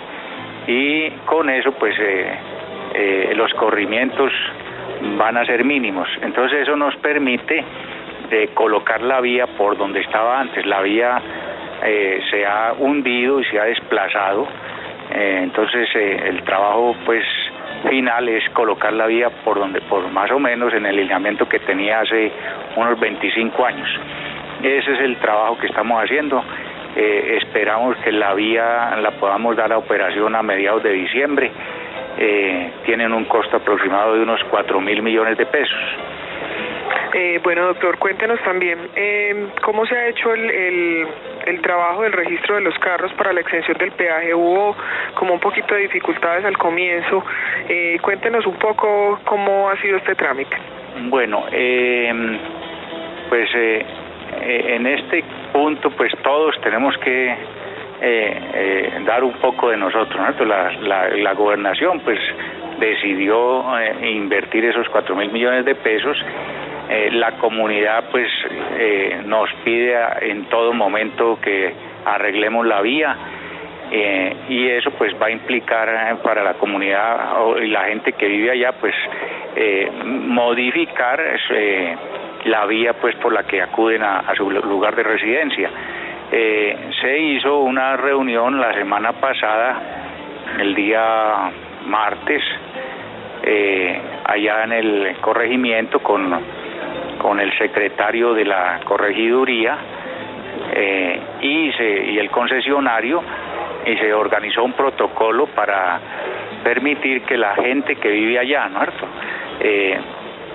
y 0.68 1.10
con 1.26 1.50
eso 1.50 1.72
pues 1.74 1.96
eh, 2.00 3.34
los 3.36 3.54
corrimientos 3.56 4.32
van 5.18 5.38
a 5.38 5.46
ser 5.46 5.64
mínimos. 5.64 6.08
Entonces 6.22 6.62
eso 6.62 6.76
nos 6.76 6.96
permite 6.98 7.64
de 8.30 8.48
colocar 8.50 9.02
la 9.02 9.20
vía 9.22 9.48
por 9.48 9.78
donde 9.78 10.00
estaba 10.00 10.40
antes. 10.40 10.66
La 10.66 10.82
vía 10.82 11.22
eh, 11.86 12.22
se 12.30 12.46
ha 12.46 12.74
hundido 12.78 13.40
y 13.40 13.46
se 13.46 13.60
ha 13.60 13.66
desplazado. 13.66 14.48
Eh, 15.12 15.42
entonces 15.44 15.88
eh, 15.96 16.24
el 16.28 16.44
trabajo 16.44 16.96
pues 17.06 17.24
final 17.90 18.30
es 18.30 18.50
colocar 18.52 18.94
la 18.94 19.08
vía 19.08 19.30
por 19.44 19.60
donde 19.60 19.82
por 19.82 20.10
más 20.10 20.32
o 20.32 20.40
menos 20.40 20.74
en 20.74 20.86
el 20.86 20.96
lineamiento 20.96 21.48
que 21.48 21.60
tenía 21.60 22.00
hace 22.00 22.32
unos 22.76 23.00
25 23.00 23.66
años. 23.66 23.90
Ese 24.62 24.94
es 24.94 25.00
el 25.02 25.18
trabajo 25.18 25.58
que 25.58 25.68
estamos 25.68 26.02
haciendo. 26.02 26.42
esperamos 26.96 27.98
que 27.98 28.12
la 28.12 28.34
vía 28.34 28.96
la 29.02 29.12
podamos 29.12 29.58
dar 29.58 29.74
a 29.74 29.78
operación 29.78 30.36
a 30.36 30.44
mediados 30.44 30.84
de 30.84 30.92
diciembre 30.92 31.52
tienen 32.86 33.12
un 33.12 33.26
costo 33.26 33.58
aproximado 33.58 34.14
de 34.14 34.22
unos 34.22 34.40
4 34.50 34.80
mil 34.80 35.02
millones 35.02 35.38
de 35.38 35.46
pesos. 35.48 35.84
Eh, 37.14 37.40
bueno, 37.44 37.68
doctor, 37.68 38.00
cuéntenos 38.00 38.42
también 38.42 38.80
eh, 38.96 39.48
cómo 39.62 39.86
se 39.86 39.96
ha 39.96 40.08
hecho 40.08 40.34
el, 40.34 41.08
el, 41.46 41.62
trabajo 41.62 42.02
del 42.02 42.12
registro 42.12 42.56
de 42.56 42.62
los 42.62 42.78
carros 42.80 43.14
para 43.14 43.32
la 43.34 43.42
extensión 43.42 43.78
del 43.78 43.92
peaje. 43.92 44.34
Hubo 44.34 44.76
como 45.14 45.36
un 45.36 45.40
poquito 45.40 45.76
de 45.76 45.82
dificultades 45.82 46.44
al 46.44 46.58
comienzo. 46.58 47.24
Eh, 47.70 48.00
cuéntenos 48.02 48.48
un 48.48 48.56
poco 48.56 49.20
cómo 49.26 49.70
ha 49.70 49.80
sido 49.82 49.98
este 49.98 50.16
trámite. 50.16 50.58
Bueno, 51.10 51.46
pues 53.30 53.50
en 53.54 54.88
este 54.88 55.24
punto, 55.52 55.92
pues 55.92 56.12
todos 56.24 56.60
tenemos 56.62 56.98
que 56.98 57.36
eh, 58.06 58.38
eh, 58.54 59.02
dar 59.06 59.24
un 59.24 59.32
poco 59.34 59.70
de 59.70 59.78
nosotros. 59.78 60.20
La, 60.82 61.34
gobernación 61.36 62.02
pues 62.02 62.20
decidió 62.78 63.64
eh, 63.80 64.12
invertir 64.12 64.66
esos 64.66 64.90
4 64.90 65.16
mil 65.16 65.32
millones 65.32 65.64
de 65.64 65.74
pesos. 65.76 66.18
La 66.90 67.32
comunidad 67.38 68.06
pues 68.12 68.28
nos 69.26 69.50
pide 69.64 69.96
en 70.22 70.46
todo 70.46 70.74
momento 70.74 71.40
que 71.42 71.74
arreglemos 72.06 72.66
la 72.66 72.82
vía. 72.82 73.16
y 74.50 74.68
eso 74.70 74.92
pues 74.92 75.14
va 75.22 75.28
a 75.28 75.32
implicar 75.32 76.18
para 76.24 76.44
la 76.44 76.56
comunidad 76.56 77.38
y 77.62 77.68
la 77.68 77.86
gente 77.86 78.14
que 78.14 78.28
vive 78.28 78.52
allá 78.52 78.74
pues 78.74 78.96
modificar 80.06 81.22
la 82.46 82.66
vía 82.66 82.94
pues 82.94 83.16
por 83.16 83.32
la 83.34 83.44
que 83.44 83.62
acuden 83.62 84.04
a 84.04 84.34
su 84.36 84.50
lugar 84.50 84.96
de 84.96 85.04
residencia. 85.04 85.70
Eh, 86.36 86.90
se 87.00 87.20
hizo 87.20 87.60
una 87.60 87.96
reunión 87.96 88.60
la 88.60 88.74
semana 88.74 89.14
pasada 89.14 89.80
el 90.60 90.74
día 90.74 91.52
martes 91.86 92.42
eh, 93.44 94.02
allá 94.26 94.64
en 94.64 94.72
el 94.72 95.18
corregimiento 95.22 96.00
con, 96.00 96.34
con 97.24 97.40
el 97.40 97.58
secretario 97.58 98.34
de 98.34 98.44
la 98.44 98.82
corregiduría 98.84 99.78
eh, 100.74 101.20
y, 101.42 102.20
el 102.20 102.30
concesionario 102.30 103.24
y 103.86 103.96
se 103.96 104.14
organizó 104.14 104.62
un 104.66 104.74
protocolo 104.74 105.48
para 105.48 106.02
permitir 106.66 107.22
que 107.22 107.38
la 107.38 107.56
gente 107.56 107.96
que 107.96 108.10
vive 108.10 108.40
allá, 108.40 108.68
¿no 108.68 108.82
eh, 109.62 109.98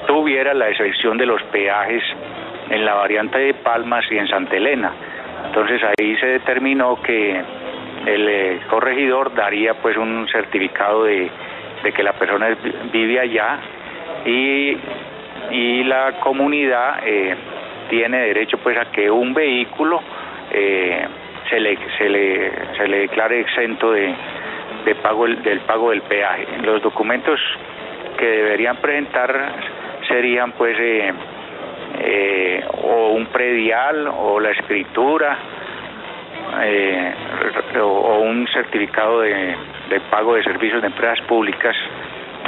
tuviera 0.07 0.53
la 0.53 0.69
excepción 0.69 1.16
de 1.16 1.25
los 1.25 1.43
peajes 1.45 2.03
en 2.69 2.85
la 2.85 2.95
variante 2.95 3.39
de 3.39 3.55
Palmas 3.55 4.05
y 4.11 4.19
en 4.19 4.29
Santa 4.29 4.57
Elena. 4.57 4.93
Entonces 5.47 5.81
ahí 5.83 6.16
se 6.16 6.27
determinó 6.27 7.01
que 7.01 7.43
el 8.05 8.29
eh, 8.29 8.61
corregidor 8.69 9.35
daría 9.35 9.73
pues 9.75 9.97
un 9.97 10.29
certificado 10.29 11.05
de, 11.05 11.31
que 11.95 12.03
la 12.03 12.12
persona 12.12 12.49
vive 12.93 13.21
allá 13.21 13.59
y, 14.27 14.77
y 15.51 15.84
la 15.84 16.20
comunidad 16.20 17.01
eh, 17.05 17.34
tiene 17.89 18.18
derecho 18.26 18.59
pues 18.59 18.76
a 18.76 18.91
que 18.91 19.11
un 19.11 19.34
vehículo 19.34 20.01
eh, 20.51 21.07
se, 21.49 21.61
le, 21.61 21.78
se, 21.97 22.09
le, 22.09 22.53
se 22.76 22.86
le 22.86 22.99
declare 23.01 23.41
exento 23.41 23.93
de, 23.93 24.14
de 24.84 24.95
pago 24.97 25.26
del 25.26 25.61
pago 25.61 25.91
del 25.91 26.03
peaje. 26.03 26.47
Los 26.62 26.82
documentos 26.82 27.41
que 28.18 28.26
deberían 28.26 28.76
presentar 28.76 29.53
serían 30.07 30.53
pues 30.53 30.76
eh, 30.78 32.64
o 32.82 33.11
un 33.11 33.26
predial 33.26 34.09
o 34.09 34.41
la 34.41 34.51
escritura 34.51 35.39
o, 37.80 38.18
un 38.20 38.47
certificado 38.49 39.20
de, 39.20 39.55
pago 40.11 40.34
de 40.34 40.43
servicios 40.43 40.80
de 40.80 40.89
empresas 40.89 41.20
públicas 41.26 41.76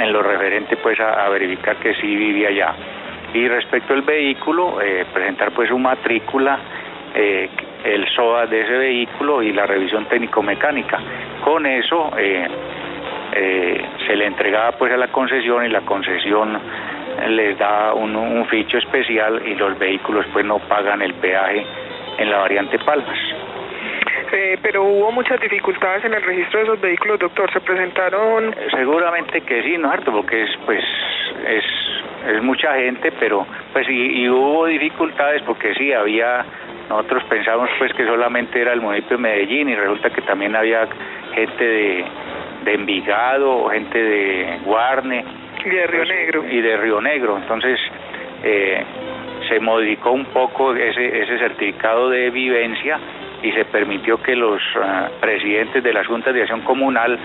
en 0.01 0.13
lo 0.13 0.21
referente 0.21 0.77
pues 0.77 0.99
a, 0.99 1.27
verificar 1.29 1.77
que 1.77 1.93
sí 1.95 2.15
vivía 2.15 2.49
allá 2.49 2.73
y 3.33 3.47
respecto 3.47 3.93
al 3.93 4.01
vehículo 4.01 4.81
eh, 4.81 5.05
presentar 5.13 5.51
pues 5.51 5.69
su 5.69 5.77
matrícula 5.77 6.59
el 7.13 8.07
SOA 8.15 8.47
de 8.47 8.61
ese 8.61 8.77
vehículo 8.77 9.43
y 9.43 9.51
la 9.51 9.65
revisión 9.65 10.05
técnico-mecánica 10.05 10.97
con 11.43 11.65
eso 11.65 12.09
se 12.15 14.15
le 14.15 14.25
entregaba 14.25 14.71
pues 14.77 14.93
a 14.93 14.97
la 14.97 15.09
concesión 15.09 15.65
y 15.65 15.69
la 15.69 15.81
concesión 15.81 16.57
les 17.29 17.57
da 17.57 17.93
un, 17.93 18.15
un 18.15 18.45
ficho 18.47 18.77
especial 18.77 19.41
y 19.45 19.55
los 19.55 19.77
vehículos 19.77 20.25
pues 20.31 20.45
no 20.45 20.59
pagan 20.59 21.01
el 21.01 21.13
peaje 21.15 21.65
en 22.17 22.29
la 22.29 22.37
variante 22.37 22.79
Palmas. 22.79 23.17
Eh, 24.33 24.57
pero 24.61 24.83
hubo 24.83 25.11
muchas 25.11 25.39
dificultades 25.41 26.05
en 26.05 26.13
el 26.13 26.21
registro 26.21 26.59
de 26.59 26.65
esos 26.65 26.81
vehículos, 26.81 27.19
doctor. 27.19 27.51
¿Se 27.51 27.59
presentaron? 27.59 28.55
Seguramente 28.71 29.41
que 29.41 29.61
sí, 29.63 29.77
¿no 29.77 29.89
es 29.89 29.95
cierto? 29.95 30.13
Porque 30.13 30.43
es, 30.43 30.49
pues, 30.65 30.83
es, 31.45 31.65
es 32.33 32.41
mucha 32.41 32.75
gente, 32.75 33.11
pero 33.19 33.45
pues 33.73 33.87
y, 33.89 34.29
hubo 34.29 34.67
dificultades 34.67 35.41
porque 35.43 35.73
sí, 35.73 35.91
había, 35.91 36.45
nosotros 36.87 37.25
pensamos 37.25 37.69
pues 37.77 37.93
que 37.93 38.05
solamente 38.05 38.61
era 38.61 38.71
el 38.71 38.79
municipio 38.79 39.17
de 39.17 39.23
Medellín 39.23 39.67
y 39.67 39.75
resulta 39.75 40.09
que 40.09 40.21
también 40.21 40.55
había 40.55 40.87
gente 41.33 41.63
de, 41.63 42.05
de 42.63 42.73
Envigado, 42.73 43.67
gente 43.69 44.01
de 44.01 44.59
Guarne, 44.63 45.25
y 45.65 45.69
de 45.69 45.87
Río 45.87 46.05
Negro. 46.05 46.43
Y 46.49 46.61
de 46.61 46.77
Río 46.77 47.01
Negro. 47.01 47.37
Entonces, 47.37 47.79
eh, 48.43 48.83
se 49.49 49.59
modificó 49.59 50.11
un 50.11 50.25
poco 50.25 50.73
ese, 50.73 51.21
ese 51.21 51.37
certificado 51.37 52.09
de 52.09 52.29
vivencia 52.29 52.97
y 53.41 53.51
se 53.51 53.65
permitió 53.65 54.21
que 54.21 54.35
los 54.35 54.61
ah, 54.81 55.09
presidentes 55.19 55.83
de 55.83 55.93
las 55.93 56.07
juntas 56.07 56.33
de 56.33 56.41
acción 56.41 56.61
comunal 56.61 57.17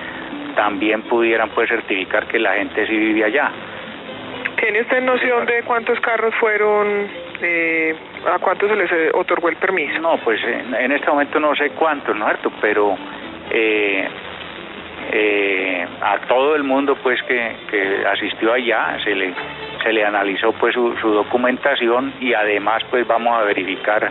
también 0.54 1.02
pudieran 1.02 1.50
pues 1.50 1.68
certificar 1.68 2.26
que 2.26 2.38
la 2.38 2.54
gente 2.54 2.86
sí 2.86 2.96
vive 2.96 3.24
allá. 3.24 3.50
¿Tiene 4.56 4.80
usted 4.80 5.02
noción 5.02 5.44
de 5.44 5.62
cuántos 5.64 6.00
carros 6.00 6.34
fueron, 6.40 7.06
eh, 7.42 7.94
a 8.26 8.38
cuántos 8.38 8.70
se 8.70 8.76
les 8.76 9.14
otorgó 9.14 9.50
el 9.50 9.56
permiso? 9.56 9.98
No, 10.00 10.16
pues 10.18 10.40
en, 10.42 10.92
este 10.92 11.08
momento 11.08 11.38
no 11.38 11.54
sé 11.54 11.70
cuántos, 11.70 12.16
¿no 12.16 12.26
es 12.26 12.38
cierto? 12.38 12.56
Pero 12.62 12.96
eh, 13.50 14.08
eh, 15.12 15.86
a 16.00 16.18
todo 16.26 16.56
el 16.56 16.64
mundo 16.64 16.96
pues 17.02 17.22
que, 17.22 18.04
asistió 18.10 18.52
allá 18.54 18.98
se 19.04 19.14
le 19.14 19.34
se 19.82 19.92
le 19.92 20.04
analizó 20.04 20.52
pues 20.52 20.74
su, 20.74 20.90
documentación 21.00 22.14
y 22.18 22.34
además 22.34 22.82
pues 22.90 23.06
vamos 23.06 23.38
a 23.38 23.44
verificar 23.44 24.10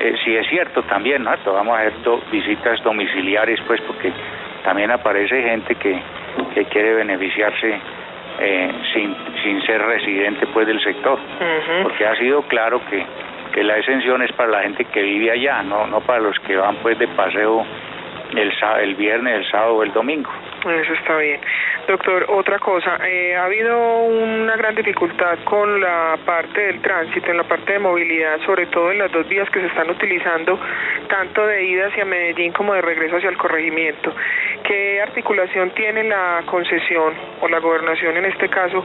eh, 0.00 0.14
si 0.24 0.34
es 0.34 0.46
cierto 0.48 0.82
también 0.84 1.24
no 1.24 1.30
vamos 1.52 1.78
a 1.78 1.82
hacer 1.82 1.92
visitas 2.32 2.82
domiciliares 2.82 3.60
pues 3.66 3.80
porque 3.82 4.12
también 4.64 4.90
aparece 4.90 5.42
gente 5.42 5.74
que, 5.74 6.00
que 6.54 6.64
quiere 6.66 6.94
beneficiarse 6.94 7.78
eh, 8.40 8.72
sin, 8.94 9.14
sin 9.42 9.62
ser 9.62 9.82
residente 9.82 10.46
pues 10.46 10.66
del 10.66 10.80
sector. 10.80 11.18
Porque 11.82 12.06
ha 12.06 12.16
sido 12.16 12.42
claro 12.42 12.80
que, 12.88 13.04
que 13.52 13.62
la 13.62 13.76
exención 13.76 14.22
es 14.22 14.32
para 14.32 14.50
la 14.50 14.62
gente 14.62 14.86
que 14.86 15.02
vive 15.02 15.30
allá 15.30 15.62
no 15.62 15.86
no 15.86 16.00
para 16.00 16.20
los 16.20 16.38
que 16.40 16.56
van 16.56 16.76
pues 16.76 16.98
de 16.98 17.08
paseo 17.08 17.64
el, 18.34 18.52
el 18.82 18.94
viernes, 18.94 19.34
el 19.34 19.50
sábado 19.50 19.76
o 19.76 19.82
el 19.82 19.92
domingo. 19.92 20.30
Eso 20.68 20.92
está 20.92 21.16
bien. 21.16 21.40
Doctor, 21.88 22.26
otra 22.28 22.58
cosa, 22.58 22.98
eh, 23.06 23.34
ha 23.34 23.44
habido 23.44 24.00
una 24.04 24.56
gran 24.56 24.74
dificultad 24.74 25.38
con 25.44 25.80
la 25.80 26.18
parte 26.24 26.60
del 26.60 26.82
tránsito, 26.82 27.30
en 27.30 27.38
la 27.38 27.44
parte 27.44 27.72
de 27.72 27.78
movilidad, 27.78 28.38
sobre 28.44 28.66
todo 28.66 28.92
en 28.92 28.98
las 28.98 29.10
dos 29.10 29.26
vías 29.28 29.48
que 29.50 29.60
se 29.60 29.66
están 29.66 29.88
utilizando, 29.88 30.58
tanto 31.08 31.46
de 31.46 31.64
ida 31.64 31.86
hacia 31.86 32.04
Medellín 32.04 32.52
como 32.52 32.74
de 32.74 32.82
regreso 32.82 33.16
hacia 33.16 33.30
el 33.30 33.38
corregimiento. 33.38 34.14
¿Qué 34.64 35.00
articulación 35.00 35.70
tiene 35.70 36.04
la 36.04 36.42
concesión 36.44 37.14
o 37.40 37.48
la 37.48 37.58
gobernación 37.58 38.18
en 38.18 38.26
este 38.26 38.48
caso 38.48 38.84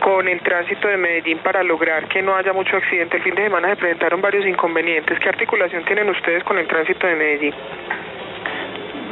con 0.00 0.26
el 0.26 0.40
tránsito 0.40 0.88
de 0.88 0.96
Medellín 0.96 1.38
para 1.38 1.62
lograr 1.62 2.08
que 2.08 2.20
no 2.20 2.34
haya 2.34 2.52
mucho 2.52 2.76
accidente? 2.76 3.18
El 3.18 3.22
fin 3.22 3.34
de 3.36 3.44
semana 3.44 3.68
se 3.70 3.76
presentaron 3.76 4.20
varios 4.20 4.44
inconvenientes. 4.44 5.18
¿Qué 5.20 5.28
articulación 5.28 5.84
tienen 5.84 6.10
ustedes 6.10 6.42
con 6.42 6.58
el 6.58 6.66
tránsito 6.66 7.06
de 7.06 7.14
Medellín? 7.14 7.54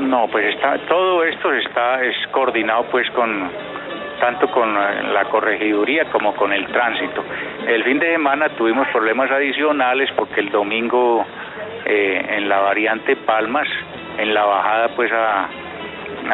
No, 0.04 0.28
pues 0.28 0.54
está 0.54 0.78
todo 0.86 1.24
esto 1.24 1.52
está 1.52 2.02
es 2.04 2.14
coordinado 2.30 2.84
pues 2.90 3.08
con 3.10 3.50
tanto 4.20 4.50
con 4.50 4.74
la 4.74 5.24
corregiduría 5.30 6.04
como 6.06 6.34
con 6.34 6.52
el 6.52 6.66
tránsito. 6.66 7.24
El 7.66 7.82
fin 7.84 7.98
de 7.98 8.12
semana 8.12 8.50
tuvimos 8.50 8.86
problemas 8.88 9.30
adicionales 9.30 10.10
porque 10.14 10.40
el 10.40 10.50
domingo 10.50 11.24
eh, 11.86 12.24
en 12.36 12.48
la 12.48 12.60
variante 12.60 13.16
Palmas, 13.16 13.66
en 14.18 14.34
la 14.34 14.44
bajada 14.44 14.88
pues 14.94 15.10
a, 15.10 15.48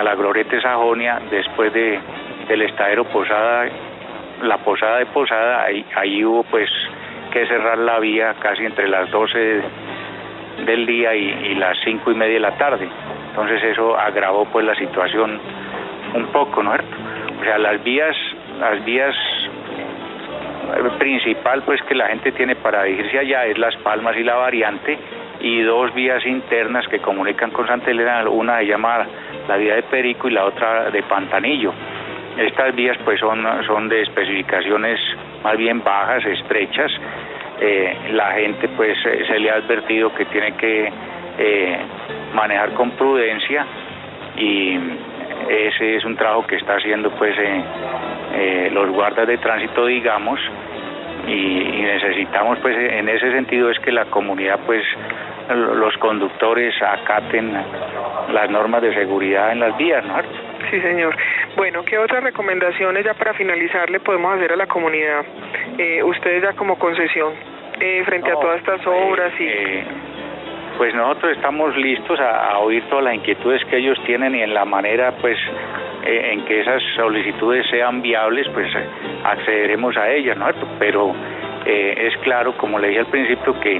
la 0.03 0.14
Glorieta 0.14 0.61
Sajonia, 0.61 1.21
después 1.31 1.73
de 1.73 2.01
del 2.49 2.62
estadero 2.62 3.05
Posada, 3.05 3.68
la 4.43 4.59
Posada 4.59 4.99
de 4.99 5.07
Posada, 5.07 5.62
ahí, 5.62 5.85
ahí 5.95 6.25
hubo 6.25 6.43
pues 6.45 6.68
que 7.33 7.47
cerrar 7.47 7.79
la 7.79 8.01
vía 8.01 8.35
casi 8.41 8.64
entre 8.64 8.89
las 8.89 9.11
12 9.11 9.62
del 10.66 10.87
día 10.87 11.14
y, 11.14 11.29
y 11.29 11.55
las 11.55 11.79
5 11.85 12.11
y 12.11 12.14
media 12.14 12.35
de 12.35 12.41
la 12.41 12.57
tarde. 12.57 12.89
Entonces 13.31 13.62
eso 13.62 13.97
agravó 13.97 14.45
pues 14.47 14.66
la 14.66 14.74
situación 14.74 15.41
un 16.14 16.26
poco, 16.26 16.62
¿no 16.62 16.74
es 16.74 16.81
cierto? 16.81 16.97
O 17.41 17.45
sea, 17.45 17.59
las 17.59 17.83
vías, 17.83 18.16
las 18.59 18.85
vías 18.85 19.14
eh, 20.76 20.91
principal 20.99 21.62
pues 21.62 21.81
que 21.83 21.95
la 21.95 22.09
gente 22.09 22.33
tiene 22.33 22.57
para 22.57 22.83
dirigirse 22.83 23.18
allá 23.18 23.47
es 23.47 23.57
Las 23.57 23.76
Palmas 23.78 24.16
y 24.16 24.24
la 24.24 24.35
variante 24.35 24.99
y 25.41 25.62
dos 25.62 25.95
vías 25.95 26.24
internas 26.26 26.87
que 26.89 26.99
comunican 26.99 27.51
con 27.51 27.66
Santa 27.66 27.91
Elena, 27.91 28.28
una 28.28 28.59
se 28.59 28.66
llama 28.66 29.07
la 29.49 29.57
vía 29.57 29.76
de 29.76 29.83
Perico 29.85 30.28
y 30.28 30.33
la 30.33 30.45
otra 30.45 30.91
de 30.91 31.03
Pantanillo. 31.03 31.72
Estas 32.37 32.74
vías 32.74 32.99
pues 33.05 33.18
son, 33.20 33.43
son 33.66 33.89
de 33.89 34.03
especificaciones 34.03 35.01
más 35.43 35.57
bien 35.57 35.83
bajas, 35.83 36.24
estrechas. 36.26 36.93
Eh, 37.61 37.97
la 38.12 38.33
gente 38.33 38.68
pues 38.68 38.99
se 39.03 39.39
le 39.39 39.51
ha 39.51 39.55
advertido 39.55 40.14
que 40.14 40.24
tiene 40.26 40.53
que 40.57 40.93
eh, 41.39 41.78
manejar 42.35 42.74
con 42.74 42.91
prudencia 42.93 43.66
y 44.37 44.78
ese 45.49 45.97
es 45.97 46.05
un 46.05 46.16
trabajo 46.16 46.47
que 46.47 46.57
está 46.57 46.76
haciendo 46.76 47.11
pues 47.11 47.37
eh, 47.39 47.64
eh, 48.35 48.70
los 48.72 48.91
guardas 48.91 49.26
de 49.26 49.39
tránsito 49.39 49.87
digamos 49.87 50.41
y, 51.26 51.81
necesitamos 51.81 52.59
pues 52.61 52.76
en 52.76 53.09
ese 53.09 53.33
sentido 53.33 53.70
es 53.70 53.78
que 53.81 53.93
la 53.93 54.07
comunidad 54.07 54.61
pues 54.64 54.85
los 55.49 55.97
conductores 55.99 56.74
acaten 56.81 57.53
las 58.33 58.49
normas 58.51 58.81
de 58.83 58.95
seguridad 58.95 59.51
en 59.51 59.59
las 59.61 59.76
vías, 59.76 60.05
¿no? 60.05 60.14
Sí, 60.70 60.81
señor. 60.81 61.16
Bueno, 61.57 61.85
¿qué 61.85 61.99
otras 61.99 62.22
recomendaciones 62.22 63.05
ya 63.05 63.14
para 63.14 63.35
finalizar 63.35 63.91
le 63.91 63.99
podemos 63.99 64.37
hacer 64.37 64.53
a 64.53 64.57
la 64.57 64.66
comunidad? 64.66 65.24
Eh, 65.76 66.03
ustedes 66.05 66.43
ya 66.43 66.53
como 66.53 66.78
concesión 66.78 67.33
frente 68.05 68.31
a 68.31 68.35
todas 68.35 68.59
estas 68.59 68.87
obras 68.87 69.33
y 69.41 69.49
pues 70.81 70.95
nosotros 70.95 71.33
estamos 71.33 71.76
listos 71.76 72.18
a, 72.20 72.59
oír 72.61 72.83
todas 72.89 73.05
las 73.05 73.14
inquietudes 73.14 73.62
que 73.66 73.76
ellos 73.76 74.03
tienen 74.07 74.35
y 74.35 74.41
en 74.41 74.55
la 74.55 74.64
manera 74.64 75.12
pues 75.20 75.37
eh, 76.07 76.31
en 76.33 76.47
que 76.47 76.61
esas 76.61 76.83
solicitudes 76.97 77.66
sean 77.68 78.01
viables 78.01 78.49
pues 78.55 78.66
accederemos 79.22 79.95
a 79.99 80.11
ellas, 80.11 80.39
¿no? 80.39 80.47
Pero 80.78 81.14
eh, 81.66 82.09
es 82.09 82.16
claro, 82.22 82.57
como 82.57 82.78
le 82.78 82.89
dije 82.89 83.01
al 83.01 83.09
principio, 83.09 83.61
que 83.61 83.78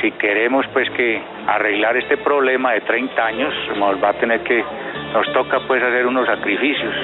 si 0.00 0.12
queremos 0.12 0.66
pues 0.68 0.88
que 0.92 1.20
arreglar 1.46 1.98
este 1.98 2.16
problema 2.16 2.72
de 2.72 2.80
30 2.80 3.22
años, 3.22 3.54
nos 3.76 4.02
va 4.02 4.08
a 4.08 4.14
tener 4.14 4.40
que 4.40 4.64
nos 5.12 5.30
toca 5.34 5.60
pues 5.68 5.82
hacer 5.82 6.06
unos 6.06 6.26
sacrificios 6.26 6.94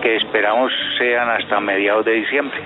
que 0.00 0.16
esperamos 0.16 0.72
sean 0.96 1.28
hasta 1.28 1.60
mediados 1.60 2.06
de 2.06 2.12
diciembre. 2.12 2.58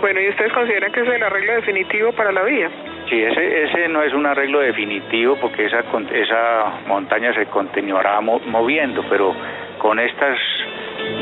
Bueno, 0.00 0.20
¿y 0.20 0.28
ustedes 0.28 0.52
consideran 0.52 0.92
que 0.92 1.00
es 1.00 1.08
el 1.08 1.24
arreglo 1.24 1.54
definitivo 1.54 2.12
para 2.12 2.30
la 2.30 2.44
vía? 2.44 2.70
Sí, 3.08 3.22
ese, 3.22 3.88
no 3.88 4.02
es 4.02 4.14
un 4.14 4.24
arreglo 4.24 4.60
definitivo 4.60 5.36
porque 5.36 5.66
esa, 5.66 5.82
montaña 6.86 7.34
se 7.34 7.46
continuará 7.46 8.20
moviendo, 8.20 9.04
pero 9.10 9.34
con 9.78 10.00
estas 10.00 10.38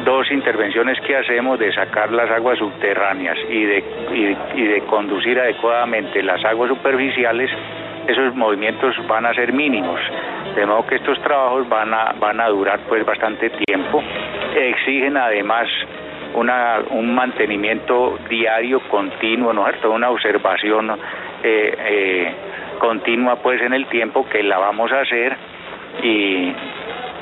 dos 0.05 0.31
intervenciones 0.31 1.01
que 1.01 1.17
hacemos 1.17 1.59
de 1.59 1.73
sacar 1.73 2.13
las 2.13 2.31
aguas 2.31 2.59
subterráneas 2.59 3.37
y 3.49 3.65
de, 3.65 4.83
conducir 4.89 5.41
adecuadamente 5.41 6.23
las 6.23 6.45
aguas 6.45 6.69
superficiales, 6.69 7.51
esos 8.07 8.35
movimientos 8.35 8.95
van 9.09 9.27
a 9.27 9.35
ser 9.35 9.53
mínimos. 9.53 10.01
De 10.55 10.65
modo 10.65 10.87
que 10.87 10.97
estos 10.97 11.21
trabajos 11.23 11.69
van 11.69 11.93
a, 12.41 12.49
durar 12.49 12.81
pues 12.89 13.05
bastante 13.05 13.51
tiempo. 13.51 14.03
Exigen 14.55 15.17
además 15.17 15.69
un 16.35 17.15
mantenimiento 17.15 18.19
diario, 18.29 18.81
continuo, 18.89 19.53
¿no 19.53 19.67
es 19.67 19.73
cierto? 19.73 19.91
Una 19.91 20.11
observación 20.11 20.93
eh, 21.43 21.75
eh, 21.79 22.35
continua 22.79 23.37
pues 23.37 23.61
en 23.63 23.73
el 23.73 23.87
tiempo 23.87 24.29
que 24.29 24.43
la 24.43 24.59
vamos 24.59 24.93
a 24.93 25.01
hacer 25.01 25.37
y, 26.03 26.53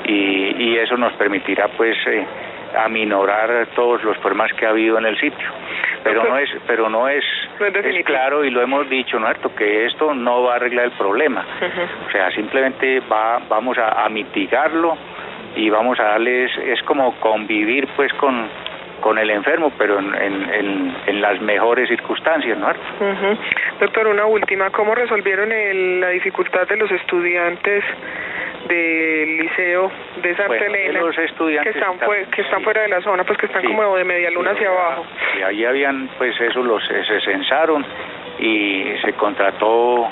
y, 0.05 0.77
eso 0.77 0.97
nos 0.97 1.13
permitirá 1.13 1.67
pues 1.69 1.95
eh, 2.07 2.25
aminorar 2.77 3.67
todos 3.75 4.03
los 4.03 4.17
problemas 4.17 4.51
que 4.53 4.65
ha 4.65 4.69
habido 4.69 4.97
en 4.97 5.05
el 5.05 5.19
sitio. 5.19 5.47
Pero 6.03 6.23
no 6.23 6.37
es, 6.37 6.49
pero 6.65 6.89
no 6.89 7.07
es, 7.07 7.23
es 7.59 8.05
claro 8.05 8.43
y 8.43 8.49
lo 8.49 8.61
hemos 8.61 8.89
dicho, 8.89 9.19
¿no 9.19 9.27
cierto? 9.27 9.53
Que 9.55 9.85
esto 9.85 10.13
no 10.13 10.43
va 10.43 10.53
a 10.53 10.55
arreglar 10.55 10.85
el 10.85 10.91
problema. 10.91 11.45
O 12.07 12.11
sea, 12.11 12.31
simplemente 12.31 13.01
va, 13.01 13.39
vamos 13.47 13.77
a, 13.77 14.07
mitigarlo 14.09 14.97
y 15.55 15.69
vamos 15.69 15.99
a 15.99 16.03
darles, 16.03 16.51
es 16.57 16.81
como 16.83 17.13
convivir 17.19 17.87
pues 17.95 18.11
con, 18.13 18.49
con 19.01 19.17
el 19.17 19.29
enfermo, 19.29 19.71
pero 19.77 19.99
en, 19.99 20.13
en, 20.15 20.95
en, 21.07 21.21
las 21.21 21.41
mejores 21.41 21.89
circunstancias, 21.89 22.57
¿no? 22.57 22.67
Doctor, 23.79 24.07
una 24.07 24.25
última, 24.25 24.69
¿cómo 24.69 24.95
resolvieron 24.95 25.49
la 25.99 26.09
dificultad 26.09 26.67
de 26.67 26.77
los 26.77 26.89
estudiantes 26.91 27.83
del 28.67 29.37
liceo 29.37 29.91
de 30.21 30.35
Santa 30.35 30.55
Elena 30.55 30.99
los 31.01 31.17
estudiantes 31.17 31.73
que 31.73 31.79
están, 31.79 31.97
que 32.29 32.41
están 32.41 32.63
fuera 32.63 32.83
de 32.83 32.89
la 32.89 33.01
zona 33.01 33.23
pues 33.23 33.37
que 33.39 33.47
están 33.47 33.65
como 33.65 33.97
de 33.97 34.03
media 34.03 34.29
luna 34.29 34.51
hacia 34.51 34.69
abajo. 34.69 35.05
y 35.37 35.41
ahí 35.41 35.65
habían 35.65 36.07
pues 36.17 36.39
eso 36.39 36.61
los 36.61 36.83
se 36.85 37.21
censaron 37.21 37.83
y 38.39 38.93
se 39.03 39.13
contrató 39.13 40.07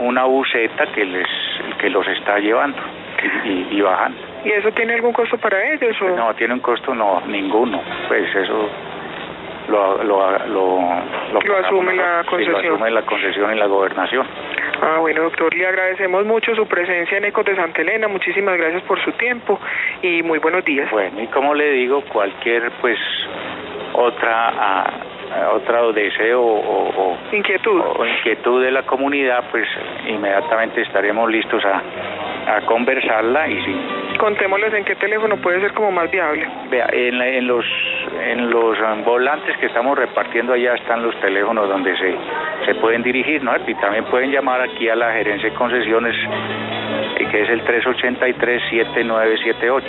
una 0.00 0.24
buceta 0.24 0.86
que 0.86 1.04
les 1.04 1.28
que 1.78 1.90
los 1.90 2.06
está 2.08 2.38
llevando 2.38 2.82
y, 3.44 3.80
bajando 3.80 4.18
y 4.44 4.50
eso 4.50 4.70
tiene 4.72 4.94
algún 4.94 5.12
costo 5.12 5.38
para 5.38 5.72
ellos 5.72 5.96
o? 6.02 6.16
no 6.16 6.34
tiene 6.34 6.54
un 6.54 6.60
costo 6.60 6.94
no 6.94 7.22
ninguno 7.26 7.80
pues 8.08 8.34
eso 8.34 8.68
lo, 9.68 10.02
lo, 10.02 10.38
lo, 10.48 10.78
asume 11.64 11.94
la 11.94 12.24
concesión. 12.28 12.52
lo 12.52 12.58
asume 12.58 12.90
la 12.90 13.02
concesión 13.02 13.54
y 13.54 13.58
la 13.58 13.66
gobernación. 13.66 14.26
Ah, 14.82 14.98
bueno, 14.98 15.22
doctor, 15.22 15.54
le 15.54 15.66
agradecemos 15.66 16.26
mucho 16.26 16.54
su 16.54 16.66
presencia 16.66 17.18
en 17.18 17.26
Ecos 17.26 17.44
de 17.44 17.54
Santa 17.54 17.80
Elena. 17.82 18.08
Muchísimas 18.08 18.56
gracias 18.56 18.82
por 18.82 19.02
su 19.04 19.12
tiempo 19.12 19.58
y 20.02 20.22
muy 20.22 20.40
buenos 20.40 20.64
días. 20.64 20.90
Bueno, 20.90 21.22
y 21.22 21.28
como 21.28 21.54
le 21.54 21.70
digo, 21.70 22.02
cualquier 22.12 22.72
pues 22.80 22.98
otra 23.94 24.48
ah, 24.48 24.90
otro 25.54 25.92
deseo 25.92 26.42
o, 26.42 27.16
inquietud 27.32 27.80
o 27.80 28.06
inquietud 28.06 28.62
de 28.62 28.70
la 28.70 28.82
comunidad, 28.82 29.44
pues 29.50 29.66
inmediatamente 30.06 30.82
estaremos 30.82 31.30
listos 31.30 31.64
a, 31.64 31.82
a 32.46 32.60
conversarla 32.62 33.48
y 33.48 33.64
sí. 33.64 33.76
Contémosles 34.18 34.72
en 34.74 34.84
qué 34.84 34.94
teléfono 34.96 35.36
puede 35.36 35.60
ser 35.60 35.72
como 35.72 35.90
más 35.90 36.10
viable. 36.10 36.46
Vea, 36.70 36.88
en, 36.92 37.20
en 37.20 37.46
los 37.46 37.64
en 38.20 38.50
los 38.50 38.78
volantes 39.04 39.56
que 39.58 39.66
estamos 39.66 39.98
repartiendo 39.98 40.52
allá 40.52 40.74
están 40.74 41.02
los 41.02 41.18
teléfonos 41.20 41.68
donde 41.68 41.96
se, 41.96 42.14
se 42.66 42.74
pueden 42.76 43.02
dirigir, 43.02 43.42
¿no? 43.42 43.52
Y 43.66 43.74
también 43.74 44.04
pueden 44.04 44.30
llamar 44.30 44.60
aquí 44.60 44.88
a 44.88 44.94
la 44.96 45.12
gerencia 45.12 45.50
de 45.50 45.56
concesiones, 45.56 46.14
eh, 47.18 47.26
que 47.30 47.42
es 47.42 47.50
el 47.50 47.62
383-7978. 47.64 49.82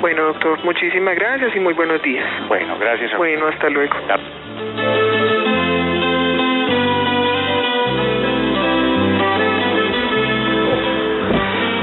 Bueno, 0.00 0.24
doctor, 0.24 0.62
muchísimas 0.64 1.16
gracias 1.16 1.56
y 1.56 1.60
muy 1.60 1.74
buenos 1.74 2.02
días. 2.02 2.26
Bueno, 2.48 2.76
gracias. 2.78 3.14
A 3.14 3.16
bueno, 3.16 3.46
hasta 3.48 3.70
luego. 3.70 3.96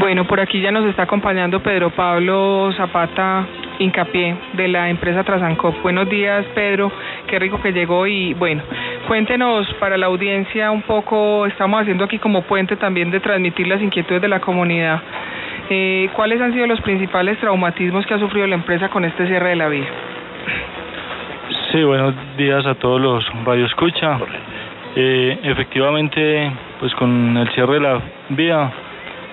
Bueno, 0.03 0.27
por 0.27 0.41
aquí 0.41 0.59
ya 0.59 0.69
nos 0.69 0.83
está 0.83 1.03
acompañando 1.03 1.61
Pedro 1.61 1.89
Pablo 1.89 2.73
Zapata 2.75 3.47
Incapié 3.79 4.35
de 4.51 4.67
la 4.67 4.89
empresa 4.89 5.23
Trasancop. 5.23 5.81
Buenos 5.81 6.09
días, 6.09 6.45
Pedro. 6.53 6.91
Qué 7.25 7.39
rico 7.39 7.61
que 7.61 7.71
llegó 7.71 8.05
y 8.05 8.33
bueno, 8.33 8.63
cuéntenos 9.07 9.65
para 9.75 9.97
la 9.97 10.07
audiencia 10.07 10.71
un 10.71 10.81
poco, 10.81 11.45
estamos 11.45 11.81
haciendo 11.81 12.03
aquí 12.03 12.19
como 12.19 12.41
puente 12.41 12.75
también 12.75 13.11
de 13.11 13.21
transmitir 13.21 13.65
las 13.65 13.81
inquietudes 13.81 14.21
de 14.21 14.27
la 14.27 14.41
comunidad. 14.41 15.01
Eh, 15.69 16.09
¿Cuáles 16.17 16.41
han 16.41 16.51
sido 16.51 16.67
los 16.67 16.81
principales 16.81 17.39
traumatismos 17.39 18.05
que 18.05 18.13
ha 18.13 18.19
sufrido 18.19 18.45
la 18.45 18.55
empresa 18.55 18.89
con 18.89 19.05
este 19.05 19.25
cierre 19.25 19.51
de 19.51 19.55
la 19.55 19.69
vía? 19.69 19.87
Sí, 21.71 21.81
buenos 21.81 22.13
días 22.35 22.65
a 22.65 22.75
todos 22.75 22.99
los 22.99 23.25
radioescucha. 23.45 24.19
Eh, 24.97 25.39
efectivamente, 25.43 26.51
pues 26.81 26.93
con 26.95 27.37
el 27.37 27.47
cierre 27.51 27.75
de 27.75 27.79
la 27.79 28.01
vía, 28.27 28.69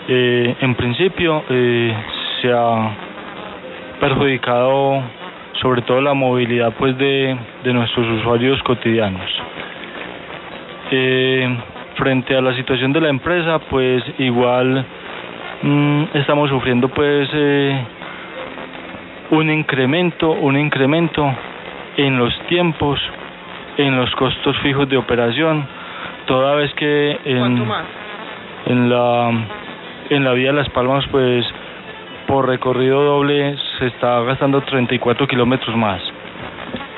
eh, 0.08 0.56
en 0.60 0.74
principio 0.74 1.44
eh, 1.48 1.94
se 2.40 2.52
ha 2.52 2.90
perjudicado 4.00 5.02
sobre 5.60 5.82
todo 5.82 6.00
la 6.00 6.14
movilidad 6.14 6.72
pues 6.78 6.96
de, 6.96 7.36
nuestros 7.64 8.06
usuarios 8.18 8.62
cotidianos. 8.62 9.30
Eh, 10.90 11.56
frente 11.96 12.34
a 12.34 12.40
la 12.40 12.54
situación 12.54 12.92
de 12.92 13.00
la 13.00 13.10
empresa, 13.10 13.58
pues 13.58 14.02
igual 14.18 14.84
mm, 15.62 16.04
estamos 16.14 16.48
sufriendo 16.48 16.88
pues 16.88 17.28
eh, 17.32 17.84
un 19.32 19.50
incremento, 19.50 20.30
un 20.30 20.56
incremento 20.56 21.30
en 21.98 22.18
los 22.18 22.36
tiempos, 22.48 22.98
en 23.76 23.96
los 23.96 24.10
costos 24.12 24.56
fijos 24.58 24.88
de 24.88 24.96
operación, 24.96 25.66
toda 26.26 26.54
vez 26.54 26.72
que 26.74 27.18
en, 27.24 27.66
en 28.66 28.88
la 28.88 29.30
en 30.10 30.24
la 30.24 30.32
vía 30.32 30.50
de 30.50 30.58
Las 30.58 30.68
Palmas 30.70 31.04
pues 31.10 31.46
por 32.26 32.46
recorrido 32.46 33.02
doble 33.02 33.56
se 33.78 33.86
está 33.86 34.20
gastando 34.20 34.60
34 34.60 35.26
kilómetros 35.26 35.74
más. 35.76 36.02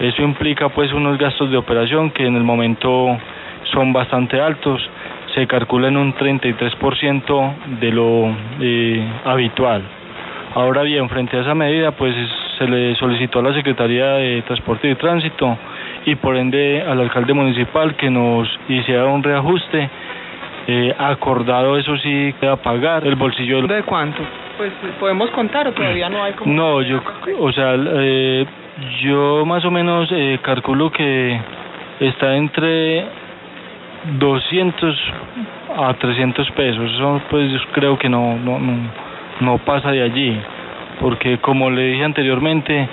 Eso 0.01 0.23
implica 0.23 0.69
pues 0.71 0.93
unos 0.93 1.17
gastos 1.19 1.51
de 1.51 1.57
operación 1.57 2.11
que 2.11 2.27
en 2.27 2.37
el 2.37 2.43
momento 2.43 3.17
son 3.73 3.93
bastante 3.93 4.41
altos, 4.41 4.83
se 5.35 5.47
calcula 5.47 5.89
en 5.89 5.97
un 5.97 6.15
33% 6.15 7.79
de 7.81 7.91
lo 7.93 8.35
eh, 8.61 9.09
habitual. 9.25 9.83
Ahora 10.55 10.83
bien, 10.83 11.09
frente 11.09 11.37
a 11.37 11.41
esa 11.41 11.55
medida, 11.55 11.93
pues 11.93 12.15
se 12.59 12.67
le 12.67 12.95
solicitó 12.97 13.39
a 13.39 13.43
la 13.43 13.55
Secretaría 13.55 14.07
de 14.15 14.43
Transporte 14.43 14.91
y 14.91 14.95
Tránsito 14.97 15.57
y 16.05 16.15
por 16.17 16.37
ende 16.37 16.83
al 16.83 17.01
alcalde 17.01 17.33
municipal 17.33 17.95
que 17.97 18.11
nos 18.11 18.49
hiciera 18.69 19.07
un 19.07 19.23
reajuste. 19.23 19.89
Eh, 20.67 20.95
acordado, 20.97 21.77
eso 21.77 21.97
sí, 21.99 22.35
queda 22.41 22.57
pagar 22.57 23.07
el 23.07 23.17
bolsillo. 23.17 23.63
¿De 23.63 23.83
cuánto? 23.83 24.23
pues 24.57 24.73
podemos 25.01 25.31
contar 25.31 25.67
o 25.69 25.73
todavía 25.73 26.09
no 26.09 26.23
hay 26.23 26.33
como... 26.35 26.53
No, 26.53 26.83
yo, 26.83 27.01
o 27.39 27.53
sea, 27.53 27.75
eh, 27.77 28.47
yo 29.01 29.45
más 29.45 29.65
o 29.65 29.71
menos 29.71 30.09
eh, 30.13 30.39
calculo 30.43 30.91
que 30.91 31.41
está 32.01 32.37
entre 32.37 33.05
200 34.19 34.97
a 35.77 35.95
300 35.95 36.51
pesos, 36.53 36.93
eso 36.93 37.21
pues 37.31 37.51
creo 37.73 37.99
que 37.99 38.09
no, 38.09 38.37
no, 38.37 38.59
no, 38.59 38.91
no 39.41 39.59
pasa 39.59 39.91
de 39.91 40.03
allí, 40.03 40.39
porque 41.01 41.39
como 41.39 41.71
le 41.71 41.83
dije 41.83 42.05
anteriormente, 42.05 42.89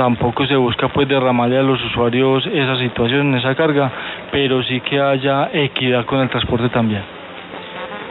tampoco 0.00 0.46
se 0.46 0.56
busca 0.56 0.88
pues 0.88 1.06
derramarle 1.06 1.58
a 1.58 1.62
los 1.62 1.78
usuarios 1.84 2.46
esa 2.46 2.76
situación, 2.78 3.34
esa 3.34 3.54
carga, 3.54 3.92
pero 4.32 4.62
sí 4.62 4.80
que 4.80 4.98
haya 4.98 5.50
equidad 5.52 6.06
con 6.06 6.20
el 6.20 6.30
transporte 6.30 6.70
también. 6.70 7.02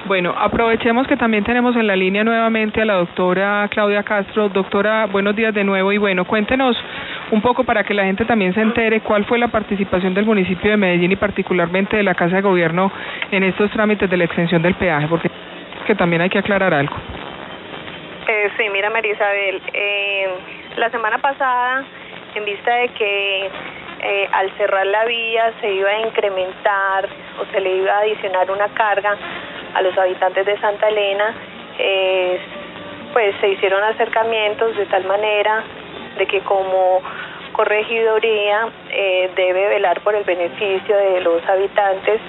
Bueno, 0.06 0.36
aprovechemos 0.38 1.08
que 1.08 1.18
también 1.18 1.44
tenemos 1.44 1.76
en 1.76 1.88
la 1.88 1.96
línea 1.96 2.24
nuevamente 2.24 2.84
a 2.84 2.86
la 2.86 2.94
doctora 2.94 3.68
Claudia 3.72 4.04
Castro. 4.04 4.50
Doctora, 4.50 5.08
buenos 5.08 5.36
días 5.36 5.52
de 5.52 5.64
nuevo 5.64 5.92
y 5.92 5.98
bueno, 5.98 6.26
cuéntenos 6.26 6.78
un 7.32 7.42
poco 7.42 7.64
para 7.64 7.84
que 7.84 7.96
la 7.96 8.04
gente 8.04 8.24
también 8.24 8.54
se 8.54 8.62
entere 8.62 9.02
cuál 9.02 9.26
fue 9.26 9.40
la 9.40 9.48
participación 9.48 10.14
del 10.14 10.28
municipio 10.28 10.70
de 10.70 10.78
Medellín 10.78 11.12
y 11.12 11.16
particularmente 11.16 11.98
de 11.98 12.04
la 12.04 12.14
Casa 12.14 12.36
de 12.36 12.44
Gobierno 12.44 12.92
en 13.32 13.42
estos 13.42 13.72
trámites 13.72 14.08
de 14.08 14.18
la 14.18 14.26
extensión 14.26 14.62
del 14.62 14.76
peaje, 14.76 15.08
porque 15.08 15.32
que 15.88 15.96
también 15.96 16.22
hay 16.22 16.30
que 16.30 16.38
aclarar 16.38 16.72
algo. 16.72 16.96
Eh, 18.28 18.52
sí, 18.58 18.64
mira 18.72 18.92
María 18.92 19.12
Isabel, 19.12 19.60
eh, 19.74 20.28
la 20.76 20.90
semana 20.90 21.18
pasada, 21.18 21.86
en 22.36 22.46
vista 22.46 22.74
de 22.74 22.90
que 22.90 23.52
eh, 24.02 24.30
al 24.32 24.52
cerrar 24.58 24.86
la 24.86 25.06
vía 25.06 25.54
se 25.62 25.74
iba 25.74 25.90
a 25.90 26.00
incrementar 26.00 27.10
o 27.42 27.46
se 27.52 27.60
le 27.60 27.78
iba 27.78 27.92
a 27.94 28.00
adicionar 28.00 28.50
una 28.52 28.68
carga, 28.70 29.18
a 29.74 29.82
los 29.82 29.98
habitantes 29.98 30.46
de 30.46 30.60
Santa 30.60 30.88
Elena, 30.88 31.36
pues 33.14 33.36
se 33.40 33.50
hicieron 33.50 33.84
acercamientos 33.84 34.76
de 34.76 34.86
tal 34.88 35.06
manera 35.06 35.64
de 36.18 36.28
que 36.28 36.42
como 36.42 37.02
corregiduría 37.54 38.70
eh, 38.90 39.32
debe 39.36 39.68
velar 39.70 40.02
por 40.02 40.16
el 40.16 40.24
beneficio 40.24 40.96
de 40.96 41.22
los 41.22 41.44
habitantes, 41.48 42.22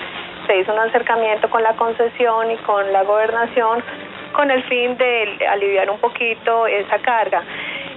se 0.46 0.58
hizo 0.58 0.72
un 0.72 0.78
acercamiento 0.78 1.48
con 1.50 1.62
la 1.62 1.74
concesión 1.76 2.50
y 2.50 2.56
con 2.58 2.92
la 2.92 3.02
gobernación 3.02 3.82
con 4.32 4.50
el 4.50 4.62
fin 4.64 4.96
de 4.96 5.46
aliviar 5.48 5.90
un 5.90 5.98
poquito 5.98 6.66
esa 6.66 6.98
carga. 6.98 7.42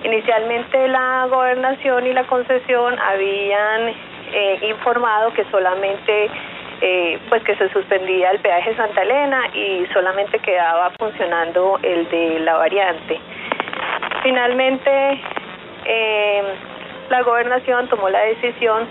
Inicialmente 0.04 0.88
la 0.88 1.28
gobernación 1.30 2.08
y 2.08 2.14
la 2.14 2.26
concesión 2.26 2.98
habían 3.00 3.90
eh, 4.32 4.60
informado 4.70 5.34
que 5.34 5.46
solamente 5.52 6.30
eh, 6.82 7.20
pues 7.30 7.42
que 7.44 7.56
se 7.56 7.70
suspendía 7.70 8.32
el 8.32 8.40
peaje 8.40 8.76
Santa 8.76 9.04
Elena 9.04 9.48
y 9.54 9.86
solamente 9.94 10.40
quedaba 10.40 10.92
funcionando 11.00 11.80
el 11.82 12.10
de 12.10 12.40
la 12.42 12.56
variante. 12.56 13.20
Finalmente 14.22 15.22
eh, 15.86 16.44
la 17.10 17.22
gobernación 17.22 17.88
tomó 17.88 18.10
la 18.10 18.22
decisión 18.22 18.88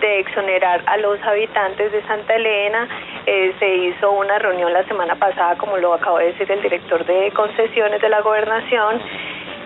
de 0.00 0.20
exonerar 0.20 0.82
a 0.86 0.96
los 0.98 1.20
habitantes 1.22 1.92
de 1.92 2.02
Santa 2.06 2.34
Elena. 2.34 2.88
Eh, 3.30 3.54
se 3.58 3.68
hizo 3.76 4.10
una 4.12 4.38
reunión 4.38 4.72
la 4.72 4.84
semana 4.84 5.14
pasada, 5.16 5.54
como 5.58 5.76
lo 5.76 5.92
acabo 5.92 6.16
de 6.16 6.32
decir 6.32 6.50
el 6.50 6.62
director 6.62 7.04
de 7.04 7.30
concesiones 7.32 8.00
de 8.00 8.08
la 8.08 8.22
gobernación, 8.22 9.02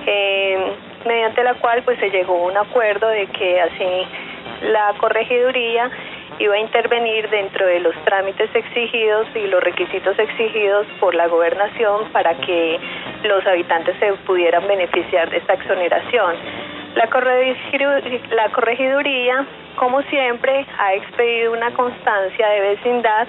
eh, 0.04 0.72
mediante 1.06 1.44
la 1.44 1.54
cual 1.54 1.80
pues 1.84 1.96
se 2.00 2.10
llegó 2.10 2.34
a 2.34 2.50
un 2.50 2.56
acuerdo 2.56 3.06
de 3.06 3.28
que 3.28 3.60
así 3.60 4.08
la 4.62 4.94
corregiduría 4.98 5.92
iba 6.40 6.56
a 6.56 6.58
intervenir 6.58 7.30
dentro 7.30 7.64
de 7.64 7.78
los 7.78 7.94
trámites 8.04 8.52
exigidos 8.52 9.28
y 9.36 9.46
los 9.46 9.62
requisitos 9.62 10.18
exigidos 10.18 10.84
por 10.98 11.14
la 11.14 11.28
gobernación 11.28 12.10
para 12.10 12.34
que 12.38 12.80
los 13.22 13.46
habitantes 13.46 13.94
se 14.00 14.12
pudieran 14.26 14.66
beneficiar 14.66 15.30
de 15.30 15.36
esta 15.36 15.52
exoneración. 15.52 16.34
La, 16.96 17.04
la 17.04 18.48
corregiduría, 18.50 19.46
como 19.76 20.02
siempre, 20.02 20.66
ha 20.78 20.94
expedido 20.94 21.52
una 21.52 21.70
constancia 21.70 22.48
de 22.48 22.60
vecindad 22.60 23.28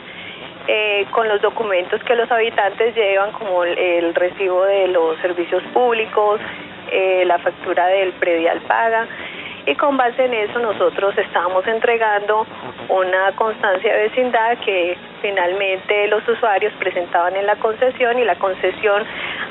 eh, 0.67 1.05
con 1.11 1.27
los 1.27 1.41
documentos 1.41 2.01
que 2.03 2.15
los 2.15 2.31
habitantes 2.31 2.95
llevan, 2.95 3.31
como 3.33 3.63
el, 3.63 4.15
recibo 4.15 4.63
de 4.65 4.87
los 4.87 5.17
servicios 5.19 5.63
públicos, 5.73 6.39
eh, 6.91 7.23
la 7.25 7.37
factura 7.39 7.87
del 7.87 8.13
predial 8.13 8.61
paga, 8.61 9.07
y 9.65 9.75
con 9.75 9.95
base 9.97 10.25
en 10.25 10.33
eso 10.33 10.59
nosotros 10.59 11.17
estábamos 11.17 11.65
entregando 11.67 12.45
una 12.89 13.31
constancia 13.35 13.93
de 13.93 14.03
vecindad 14.09 14.57
que 14.59 14.97
finalmente 15.21 16.07
los 16.07 16.27
usuarios 16.27 16.73
presentaban 16.79 17.35
en 17.35 17.45
la 17.45 17.55
concesión 17.55 18.19
y 18.19 18.25
la 18.25 18.35
concesión 18.35 19.03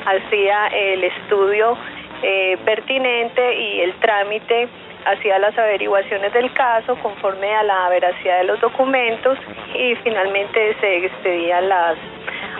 hacía 0.05 0.67
el 0.67 1.03
estudio 1.03 1.77
eh, 2.21 2.57
pertinente 2.63 3.55
y 3.55 3.81
el 3.81 3.93
trámite 3.95 4.69
hacía 5.05 5.39
las 5.39 5.57
averiguaciones 5.57 6.33
del 6.33 6.51
caso 6.53 6.95
conforme 6.97 7.53
a 7.53 7.63
la 7.63 7.89
veracidad 7.89 8.39
de 8.39 8.43
los 8.45 8.59
documentos 8.61 9.37
y 9.75 9.95
finalmente 10.03 10.75
se 10.79 11.05
expedían 11.05 11.69
las 11.69 11.97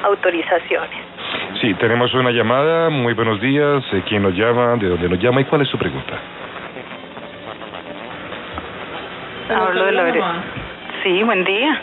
autorizaciones. 0.04 1.00
Sí, 1.62 1.74
tenemos 1.76 2.14
una 2.14 2.32
llamada. 2.32 2.90
Muy 2.90 3.14
buenos 3.14 3.40
días. 3.40 3.84
Eh, 3.94 4.04
¿Quién 4.08 4.24
nos 4.24 4.34
llama? 4.34 4.76
¿De 4.76 4.90
dónde 4.90 5.10
nos 5.10 5.20
llama? 5.20 5.42
¿Y 5.42 5.46
cuál 5.46 5.62
es 5.62 5.70
su 5.70 5.78
pregunta? 5.78 6.20
Hablo 9.50 9.86
de 9.86 9.92
la 9.92 10.44
Sí, 11.04 11.24
buen 11.24 11.44
día. 11.44 11.82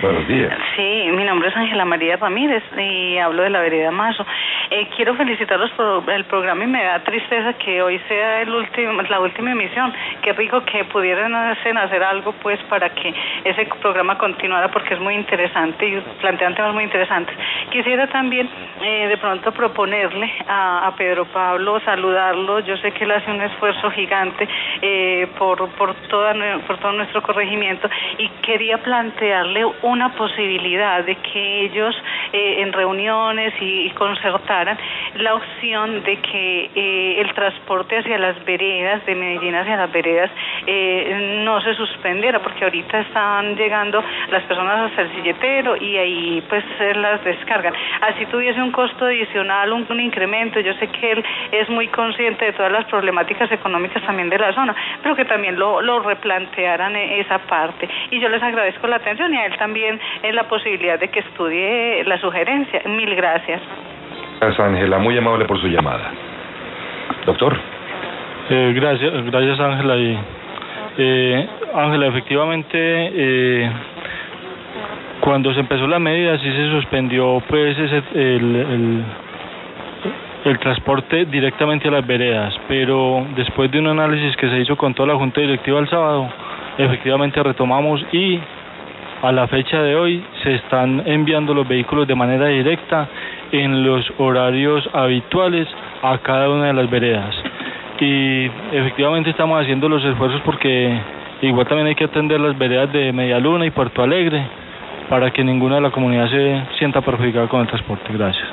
Buenos 0.00 0.28
días. 0.28 0.56
Sí, 0.76 1.10
mi 1.10 1.24
nombre 1.24 1.48
es 1.48 1.56
Ángela 1.56 1.84
María 1.84 2.16
Ramírez 2.16 2.62
y 2.78 3.18
hablo 3.18 3.42
de 3.42 3.50
la 3.50 3.60
vereda 3.60 3.90
Mazo. 3.90 4.24
Eh, 4.70 4.88
quiero 4.94 5.14
felicitarlos 5.16 5.72
por 5.72 6.08
el 6.08 6.24
programa 6.26 6.62
y 6.62 6.66
me 6.68 6.84
da 6.84 7.02
tristeza 7.02 7.54
que 7.54 7.82
hoy 7.82 7.98
sea 8.06 8.42
el 8.42 8.54
último, 8.54 9.02
la 9.02 9.18
última 9.18 9.50
emisión. 9.50 9.92
Qué 10.22 10.32
rico 10.34 10.62
que 10.64 10.84
pudieran 10.84 11.34
hacer, 11.34 11.76
algo 12.04 12.32
pues 12.42 12.60
para 12.64 12.90
que 12.90 13.12
ese 13.44 13.66
programa 13.80 14.16
continuara 14.18 14.68
porque 14.68 14.94
es 14.94 15.00
muy 15.00 15.14
interesante 15.14 15.88
y 15.88 16.00
plantean 16.20 16.54
temas 16.54 16.74
muy 16.74 16.84
interesantes. 16.84 17.36
Quisiera 17.70 18.06
también 18.06 18.48
eh, 18.80 19.08
de 19.08 19.16
pronto 19.16 19.50
proponerle 19.50 20.30
a, 20.46 20.92
Pedro 20.96 21.24
Pablo 21.26 21.80
saludarlo. 21.80 22.60
Yo 22.60 22.76
sé 22.78 22.92
que 22.92 23.04
él 23.04 23.10
hace 23.10 23.30
un 23.30 23.40
esfuerzo 23.40 23.90
gigante 23.90 24.48
eh, 24.82 25.26
por, 25.38 25.68
por, 25.70 25.94
toda, 26.08 26.34
por 26.66 26.78
todo 26.78 26.92
nuestro 26.92 27.22
corregimiento 27.22 27.88
y 28.18 28.28
quería 28.42 28.78
plantearle 28.78 29.64
una 29.88 30.10
posibilidad 30.10 31.04
de 31.04 31.16
que 31.16 31.64
ellos 31.64 31.94
eh, 32.32 32.60
en 32.60 32.72
reuniones 32.72 33.54
y, 33.60 33.88
concertaran 33.98 34.78
la 35.16 35.34
opción 35.34 36.02
de 36.02 36.16
que 36.18 36.70
eh, 36.74 37.20
el 37.20 37.32
transporte 37.32 37.98
hacia 37.98 38.18
las 38.18 38.44
veredas, 38.44 39.04
de 39.06 39.14
Medellín 39.14 39.54
hacia 39.54 39.76
las 39.76 39.90
veredas, 39.90 40.30
eh, 40.66 41.40
no 41.42 41.60
se 41.62 41.74
suspendiera, 41.74 42.40
porque 42.40 42.64
ahorita 42.64 43.00
están 43.00 43.56
llegando 43.56 44.04
las 44.30 44.42
personas 44.44 44.90
hasta 44.90 45.02
el 45.02 45.12
silletero 45.14 45.76
y 45.76 45.96
ahí 45.96 46.42
pues 46.48 46.64
las 46.96 47.24
descargan. 47.24 47.72
Así 48.02 48.26
tuviese 48.26 48.60
un 48.60 48.72
costo 48.72 49.06
adicional, 49.06 49.72
un, 49.72 50.00
incremento, 50.00 50.60
yo 50.60 50.74
sé 50.74 50.86
que 50.88 51.12
él 51.12 51.24
es 51.50 51.68
muy 51.70 51.88
consciente 51.88 52.44
de 52.44 52.52
todas 52.52 52.70
las 52.70 52.84
problemáticas 52.84 53.50
económicas 53.50 54.02
también 54.04 54.28
de 54.28 54.38
la 54.38 54.52
zona, 54.52 54.76
pero 55.02 55.16
que 55.16 55.24
también 55.24 55.58
lo, 55.58 55.80
lo 55.80 56.00
replantearan 56.00 56.94
esa 56.94 57.38
parte. 57.38 57.88
Y 58.10 58.20
yo 58.20 58.28
les 58.28 58.42
agradezco 58.42 58.86
la 58.86 58.96
atención 58.96 59.32
y 59.34 59.38
a 59.38 59.46
él 59.46 59.56
también 59.56 59.77
en 59.84 60.36
la 60.36 60.44
posibilidad 60.44 60.98
de 60.98 61.08
que 61.08 61.20
estudie 61.20 62.04
la 62.04 62.18
sugerencia. 62.18 62.82
Mil 62.86 63.14
gracias. 63.14 63.60
Gracias, 64.40 64.60
Ángela. 64.60 64.98
Muy 64.98 65.16
amable 65.18 65.44
por 65.44 65.60
su 65.60 65.68
llamada. 65.68 66.10
Doctor. 67.26 67.56
Eh, 68.50 68.72
gracias, 68.74 69.24
gracias, 69.26 69.60
Ángela. 69.60 69.94
Eh, 70.96 71.48
Ángela, 71.74 72.06
efectivamente, 72.06 72.78
eh, 72.80 73.70
cuando 75.20 75.52
se 75.52 75.60
empezó 75.60 75.86
la 75.86 75.98
medida, 75.98 76.38
sí 76.38 76.50
se 76.50 76.70
suspendió 76.70 77.42
pues 77.48 77.78
ese, 77.78 78.02
el, 78.14 78.56
el, 78.56 79.04
el 80.44 80.58
transporte 80.60 81.26
directamente 81.26 81.88
a 81.88 81.90
las 81.90 82.06
veredas, 82.06 82.58
pero 82.68 83.26
después 83.36 83.70
de 83.70 83.80
un 83.80 83.88
análisis 83.88 84.36
que 84.36 84.48
se 84.48 84.58
hizo 84.60 84.76
con 84.76 84.94
toda 84.94 85.08
la 85.08 85.16
Junta 85.16 85.40
Directiva 85.40 85.80
el 85.80 85.88
sábado, 85.88 86.28
efectivamente 86.78 87.42
retomamos 87.42 88.04
y 88.12 88.40
a 89.22 89.32
la 89.32 89.46
fecha 89.48 89.82
de 89.82 89.96
hoy 89.96 90.24
se 90.42 90.54
están 90.54 91.02
enviando 91.06 91.52
los 91.54 91.66
vehículos 91.66 92.06
de 92.06 92.14
manera 92.14 92.46
directa 92.46 93.08
en 93.52 93.84
los 93.84 94.06
horarios 94.18 94.88
habituales 94.92 95.66
a 96.02 96.18
cada 96.18 96.48
una 96.48 96.66
de 96.66 96.72
las 96.72 96.88
veredas. 96.88 97.34
Y 98.00 98.46
efectivamente 98.72 99.30
estamos 99.30 99.60
haciendo 99.60 99.88
los 99.88 100.04
esfuerzos 100.04 100.40
porque 100.42 101.00
igual 101.42 101.66
también 101.66 101.88
hay 101.88 101.94
que 101.94 102.04
atender 102.04 102.40
las 102.40 102.56
veredas 102.56 102.92
de 102.92 103.12
Medialuna 103.12 103.66
y 103.66 103.70
Puerto 103.70 104.02
Alegre 104.02 104.42
para 105.08 105.30
que 105.32 105.42
ninguna 105.42 105.76
de 105.76 105.80
la 105.80 105.90
comunidad 105.90 106.28
se 106.30 106.62
sienta 106.78 107.00
perjudicada 107.00 107.48
con 107.48 107.62
el 107.62 107.66
transporte. 107.66 108.12
Gracias. 108.12 108.46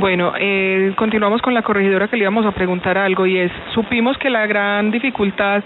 Bueno, 0.00 0.32
eh, 0.38 0.94
continuamos 0.96 1.42
con 1.42 1.52
la 1.52 1.60
corregidora 1.60 2.08
que 2.08 2.16
le 2.16 2.22
íbamos 2.22 2.46
a 2.46 2.52
preguntar 2.52 2.96
algo 2.96 3.26
y 3.26 3.36
es, 3.36 3.52
supimos 3.74 4.16
que 4.16 4.30
la 4.30 4.46
gran 4.46 4.90
dificultad 4.90 5.62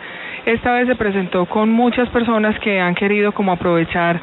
esta 0.46 0.72
vez 0.72 0.86
se 0.86 0.94
presentó 0.94 1.46
con 1.46 1.70
muchas 1.70 2.08
personas 2.10 2.58
que 2.60 2.80
han 2.80 2.94
querido 2.94 3.32
como 3.32 3.52
aprovechar 3.52 4.20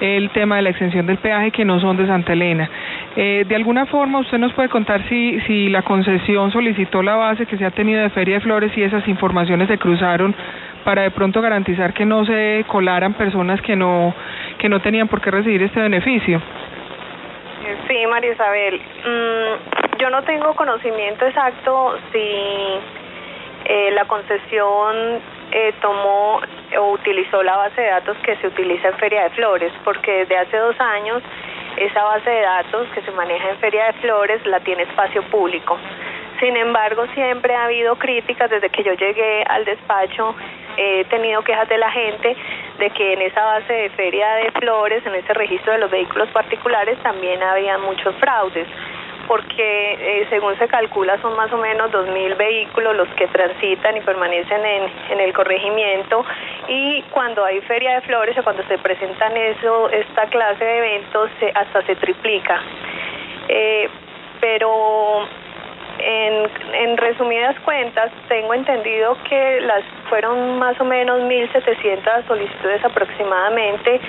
el 0.00 0.30
tema 0.30 0.56
de 0.56 0.62
la 0.62 0.70
extensión 0.70 1.06
del 1.06 1.18
peaje 1.18 1.50
que 1.50 1.64
no 1.64 1.78
son 1.78 1.96
de 1.96 2.06
Santa 2.06 2.32
Elena. 2.32 2.68
Eh, 3.16 3.44
de 3.46 3.54
alguna 3.54 3.86
forma, 3.86 4.20
usted 4.20 4.38
nos 4.38 4.52
puede 4.54 4.68
contar 4.68 5.06
si, 5.08 5.38
si 5.42 5.68
la 5.68 5.82
concesión 5.82 6.50
solicitó 6.50 7.02
la 7.02 7.16
base 7.16 7.46
que 7.46 7.56
se 7.56 7.64
ha 7.64 7.70
tenido 7.70 8.00
de 8.02 8.10
Feria 8.10 8.36
de 8.36 8.40
Flores 8.40 8.72
y 8.76 8.82
esas 8.82 9.06
informaciones 9.08 9.68
se 9.68 9.78
cruzaron 9.78 10.34
para 10.84 11.02
de 11.02 11.10
pronto 11.10 11.42
garantizar 11.42 11.92
que 11.92 12.06
no 12.06 12.24
se 12.24 12.64
colaran 12.66 13.12
personas 13.14 13.60
que 13.60 13.76
no, 13.76 14.14
que 14.58 14.68
no 14.68 14.80
tenían 14.80 15.08
por 15.08 15.20
qué 15.20 15.30
recibir 15.30 15.62
este 15.62 15.80
beneficio. 15.80 16.40
Sí, 17.86 18.06
María 18.08 18.32
Isabel. 18.32 18.80
Mm, 18.80 19.98
yo 19.98 20.08
no 20.10 20.22
tengo 20.22 20.54
conocimiento 20.54 21.26
exacto 21.26 21.98
si 22.10 22.18
eh, 23.66 23.90
la 23.92 24.06
concesión 24.06 25.20
eh, 25.52 25.74
tomó 25.80 26.40
o 26.78 26.90
utilizó 26.92 27.42
la 27.42 27.56
base 27.56 27.80
de 27.80 27.88
datos 27.88 28.16
que 28.18 28.36
se 28.36 28.46
utiliza 28.46 28.88
en 28.88 28.98
Feria 28.98 29.24
de 29.24 29.30
Flores, 29.30 29.72
porque 29.84 30.10
desde 30.20 30.38
hace 30.38 30.56
dos 30.56 30.78
años 30.80 31.22
esa 31.76 32.02
base 32.04 32.30
de 32.30 32.40
datos 32.42 32.88
que 32.94 33.02
se 33.02 33.10
maneja 33.12 33.50
en 33.50 33.58
Feria 33.58 33.86
de 33.86 33.92
Flores 33.94 34.44
la 34.46 34.60
tiene 34.60 34.82
espacio 34.84 35.22
público. 35.24 35.78
Sin 36.38 36.56
embargo, 36.56 37.06
siempre 37.14 37.54
ha 37.54 37.64
habido 37.64 37.96
críticas 37.96 38.48
desde 38.50 38.70
que 38.70 38.82
yo 38.82 38.94
llegué 38.94 39.42
al 39.44 39.64
despacho, 39.64 40.34
he 40.76 41.04
tenido 41.04 41.42
quejas 41.42 41.68
de 41.68 41.78
la 41.78 41.90
gente 41.90 42.36
de 42.78 42.90
que 42.90 43.12
en 43.12 43.22
esa 43.22 43.44
base 43.44 43.72
de 43.72 43.90
Feria 43.90 44.34
de 44.34 44.50
Flores, 44.52 45.04
en 45.04 45.14
ese 45.14 45.34
registro 45.34 45.72
de 45.72 45.80
los 45.80 45.90
vehículos 45.90 46.28
particulares, 46.30 46.98
también 47.02 47.42
había 47.42 47.76
muchos 47.78 48.14
fraudes 48.16 48.66
porque 49.30 49.92
eh, 49.92 50.26
según 50.28 50.58
se 50.58 50.66
calcula 50.66 51.16
son 51.22 51.36
más 51.36 51.52
o 51.52 51.56
menos 51.56 51.88
2.000 51.92 52.36
vehículos 52.36 52.96
los 52.96 53.08
que 53.10 53.28
transitan 53.28 53.96
y 53.96 54.00
permanecen 54.00 54.66
en, 54.66 54.90
en, 55.08 55.20
el 55.20 55.32
corregimiento 55.32 56.24
y 56.66 57.00
cuando 57.12 57.44
hay 57.44 57.60
feria 57.60 57.94
de 57.94 58.00
flores 58.00 58.36
o 58.36 58.42
cuando 58.42 58.64
se 58.64 58.76
presentan 58.78 59.36
eso, 59.36 59.88
esta 59.90 60.26
clase 60.26 60.64
de 60.64 60.78
eventos 60.78 61.30
se, 61.38 61.52
hasta 61.54 61.80
se 61.86 61.94
triplica. 61.94 62.60
Eh, 63.46 63.88
pero 64.40 65.28
En, 66.02 66.96
resumidas 66.96 67.58
cuentas, 67.60 68.10
tengo 68.28 68.54
entendido 68.54 69.16
que 69.28 69.60
las 69.62 69.82
fueron 70.08 70.58
más 70.58 70.80
o 70.80 70.84
menos 70.84 71.20
1.700 71.22 72.26
solicitudes 72.26 72.84
aproximadamente 72.84 74.00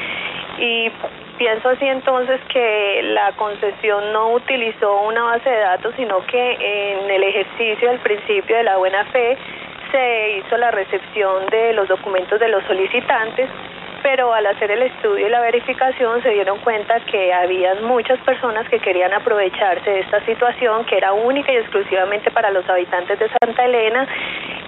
y 0.57 0.91
pienso 1.37 1.69
así 1.69 1.85
entonces 1.85 2.39
que 2.51 3.01
la 3.13 3.31
concesión 3.33 4.13
no 4.13 4.33
utilizó 4.33 5.01
una 5.01 5.23
base 5.23 5.49
de 5.49 5.59
datos, 5.59 5.93
sino 5.97 6.25
que 6.27 6.57
en 6.59 7.09
el 7.09 7.23
ejercicio 7.23 7.89
del 7.89 7.99
principio 7.99 8.57
de 8.57 8.63
la 8.63 8.77
buena 8.77 9.05
fe 9.05 9.37
se 9.91 10.37
hizo 10.37 10.57
la 10.57 10.71
recepción 10.71 11.47
de 11.47 11.73
los 11.73 11.87
documentos 11.87 12.39
de 12.39 12.47
los 12.47 12.63
solicitantes 12.65 13.49
pero 14.03 14.33
al 14.33 14.45
hacer 14.45 14.71
el 14.71 14.83
estudio 14.83 15.27
y 15.27 15.29
la 15.29 15.41
verificación 15.41 16.21
se 16.23 16.29
dieron 16.29 16.59
cuenta 16.59 16.99
que 17.01 17.33
había 17.33 17.75
muchas 17.75 18.19
personas 18.21 18.67
que 18.69 18.79
querían 18.79 19.13
aprovecharse 19.13 19.89
de 19.89 19.99
esta 20.01 20.23
situación 20.25 20.85
que 20.85 20.97
era 20.97 21.13
única 21.13 21.51
y 21.51 21.57
exclusivamente 21.57 22.31
para 22.31 22.51
los 22.51 22.67
habitantes 22.69 23.19
de 23.19 23.29
Santa 23.39 23.65
Elena 23.65 24.07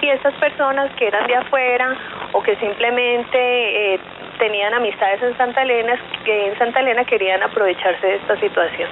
y 0.01 0.09
estas 0.09 0.33
personas 0.35 0.91
que 0.95 1.07
eran 1.07 1.27
de 1.27 1.35
afuera 1.35 1.95
o 2.33 2.41
que 2.41 2.55
simplemente 2.57 3.93
eh, 3.93 3.99
tenían 4.39 4.73
amistades 4.73 5.21
en 5.21 5.37
Santa 5.37 5.61
Elena, 5.61 5.99
que 6.25 6.47
en 6.47 6.57
Santa 6.57 6.79
Elena 6.79 7.05
querían 7.05 7.41
aprovecharse 7.43 8.05
de 8.05 8.15
esta 8.15 8.39
situación. 8.39 8.89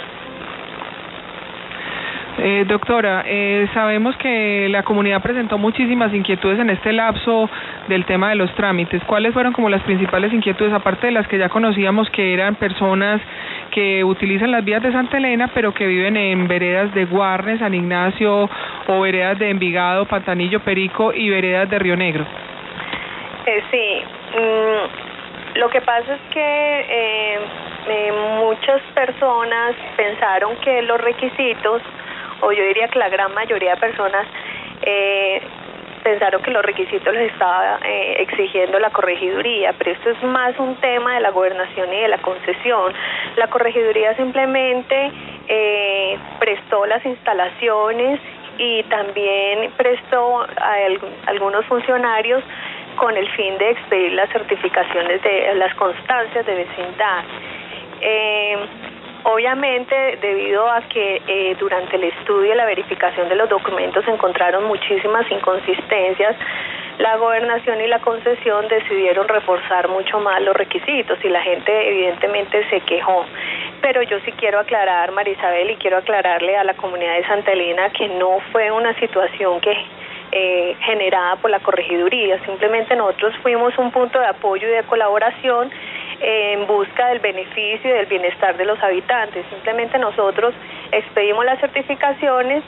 Eh, 2.43 2.65
doctora, 2.67 3.23
eh, 3.27 3.67
sabemos 3.71 4.17
que 4.17 4.67
la 4.69 4.81
comunidad 4.81 5.21
presentó 5.21 5.59
muchísimas 5.59 6.11
inquietudes 6.11 6.57
en 6.57 6.71
este 6.71 6.91
lapso 6.91 7.47
del 7.87 8.03
tema 8.05 8.29
de 8.29 8.35
los 8.35 8.51
trámites. 8.55 9.03
¿Cuáles 9.03 9.31
fueron 9.31 9.53
como 9.53 9.69
las 9.69 9.83
principales 9.83 10.33
inquietudes, 10.33 10.73
aparte 10.73 11.05
de 11.05 11.13
las 11.13 11.27
que 11.27 11.37
ya 11.37 11.49
conocíamos 11.49 12.09
que 12.09 12.33
eran 12.33 12.55
personas 12.55 13.21
que 13.69 14.03
utilizan 14.03 14.49
las 14.49 14.65
vías 14.65 14.81
de 14.81 14.91
Santa 14.91 15.17
Elena, 15.17 15.51
pero 15.53 15.71
que 15.71 15.85
viven 15.85 16.17
en 16.17 16.47
veredas 16.47 16.91
de 16.95 17.05
Guarnes, 17.05 17.59
San 17.59 17.75
Ignacio, 17.75 18.49
o 18.87 19.01
veredas 19.01 19.37
de 19.37 19.51
Envigado, 19.51 20.05
Pantanillo, 20.05 20.61
Perico 20.61 21.13
y 21.13 21.29
veredas 21.29 21.69
de 21.69 21.77
Río 21.77 21.95
Negro? 21.95 22.25
Eh, 23.45 23.63
sí, 23.69 24.03
mm, 24.35 25.59
lo 25.59 25.69
que 25.69 25.81
pasa 25.81 26.15
es 26.15 26.21
que 26.33 26.39
eh, 26.89 27.39
eh, 27.87 28.11
muchas 28.39 28.81
personas 28.95 29.75
pensaron 29.95 30.55
que 30.57 30.81
los 30.81 30.99
requisitos 30.99 31.83
o 32.41 32.51
yo 32.51 32.63
diría 32.63 32.87
que 32.87 32.99
la 32.99 33.09
gran 33.09 33.33
mayoría 33.33 33.75
de 33.75 33.81
personas 33.81 34.27
eh, 34.81 35.41
pensaron 36.03 36.41
que 36.41 36.51
los 36.51 36.63
requisitos 36.63 37.13
les 37.13 37.31
estaba 37.31 37.79
eh, 37.85 38.15
exigiendo 38.19 38.79
la 38.79 38.89
corregiduría, 38.89 39.73
pero 39.77 39.91
esto 39.91 40.09
es 40.09 40.23
más 40.23 40.57
un 40.59 40.75
tema 40.77 41.15
de 41.15 41.21
la 41.21 41.31
gobernación 41.31 41.93
y 41.93 42.01
de 42.01 42.07
la 42.07 42.17
concesión. 42.19 42.93
La 43.37 43.47
corregiduría 43.47 44.15
simplemente 44.15 45.11
eh, 45.47 46.17
prestó 46.39 46.85
las 46.85 47.05
instalaciones 47.05 48.19
y 48.57 48.83
también 48.83 49.71
prestó 49.77 50.41
a 50.41 50.75
algunos 51.27 51.65
funcionarios 51.65 52.43
con 52.95 53.15
el 53.15 53.27
fin 53.29 53.57
de 53.57 53.71
expedir 53.71 54.13
las 54.13 54.29
certificaciones 54.29 55.21
de 55.23 55.55
las 55.55 55.73
constancias 55.75 56.45
de 56.45 56.55
vecindad. 56.55 57.23
Obviamente, 59.23 60.17
debido 60.19 60.67
a 60.67 60.81
que 60.81 61.21
eh, 61.27 61.55
durante 61.59 61.95
el 61.95 62.05
estudio 62.05 62.53
y 62.53 62.55
la 62.55 62.65
verificación 62.65 63.29
de 63.29 63.35
los 63.35 63.49
documentos 63.49 64.03
se 64.03 64.11
encontraron 64.11 64.63
muchísimas 64.63 65.29
inconsistencias, 65.31 66.35
la 66.97 67.17
gobernación 67.17 67.81
y 67.81 67.87
la 67.87 67.99
concesión 67.99 68.67
decidieron 68.67 69.27
reforzar 69.27 69.87
mucho 69.89 70.19
más 70.19 70.41
los 70.41 70.55
requisitos 70.55 71.17
y 71.23 71.29
la 71.29 71.41
gente 71.41 71.89
evidentemente 71.89 72.67
se 72.69 72.79
quejó. 72.81 73.25
Pero 73.81 74.01
yo 74.03 74.19
sí 74.25 74.31
quiero 74.33 74.59
aclarar, 74.59 75.11
Marisabel, 75.11 75.69
y 75.69 75.75
quiero 75.75 75.97
aclararle 75.97 76.57
a 76.57 76.63
la 76.63 76.73
comunidad 76.73 77.15
de 77.15 77.25
Santa 77.25 77.51
Elena 77.51 77.89
que 77.91 78.07
no 78.07 78.39
fue 78.51 78.71
una 78.71 78.93
situación 78.99 79.61
que 79.61 79.71
eh, 80.31 80.77
generada 80.79 81.35
por 81.35 81.51
la 81.51 81.59
corregiduría, 81.59 82.39
simplemente 82.45 82.95
nosotros 82.95 83.35
fuimos 83.43 83.77
un 83.77 83.91
punto 83.91 84.17
de 84.17 84.27
apoyo 84.27 84.65
y 84.65 84.71
de 84.71 84.83
colaboración 84.83 85.69
en 86.21 86.67
busca 86.67 87.07
del 87.07 87.19
beneficio 87.19 87.89
y 87.89 87.93
del 87.93 88.05
bienestar 88.05 88.55
de 88.55 88.65
los 88.65 88.81
habitantes. 88.81 89.45
Simplemente 89.49 89.97
nosotros 89.97 90.53
expedimos 90.91 91.43
las 91.45 91.59
certificaciones 91.59 92.63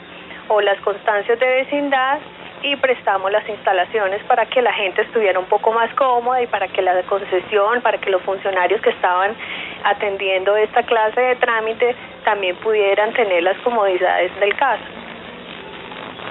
o 0.48 0.60
las 0.62 0.80
constancias 0.82 1.40
de 1.40 1.46
vecindad 1.46 2.20
y 2.64 2.76
prestamos 2.78 3.32
las 3.32 3.48
instalaciones 3.48 4.24
para 4.24 4.46
que 4.46 4.62
la 4.62 4.74
gente 4.74 5.02
estuviera 5.02 5.38
un 5.38 5.46
poco 5.46 5.72
más 5.74 5.94
cómoda 5.96 6.42
y 6.42 6.48
para 6.48 6.68
que 6.70 6.82
la 6.82 7.04
concesión, 7.04 7.82
para 7.82 7.98
que 7.98 8.10
los 8.10 8.22
funcionarios 8.24 8.82
que 8.82 8.90
estaban 8.90 9.36
atendiendo 9.84 10.56
esta 10.56 10.84
clase 10.84 11.20
de 11.20 11.36
trámite 11.36 11.96
también 12.24 12.56
pudieran 12.58 13.14
tener 13.14 13.44
las 13.44 13.58
comodidades 13.60 14.34
del 14.40 14.56
caso. 14.56 14.84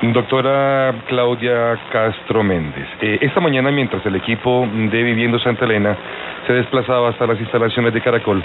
Doctora 0.03 0.93
Claudia 1.07 1.79
Castro 1.93 2.43
Méndez, 2.43 2.89
eh, 3.01 3.19
esta 3.21 3.41
mañana 3.41 3.71
mientras 3.71 4.05
el 4.05 4.17
equipo 4.17 4.69
de 4.69 5.03
Viviendo 5.05 5.39
Santa 5.39 5.65
Elena 5.65 5.97
se 6.45 6.55
desplazaba 6.55 7.11
hasta 7.11 7.25
las 7.25 7.39
instalaciones 7.39 7.95
de 7.95 8.01
Caracol, 8.01 8.43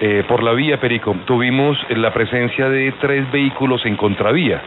eh, 0.00 0.22
por 0.28 0.44
la 0.44 0.52
vía 0.52 0.78
Perico, 0.78 1.16
tuvimos 1.24 1.76
la 1.90 2.12
presencia 2.12 2.68
de 2.68 2.92
tres 3.00 3.28
vehículos 3.32 3.84
en 3.84 3.96
contravía. 3.96 4.62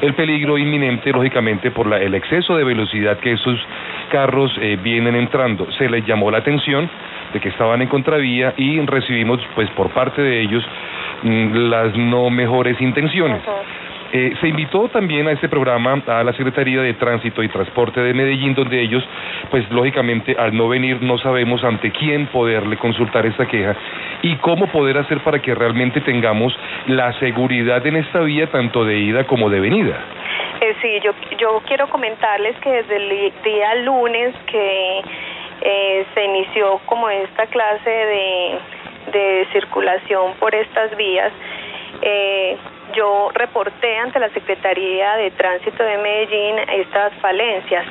El 0.00 0.14
peligro 0.14 0.56
inminente, 0.56 1.10
lógicamente, 1.10 1.72
por 1.72 1.92
el 1.92 2.14
exceso 2.14 2.56
de 2.56 2.62
velocidad 2.62 3.18
que 3.18 3.32
esos 3.32 3.58
carros 4.12 4.52
eh, 4.60 4.78
vienen 4.80 5.16
entrando. 5.16 5.70
Se 5.72 5.90
les 5.90 6.06
llamó 6.06 6.30
la 6.30 6.38
atención 6.38 6.88
de 7.32 7.40
que 7.40 7.48
estaban 7.48 7.82
en 7.82 7.88
contravía 7.88 8.54
y 8.56 8.78
recibimos, 8.86 9.40
pues, 9.56 9.68
por 9.70 9.90
parte 9.90 10.22
de 10.22 10.42
ellos 10.42 10.64
mm, 11.22 11.54
las 11.70 11.96
no 11.96 12.30
mejores 12.30 12.80
intenciones. 12.80 13.42
Eh, 14.14 14.34
se 14.42 14.48
invitó 14.48 14.88
también 14.88 15.26
a 15.26 15.32
este 15.32 15.48
programa 15.48 16.02
a 16.06 16.22
la 16.22 16.34
Secretaría 16.34 16.82
de 16.82 16.92
Tránsito 16.94 17.42
y 17.42 17.48
Transporte 17.48 18.00
de 18.00 18.12
Medellín, 18.12 18.54
donde 18.54 18.82
ellos, 18.82 19.02
pues 19.50 19.68
lógicamente, 19.70 20.36
al 20.38 20.54
no 20.54 20.68
venir, 20.68 21.00
no 21.00 21.16
sabemos 21.16 21.64
ante 21.64 21.90
quién 21.92 22.26
poderle 22.26 22.76
consultar 22.76 23.24
esta 23.24 23.46
queja 23.46 23.74
y 24.20 24.36
cómo 24.36 24.66
poder 24.66 24.98
hacer 24.98 25.20
para 25.20 25.40
que 25.40 25.54
realmente 25.54 26.02
tengamos 26.02 26.54
la 26.88 27.18
seguridad 27.20 27.86
en 27.86 27.96
esta 27.96 28.20
vía, 28.20 28.48
tanto 28.48 28.84
de 28.84 28.98
ida 28.98 29.24
como 29.24 29.48
de 29.48 29.60
venida. 29.60 29.98
Eh, 30.60 30.74
sí, 30.82 31.00
yo, 31.02 31.12
yo 31.38 31.62
quiero 31.66 31.88
comentarles 31.88 32.54
que 32.58 32.70
desde 32.70 32.96
el 32.96 33.32
día 33.42 33.74
lunes 33.76 34.34
que 34.46 35.00
eh, 35.62 36.04
se 36.12 36.24
inició 36.24 36.80
como 36.84 37.08
esta 37.08 37.46
clase 37.46 37.90
de, 37.90 38.58
de 39.10 39.46
circulación 39.52 40.34
por 40.38 40.54
estas 40.54 40.94
vías, 40.96 41.32
eh, 42.02 42.56
yo 42.94 43.30
reporté 43.34 43.98
ante 43.98 44.18
la 44.18 44.28
Secretaría 44.30 45.16
de 45.16 45.30
Tránsito 45.32 45.82
de 45.82 45.98
Medellín 45.98 46.58
estas 46.68 47.12
falencias. 47.14 47.86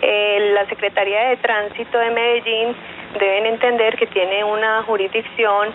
Eh, 0.00 0.52
la 0.54 0.66
Secretaría 0.66 1.28
de 1.28 1.36
Tránsito 1.38 1.98
de 1.98 2.10
Medellín 2.10 2.76
deben 3.18 3.46
entender 3.46 3.96
que 3.96 4.06
tiene 4.06 4.44
una 4.44 4.82
jurisdicción 4.84 5.72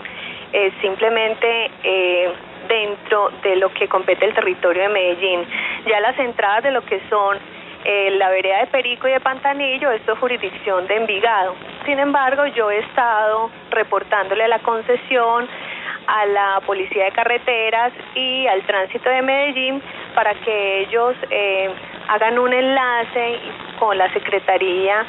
eh, 0.52 0.72
simplemente 0.80 1.70
eh, 1.82 2.32
dentro 2.68 3.30
de 3.42 3.56
lo 3.56 3.72
que 3.74 3.88
compete 3.88 4.24
el 4.24 4.34
territorio 4.34 4.84
de 4.84 4.88
Medellín. 4.88 5.46
Ya 5.86 6.00
las 6.00 6.18
entradas 6.18 6.62
de 6.62 6.70
lo 6.70 6.82
que 6.84 7.00
son 7.10 7.38
la 7.84 8.30
vereda 8.30 8.60
de 8.60 8.66
Perico 8.68 9.06
y 9.06 9.12
de 9.12 9.20
Pantanillo, 9.20 9.90
esto 9.90 10.14
es 10.14 10.18
jurisdicción 10.18 10.86
de 10.86 10.96
Envigado. 10.96 11.54
Sin 11.84 11.98
embargo, 11.98 12.46
yo 12.46 12.70
he 12.70 12.78
estado 12.78 13.50
reportándole 13.70 14.44
a 14.44 14.48
la 14.48 14.60
concesión 14.60 15.46
a 16.06 16.26
la 16.26 16.60
Policía 16.66 17.04
de 17.06 17.12
Carreteras 17.12 17.92
y 18.14 18.46
al 18.46 18.62
Tránsito 18.66 19.08
de 19.08 19.22
Medellín 19.22 19.82
para 20.14 20.34
que 20.34 20.80
ellos 20.80 21.14
eh, 21.30 21.70
hagan 22.08 22.38
un 22.38 22.52
enlace 22.52 23.40
con 23.78 23.96
la 23.96 24.12
Secretaría 24.12 25.04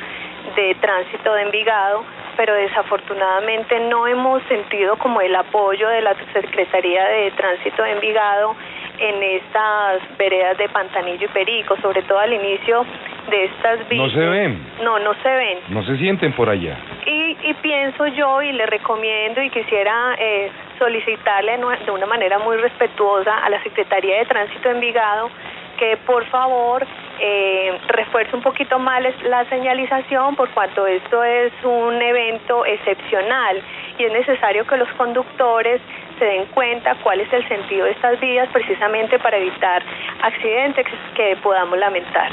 de 0.55 0.75
Tránsito 0.75 1.33
de 1.33 1.41
Envigado, 1.43 2.03
pero 2.37 2.53
desafortunadamente 2.53 3.79
no 3.81 4.07
hemos 4.07 4.43
sentido 4.43 4.97
como 4.97 5.21
el 5.21 5.35
apoyo 5.35 5.87
de 5.89 6.01
la 6.01 6.15
Secretaría 6.33 7.03
de 7.05 7.31
Tránsito 7.31 7.83
de 7.83 7.91
Envigado 7.91 8.55
en 8.99 9.23
estas 9.23 10.17
veredas 10.17 10.57
de 10.57 10.69
Pantanillo 10.69 11.25
y 11.25 11.29
Perico, 11.29 11.75
sobre 11.81 12.01
todo 12.03 12.19
al 12.19 12.33
inicio 12.33 12.85
de 13.29 13.45
estas 13.45 13.87
vías. 13.89 14.07
No 14.07 14.09
se 14.09 14.25
ven. 14.25 14.65
No, 14.83 14.99
no 14.99 15.13
se 15.21 15.29
ven. 15.29 15.59
No 15.69 15.83
se 15.83 15.97
sienten 15.97 16.33
por 16.33 16.49
allá. 16.49 16.77
Y, 17.05 17.37
y 17.43 17.53
pienso 17.55 18.07
yo 18.07 18.41
y 18.41 18.51
le 18.53 18.65
recomiendo 18.65 19.41
y 19.41 19.49
quisiera 19.49 20.15
eh, 20.17 20.51
solicitarle 20.79 21.57
de 21.85 21.91
una 21.91 22.05
manera 22.05 22.39
muy 22.39 22.57
respetuosa 22.57 23.37
a 23.39 23.49
la 23.49 23.61
Secretaría 23.63 24.19
de 24.19 24.25
Tránsito 24.25 24.69
de 24.69 24.75
Envigado 24.75 25.29
que 25.77 25.97
por 26.05 26.25
favor 26.27 26.85
eh, 27.19 27.77
refuerce 27.87 28.35
un 28.35 28.41
poquito 28.41 28.79
más 28.79 29.03
la 29.23 29.45
señalización 29.49 30.35
por 30.35 30.49
cuanto 30.51 30.87
esto 30.87 31.23
es 31.23 31.51
un 31.63 32.01
evento 32.01 32.65
excepcional 32.65 33.61
y 33.97 34.03
es 34.03 34.11
necesario 34.11 34.65
que 34.65 34.77
los 34.77 34.89
conductores 34.93 35.81
se 36.19 36.25
den 36.25 36.45
cuenta 36.47 36.95
cuál 37.03 37.19
es 37.19 37.31
el 37.33 37.47
sentido 37.47 37.85
de 37.85 37.91
estas 37.91 38.19
vías 38.19 38.47
precisamente 38.51 39.19
para 39.19 39.37
evitar 39.37 39.83
accidentes 40.21 40.85
que 41.15 41.35
podamos 41.41 41.77
lamentar. 41.77 42.31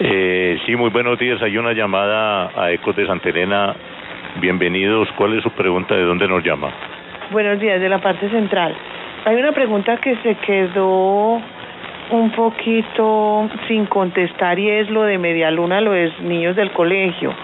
Eh, 0.00 0.58
sí, 0.66 0.76
muy 0.76 0.90
buenos 0.90 1.18
días. 1.18 1.40
Hay 1.42 1.56
una 1.56 1.72
llamada 1.72 2.50
a 2.54 2.70
Ecos 2.70 2.94
de 2.96 3.06
Santa 3.06 3.30
Elena. 3.30 3.74
Bienvenidos. 4.36 5.08
¿Cuál 5.16 5.38
es 5.38 5.42
su 5.42 5.50
pregunta? 5.50 5.94
¿De 5.94 6.02
dónde 6.02 6.28
nos 6.28 6.44
llama? 6.44 6.70
Buenos 7.30 7.58
días, 7.58 7.80
de 7.80 7.88
la 7.88 7.98
parte 7.98 8.28
central. 8.28 8.76
Hay 9.24 9.36
una 9.36 9.52
pregunta 9.52 9.96
que 9.96 10.14
se 10.16 10.34
quedó 10.36 11.40
un 12.10 12.30
poquito 12.30 13.48
sin 13.66 13.86
contestar 13.86 14.58
y 14.58 14.70
es 14.70 14.90
lo 14.90 15.02
de 15.02 15.18
media 15.18 15.50
luna, 15.50 15.80
lo 15.80 15.92
de 15.92 16.06
los 16.06 16.20
niños 16.20 16.56
del 16.56 16.70
colegio. 16.72 17.34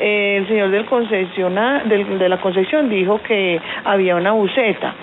Eh, 0.00 0.36
el 0.38 0.48
señor 0.48 0.70
del 0.70 0.84
concesiona, 0.84 1.82
del, 1.84 2.18
de 2.18 2.28
la 2.28 2.40
concesión 2.40 2.88
dijo 2.88 3.20
que 3.22 3.60
había 3.84 4.16
una 4.16 4.32
buceta, 4.32 4.94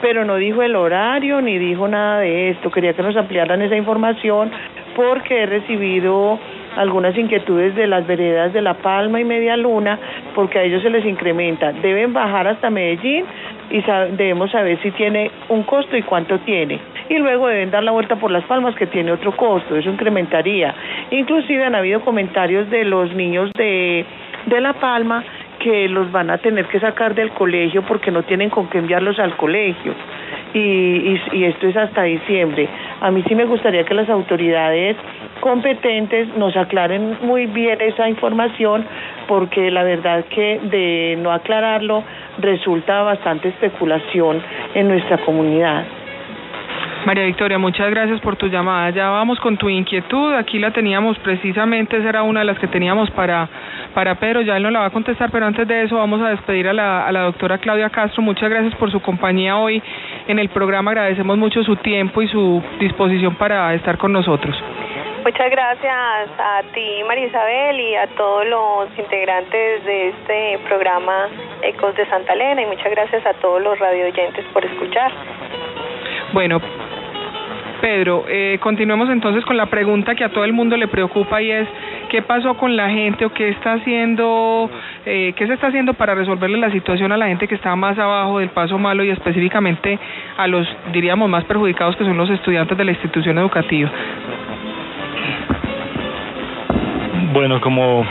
pero 0.00 0.24
no 0.24 0.36
dijo 0.36 0.62
el 0.62 0.76
horario 0.76 1.40
ni 1.40 1.58
dijo 1.58 1.88
nada 1.88 2.20
de 2.20 2.50
esto. 2.50 2.70
Quería 2.70 2.94
que 2.94 3.02
nos 3.02 3.16
ampliaran 3.16 3.62
esa 3.62 3.76
información 3.76 4.50
porque 4.94 5.42
he 5.42 5.46
recibido 5.46 6.38
algunas 6.76 7.16
inquietudes 7.16 7.74
de 7.74 7.86
las 7.86 8.06
veredas 8.06 8.52
de 8.52 8.62
La 8.62 8.74
Palma 8.74 9.20
y 9.20 9.24
Media 9.24 9.56
Luna, 9.56 9.98
porque 10.34 10.58
a 10.58 10.62
ellos 10.62 10.82
se 10.82 10.90
les 10.90 11.04
incrementa. 11.04 11.72
Deben 11.72 12.12
bajar 12.12 12.46
hasta 12.46 12.70
Medellín 12.70 13.24
y 13.70 13.82
debemos 14.16 14.50
saber 14.50 14.80
si 14.82 14.90
tiene 14.92 15.30
un 15.48 15.64
costo 15.64 15.96
y 15.96 16.02
cuánto 16.02 16.38
tiene. 16.40 16.78
Y 17.08 17.18
luego 17.18 17.48
deben 17.48 17.70
dar 17.70 17.82
la 17.82 17.92
vuelta 17.92 18.16
por 18.16 18.30
Las 18.30 18.44
Palmas, 18.44 18.74
que 18.74 18.86
tiene 18.86 19.12
otro 19.12 19.34
costo, 19.36 19.76
eso 19.76 19.90
incrementaría. 19.90 20.74
Inclusive 21.10 21.64
han 21.64 21.74
habido 21.74 22.00
comentarios 22.00 22.68
de 22.70 22.84
los 22.84 23.14
niños 23.14 23.50
de, 23.54 24.04
de 24.46 24.60
La 24.60 24.74
Palma 24.74 25.24
que 25.58 25.88
los 25.88 26.12
van 26.12 26.30
a 26.30 26.38
tener 26.38 26.66
que 26.66 26.78
sacar 26.78 27.14
del 27.14 27.30
colegio 27.30 27.82
porque 27.82 28.10
no 28.10 28.22
tienen 28.22 28.50
con 28.50 28.68
qué 28.68 28.78
enviarlos 28.78 29.18
al 29.18 29.36
colegio. 29.36 29.94
Y, 30.54 30.58
y, 30.58 31.20
y 31.32 31.44
esto 31.44 31.66
es 31.66 31.76
hasta 31.76 32.04
diciembre. 32.04 32.68
A 33.00 33.10
mí 33.10 33.22
sí 33.26 33.34
me 33.34 33.44
gustaría 33.44 33.84
que 33.84 33.94
las 33.94 34.08
autoridades 34.08 34.96
competentes 35.40 36.28
nos 36.36 36.56
aclaren 36.56 37.18
muy 37.22 37.46
bien 37.46 37.80
esa 37.80 38.08
información 38.08 38.84
porque 39.26 39.70
la 39.70 39.82
verdad 39.82 40.24
que 40.26 40.60
de 40.62 41.18
no 41.20 41.32
aclararlo 41.32 42.02
resulta 42.38 43.02
bastante 43.02 43.48
especulación 43.48 44.42
en 44.74 44.88
nuestra 44.88 45.18
comunidad. 45.18 45.84
María 47.06 47.24
Victoria, 47.24 47.58
muchas 47.58 47.90
gracias 47.90 48.20
por 48.20 48.36
tu 48.36 48.48
llamada. 48.48 48.90
Ya 48.90 49.08
vamos 49.10 49.38
con 49.40 49.56
tu 49.56 49.68
inquietud. 49.68 50.34
Aquí 50.34 50.58
la 50.58 50.72
teníamos 50.72 51.18
precisamente, 51.20 51.96
esa 51.96 52.08
era 52.08 52.22
una 52.22 52.40
de 52.40 52.46
las 52.46 52.58
que 52.58 52.66
teníamos 52.66 53.10
para, 53.12 53.48
para 53.94 54.16
Pedro. 54.16 54.42
Ya 54.42 54.56
él 54.56 54.62
no 54.62 54.70
la 54.70 54.80
va 54.80 54.86
a 54.86 54.90
contestar, 54.90 55.30
pero 55.30 55.46
antes 55.46 55.66
de 55.66 55.84
eso 55.84 55.96
vamos 55.96 56.20
a 56.20 56.30
despedir 56.30 56.68
a 56.68 56.72
la, 56.72 57.06
a 57.06 57.12
la 57.12 57.22
doctora 57.22 57.58
Claudia 57.58 57.88
Castro. 57.90 58.22
Muchas 58.22 58.50
gracias 58.50 58.74
por 58.74 58.90
su 58.90 59.00
compañía 59.00 59.56
hoy 59.56 59.82
en 60.26 60.38
el 60.38 60.48
programa. 60.48 60.90
Agradecemos 60.90 61.38
mucho 61.38 61.62
su 61.62 61.76
tiempo 61.76 62.20
y 62.20 62.28
su 62.28 62.62
disposición 62.78 63.36
para 63.36 63.72
estar 63.74 63.96
con 63.96 64.12
nosotros. 64.12 64.56
Muchas 65.24 65.50
gracias 65.50 66.30
a 66.38 66.62
ti, 66.72 67.02
María 67.06 67.26
Isabel, 67.26 67.80
y 67.80 67.94
a 67.96 68.06
todos 68.16 68.46
los 68.46 68.98
integrantes 68.98 69.84
de 69.84 70.08
este 70.08 70.58
programa 70.66 71.28
Ecos 71.62 71.94
de 71.96 72.06
Santa 72.06 72.32
Elena, 72.32 72.62
y 72.62 72.66
muchas 72.66 72.90
gracias 72.90 73.26
a 73.26 73.34
todos 73.34 73.60
los 73.60 73.78
radioyentes 73.78 74.44
por 74.54 74.64
escuchar. 74.64 75.12
Bueno, 76.32 76.60
Pedro, 77.80 78.24
eh, 78.28 78.58
continuemos 78.60 79.08
entonces 79.10 79.44
con 79.44 79.56
la 79.56 79.66
pregunta 79.66 80.14
que 80.14 80.24
a 80.24 80.30
todo 80.30 80.44
el 80.44 80.52
mundo 80.52 80.76
le 80.76 80.88
preocupa 80.88 81.40
y 81.40 81.50
es 81.50 81.68
qué 82.08 82.22
pasó 82.22 82.54
con 82.54 82.76
la 82.76 82.90
gente 82.90 83.24
o 83.24 83.32
qué 83.32 83.48
está 83.48 83.74
haciendo, 83.74 84.70
eh, 85.06 85.32
qué 85.36 85.46
se 85.46 85.54
está 85.54 85.68
haciendo 85.68 85.94
para 85.94 86.14
resolverle 86.14 86.58
la 86.58 86.70
situación 86.70 87.12
a 87.12 87.16
la 87.16 87.26
gente 87.28 87.46
que 87.46 87.54
está 87.54 87.74
más 87.76 87.98
abajo 87.98 88.40
del 88.40 88.48
paso 88.50 88.78
malo 88.78 89.04
y 89.04 89.10
específicamente 89.10 89.98
a 90.36 90.46
los, 90.46 90.66
diríamos, 90.92 91.28
más 91.28 91.44
perjudicados 91.44 91.96
que 91.96 92.04
son 92.04 92.16
los 92.16 92.30
estudiantes 92.30 92.76
de 92.76 92.84
la 92.84 92.92
institución 92.92 93.38
educativa. 93.38 93.90
Bueno, 97.32 97.60
como 97.60 98.04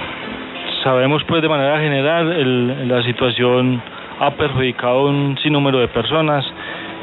sabemos 0.83 1.23
pues 1.25 1.41
de 1.41 1.49
manera 1.49 1.79
general, 1.79 2.87
la 2.87 3.03
situación 3.03 3.81
ha 4.19 4.31
perjudicado 4.31 4.99
a 4.99 5.09
un 5.09 5.37
sinnúmero 5.39 5.79
de 5.79 5.87
personas 5.87 6.45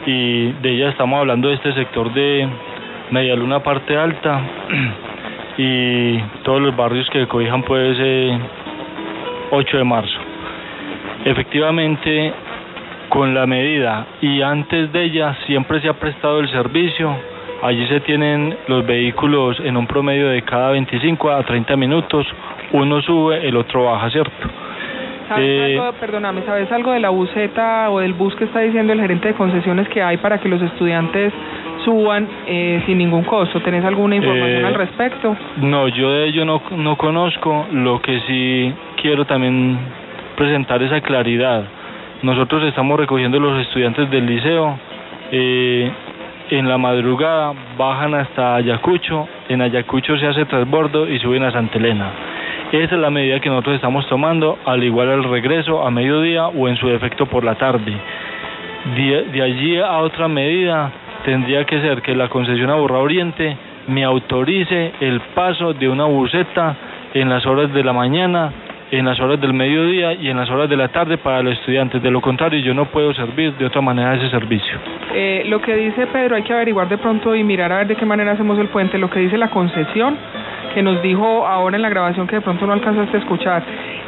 y 0.06 0.52
de 0.52 0.70
ellas 0.70 0.92
estamos 0.92 1.18
hablando 1.18 1.48
de 1.48 1.54
este 1.54 1.72
sector 1.72 2.12
de 2.12 2.48
Media 3.10 3.34
Luna 3.36 3.62
Parte 3.62 3.96
Alta 3.96 4.40
y 5.58 6.18
todos 6.42 6.60
los 6.60 6.76
barrios 6.76 7.08
que 7.10 7.26
cobijan 7.26 7.62
pues 7.62 7.96
eh, 8.00 8.38
8 9.50 9.78
de 9.78 9.84
marzo. 9.84 10.18
Efectivamente, 11.24 12.32
con 13.08 13.34
la 13.34 13.46
medida 13.46 14.06
y 14.20 14.42
antes 14.42 14.92
de 14.92 15.04
ella 15.04 15.36
siempre 15.46 15.80
se 15.80 15.88
ha 15.88 15.94
prestado 15.94 16.40
el 16.40 16.50
servicio. 16.50 17.14
Allí 17.62 17.86
se 17.86 18.00
tienen 18.00 18.56
los 18.68 18.84
vehículos 18.84 19.58
en 19.60 19.76
un 19.76 19.86
promedio 19.86 20.28
de 20.28 20.42
cada 20.42 20.70
25 20.72 21.30
a 21.30 21.42
30 21.42 21.76
minutos. 21.76 22.26
Uno 22.72 23.00
sube, 23.00 23.46
el 23.46 23.56
otro 23.56 23.84
baja, 23.84 24.10
¿cierto? 24.10 24.63
¿Sabes 25.28 25.44
Eh, 25.44 25.78
algo, 25.78 25.92
perdóname, 25.98 26.42
¿sabes 26.42 26.70
algo 26.72 26.92
de 26.92 27.00
la 27.00 27.08
buseta 27.10 27.90
o 27.90 28.00
del 28.00 28.12
bus 28.12 28.34
que 28.36 28.44
está 28.44 28.60
diciendo 28.60 28.92
el 28.92 29.00
gerente 29.00 29.28
de 29.28 29.34
concesiones 29.34 29.88
que 29.88 30.02
hay 30.02 30.16
para 30.18 30.38
que 30.38 30.48
los 30.48 30.60
estudiantes 30.62 31.32
suban 31.84 32.28
eh, 32.46 32.82
sin 32.86 32.98
ningún 32.98 33.24
costo? 33.24 33.60
¿Tenés 33.60 33.84
alguna 33.84 34.16
información 34.16 34.62
Eh, 34.62 34.66
al 34.66 34.74
respecto? 34.74 35.36
No, 35.58 35.88
yo 35.88 36.10
de 36.12 36.26
ello 36.26 36.44
no, 36.44 36.60
no 36.76 36.96
conozco. 36.96 37.66
Lo 37.72 38.00
que 38.02 38.20
sí 38.26 38.72
quiero 39.00 39.24
también 39.24 39.78
presentar 40.36 40.82
esa 40.82 41.00
claridad. 41.00 41.64
Nosotros 42.22 42.62
estamos 42.64 42.98
recogiendo 42.98 43.38
los 43.40 43.60
estudiantes 43.66 44.10
del 44.10 44.26
liceo. 44.26 44.78
eh, 45.32 45.90
en 46.50 46.68
la 46.68 46.76
madrugada 46.76 47.54
bajan 47.78 48.14
hasta 48.14 48.56
Ayacucho. 48.56 49.26
En 49.48 49.62
Ayacucho 49.62 50.16
se 50.18 50.26
hace 50.26 50.44
transbordo 50.44 51.08
y 51.08 51.18
suben 51.18 51.42
a 51.42 51.50
Santa 51.50 51.78
Elena. 51.78 52.10
Esa 52.74 52.96
es 52.96 53.00
la 53.00 53.10
medida 53.10 53.38
que 53.38 53.48
nosotros 53.48 53.76
estamos 53.76 54.04
tomando, 54.08 54.58
al 54.64 54.82
igual 54.82 55.08
al 55.08 55.22
regreso 55.22 55.86
a 55.86 55.92
mediodía 55.92 56.48
o 56.48 56.66
en 56.66 56.74
su 56.74 56.88
defecto 56.88 57.24
por 57.26 57.44
la 57.44 57.54
tarde. 57.54 57.92
De, 58.96 59.42
allí 59.42 59.78
a 59.78 59.98
otra 59.98 60.26
medida 60.26 60.90
tendría 61.24 61.64
que 61.66 61.80
ser 61.80 62.02
que 62.02 62.16
la 62.16 62.28
concesión 62.28 62.70
a 62.70 62.74
Borra 62.74 62.98
Oriente 62.98 63.56
me 63.86 64.02
autorice 64.02 64.90
el 64.98 65.20
paso 65.36 65.72
de 65.72 65.88
una 65.88 66.06
buseta 66.06 66.74
en 67.14 67.28
las 67.28 67.46
horas 67.46 67.72
de 67.72 67.84
la 67.84 67.92
mañana, 67.92 68.50
en 68.90 69.04
las 69.04 69.20
horas 69.20 69.40
del 69.40 69.54
mediodía 69.54 70.14
y 70.14 70.28
en 70.28 70.36
las 70.36 70.50
horas 70.50 70.68
de 70.68 70.76
la 70.76 70.88
tarde 70.88 71.16
para 71.16 71.44
los 71.44 71.52
estudiantes. 71.52 72.02
De 72.02 72.10
lo 72.10 72.20
contrario, 72.20 72.58
yo 72.58 72.74
no 72.74 72.86
puedo 72.86 73.14
servir 73.14 73.54
de 73.54 73.66
otra 73.66 73.82
manera 73.82 74.16
ese 74.16 74.30
servicio. 74.30 74.80
Eh, 75.14 75.44
lo 75.46 75.60
que 75.60 75.76
dice 75.76 76.08
Pedro, 76.08 76.34
hay 76.34 76.42
que 76.42 76.52
averiguar 76.52 76.88
de 76.88 76.98
pronto 76.98 77.36
y 77.36 77.44
mirar 77.44 77.70
a 77.70 77.76
ver 77.76 77.86
de 77.86 77.94
qué 77.94 78.04
manera 78.04 78.32
hacemos 78.32 78.58
el 78.58 78.66
puente. 78.66 78.98
Lo 78.98 79.08
que 79.08 79.20
dice 79.20 79.38
la 79.38 79.50
concesión, 79.50 80.16
que 80.74 80.82
nos 80.82 81.00
dijo 81.02 81.46
ahora 81.46 81.76
en 81.76 81.82
la 81.82 81.88
grabación 81.88 82.26
que 82.26 82.36
de 82.36 82.42
pronto 82.42 82.66
no 82.66 82.72
alcanzaste 82.74 83.16
a 83.16 83.20
escuchar, 83.20 83.62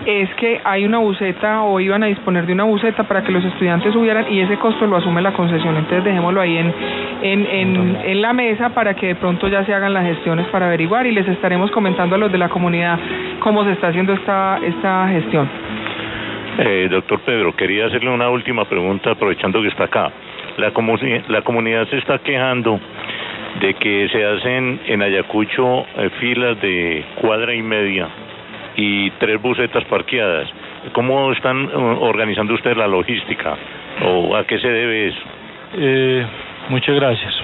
es 0.04 0.28
que 0.34 0.60
hay 0.64 0.84
una 0.84 0.98
buceta 0.98 1.62
o 1.62 1.80
iban 1.80 2.02
a 2.02 2.06
disponer 2.06 2.44
de 2.46 2.52
una 2.52 2.64
buceta 2.64 3.04
para 3.04 3.22
que 3.22 3.32
los 3.32 3.44
estudiantes 3.44 3.92
subieran 3.92 4.26
y 4.30 4.40
ese 4.40 4.56
costo 4.58 4.86
lo 4.86 4.96
asume 4.96 5.22
la 5.22 5.32
concesión. 5.32 5.76
Entonces 5.76 6.04
dejémoslo 6.04 6.40
ahí 6.40 6.58
en, 6.58 6.74
en, 7.22 7.46
en, 7.46 7.96
en 8.04 8.22
la 8.22 8.32
mesa 8.32 8.70
para 8.70 8.94
que 8.94 9.06
de 9.08 9.14
pronto 9.14 9.48
ya 9.48 9.64
se 9.64 9.72
hagan 9.72 9.94
las 9.94 10.04
gestiones 10.04 10.46
para 10.48 10.66
averiguar 10.66 11.06
y 11.06 11.12
les 11.12 11.26
estaremos 11.28 11.70
comentando 11.70 12.16
a 12.16 12.18
los 12.18 12.30
de 12.30 12.38
la 12.38 12.48
comunidad 12.48 12.98
cómo 13.40 13.64
se 13.64 13.72
está 13.72 13.88
haciendo 13.88 14.12
esta, 14.12 14.58
esta 14.62 15.08
gestión. 15.08 15.48
Eh, 16.58 16.88
doctor 16.90 17.20
Pedro, 17.20 17.54
quería 17.54 17.86
hacerle 17.86 18.10
una 18.10 18.30
última 18.30 18.64
pregunta 18.64 19.10
aprovechando 19.10 19.60
que 19.62 19.68
está 19.68 19.84
acá. 19.84 20.10
La, 20.56 20.72
comu- 20.72 21.22
la 21.28 21.42
comunidad 21.42 21.86
se 21.88 21.98
está 21.98 22.18
quejando 22.18 22.80
de 23.60 23.74
que 23.74 24.08
se 24.10 24.24
hacen 24.24 24.80
en 24.86 25.02
Ayacucho 25.02 25.86
eh, 25.96 26.10
filas 26.20 26.60
de 26.60 27.04
cuadra 27.20 27.54
y 27.54 27.62
media 27.62 28.08
y 28.76 29.10
tres 29.12 29.40
busetas 29.40 29.84
parqueadas. 29.84 30.48
¿Cómo 30.92 31.32
están 31.32 31.64
eh, 31.64 31.70
organizando 31.74 32.54
ustedes 32.54 32.76
la 32.76 32.86
logística? 32.86 33.56
¿O 34.04 34.36
a 34.36 34.44
qué 34.44 34.58
se 34.58 34.68
debe 34.68 35.08
eso? 35.08 35.22
Eh, 35.74 36.26
muchas 36.68 36.94
gracias. 36.94 37.34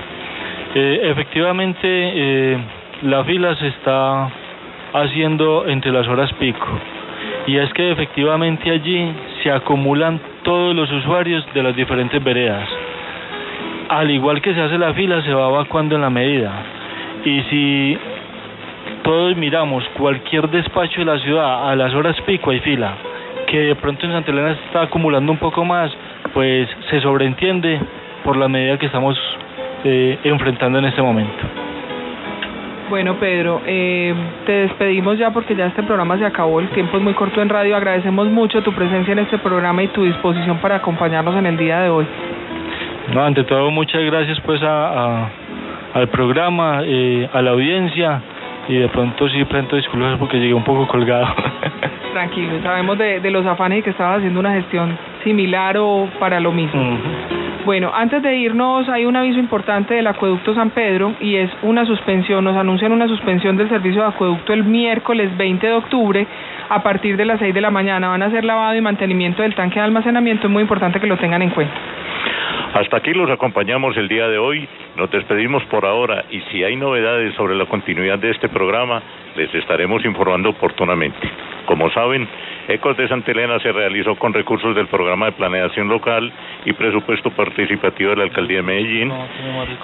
Eh, 0.74 1.10
efectivamente, 1.10 1.78
eh, 1.84 2.58
la 3.02 3.24
fila 3.24 3.54
se 3.56 3.68
está 3.68 4.30
haciendo 4.94 5.66
entre 5.66 5.92
las 5.92 6.06
horas 6.08 6.32
pico. 6.34 6.66
Y 7.46 7.56
es 7.56 7.72
que 7.72 7.90
efectivamente 7.90 8.70
allí 8.70 9.12
se 9.42 9.50
acumulan 9.50 10.20
todos 10.42 10.74
los 10.74 10.90
usuarios 10.92 11.44
de 11.54 11.62
las 11.62 11.74
diferentes 11.74 12.22
veredas. 12.22 12.68
Al 13.93 14.11
igual 14.11 14.40
que 14.40 14.55
se 14.55 14.61
hace 14.62 14.78
la 14.78 14.95
fila, 14.95 15.20
se 15.20 15.34
va 15.34 15.51
evacuando 15.51 15.97
en 15.97 16.01
la 16.01 16.09
medida. 16.09 16.51
Y 17.26 17.43
si 17.43 17.99
todos 19.03 19.36
miramos 19.36 19.84
cualquier 19.99 20.49
despacho 20.49 21.01
de 21.01 21.05
la 21.05 21.18
ciudad 21.18 21.70
a 21.70 21.76
las 21.76 21.93
horas 21.93 22.18
pico 22.22 22.53
hay 22.53 22.61
fila, 22.61 22.95
que 23.47 23.59
de 23.59 23.74
pronto 23.74 24.07
en 24.07 24.12
Santa 24.12 24.30
Elena 24.30 24.55
se 24.55 24.64
está 24.64 24.82
acumulando 24.84 25.30
un 25.30 25.36
poco 25.36 25.62
más, 25.66 25.93
pues 26.32 26.70
se 26.88 27.03
sobreentiende 27.03 27.80
por 28.24 28.38
la 28.38 28.49
medida 28.49 28.78
que 28.78 28.86
estamos 28.86 29.14
eh, 29.84 30.18
enfrentando 30.24 30.78
en 30.78 30.86
este 30.86 31.03
momento. 31.03 31.45
Bueno, 32.88 33.16
Pedro, 33.16 33.61
eh, 33.66 34.14
te 34.47 34.53
despedimos 34.53 35.18
ya 35.18 35.34
porque 35.34 35.55
ya 35.55 35.66
este 35.66 35.82
programa 35.82 36.16
se 36.16 36.24
acabó, 36.24 36.61
el 36.61 36.68
tiempo 36.70 36.97
es 36.97 37.03
muy 37.03 37.12
corto 37.12 37.43
en 37.43 37.51
radio. 37.51 37.76
Agradecemos 37.76 38.30
mucho 38.30 38.62
tu 38.62 38.72
presencia 38.72 39.12
en 39.12 39.18
este 39.18 39.36
programa 39.36 39.82
y 39.82 39.88
tu 39.88 40.03
disposición 40.05 40.57
para 40.62 40.76
acompañarnos 40.76 41.36
en 41.36 41.45
el 41.45 41.59
día 41.59 41.80
de 41.80 41.90
hoy. 41.90 42.07
No, 43.14 43.22
ante 43.24 43.44
todo, 43.44 43.70
muchas 43.70 44.03
gracias 44.05 44.40
pues 44.40 44.62
a, 44.62 45.22
a- 45.24 45.28
al 45.94 46.09
programa, 46.09 46.80
eh, 46.84 47.28
a 47.32 47.42
la 47.42 47.50
audiencia 47.50 48.20
y 48.68 48.76
de 48.76 48.88
pronto 48.88 49.28
sí 49.28 49.44
presento 49.44 49.76
disculpas 49.76 50.16
porque 50.18 50.38
llegué 50.38 50.55
un 50.55 50.64
poco 50.64 50.86
colgado. 50.86 51.26
Tranquilo, 52.12 52.53
sabemos 52.62 52.96
de, 52.98 53.20
de 53.20 53.30
los 53.30 53.44
afanes 53.46 53.80
y 53.80 53.82
que 53.82 53.90
estabas 53.90 54.18
haciendo 54.18 54.40
una 54.40 54.53
gestión 54.53 54.96
similar 55.24 55.76
o 55.78 56.09
para 56.18 56.40
lo 56.40 56.53
mismo. 56.53 56.98
Bueno, 57.64 57.92
antes 57.94 58.22
de 58.22 58.36
irnos 58.36 58.88
hay 58.88 59.05
un 59.05 59.14
aviso 59.16 59.38
importante 59.38 59.94
del 59.94 60.07
acueducto 60.07 60.55
San 60.55 60.70
Pedro 60.70 61.12
y 61.20 61.36
es 61.36 61.50
una 61.62 61.84
suspensión, 61.86 62.42
nos 62.44 62.57
anuncian 62.57 62.90
una 62.92 63.07
suspensión 63.07 63.57
del 63.57 63.68
servicio 63.68 64.03
de 64.03 64.09
acueducto 64.09 64.53
el 64.53 64.64
miércoles 64.64 65.36
20 65.36 65.66
de 65.66 65.72
octubre 65.74 66.26
a 66.68 66.82
partir 66.82 67.16
de 67.16 67.24
las 67.24 67.38
6 67.38 67.55
de 67.55 67.61
la 67.61 67.70
mañana. 67.70 68.09
Van 68.09 68.22
a 68.22 68.26
hacer 68.26 68.44
lavado 68.44 68.74
y 68.76 68.80
mantenimiento 68.80 69.42
del 69.42 69.55
tanque 69.55 69.76
de 69.78 69.84
almacenamiento, 69.84 70.46
es 70.48 70.53
muy 70.53 70.62
importante 70.62 70.98
que 71.00 71.07
lo 71.07 71.16
tengan 71.18 71.40
en 71.42 71.50
cuenta. 71.50 71.74
Hasta 72.74 72.96
aquí 72.96 73.12
los 73.12 73.30
acompañamos 73.30 73.94
el 73.98 74.08
día 74.08 74.28
de 74.28 74.38
hoy. 74.38 74.66
Nos 74.96 75.10
despedimos 75.10 75.62
por 75.64 75.84
ahora 75.84 76.24
y 76.30 76.40
si 76.50 76.64
hay 76.64 76.74
novedades 76.74 77.34
sobre 77.34 77.54
la 77.54 77.66
continuidad 77.66 78.18
de 78.18 78.30
este 78.30 78.48
programa, 78.48 79.02
les 79.36 79.54
estaremos 79.54 80.02
informando 80.06 80.48
oportunamente. 80.48 81.18
Como 81.66 81.90
saben, 81.90 82.26
Ecos 82.68 82.96
de 82.96 83.08
Santa 83.08 83.30
Elena 83.32 83.58
se 83.58 83.72
realizó 83.72 84.14
con 84.16 84.32
recursos 84.32 84.74
del 84.74 84.86
programa 84.86 85.26
de 85.26 85.32
planeación 85.32 85.88
local 85.88 86.32
y 86.64 86.72
presupuesto 86.72 87.30
participativo 87.30 88.10
de 88.10 88.16
la 88.16 88.22
alcaldía 88.24 88.58
de 88.58 88.62
Medellín 88.62 89.12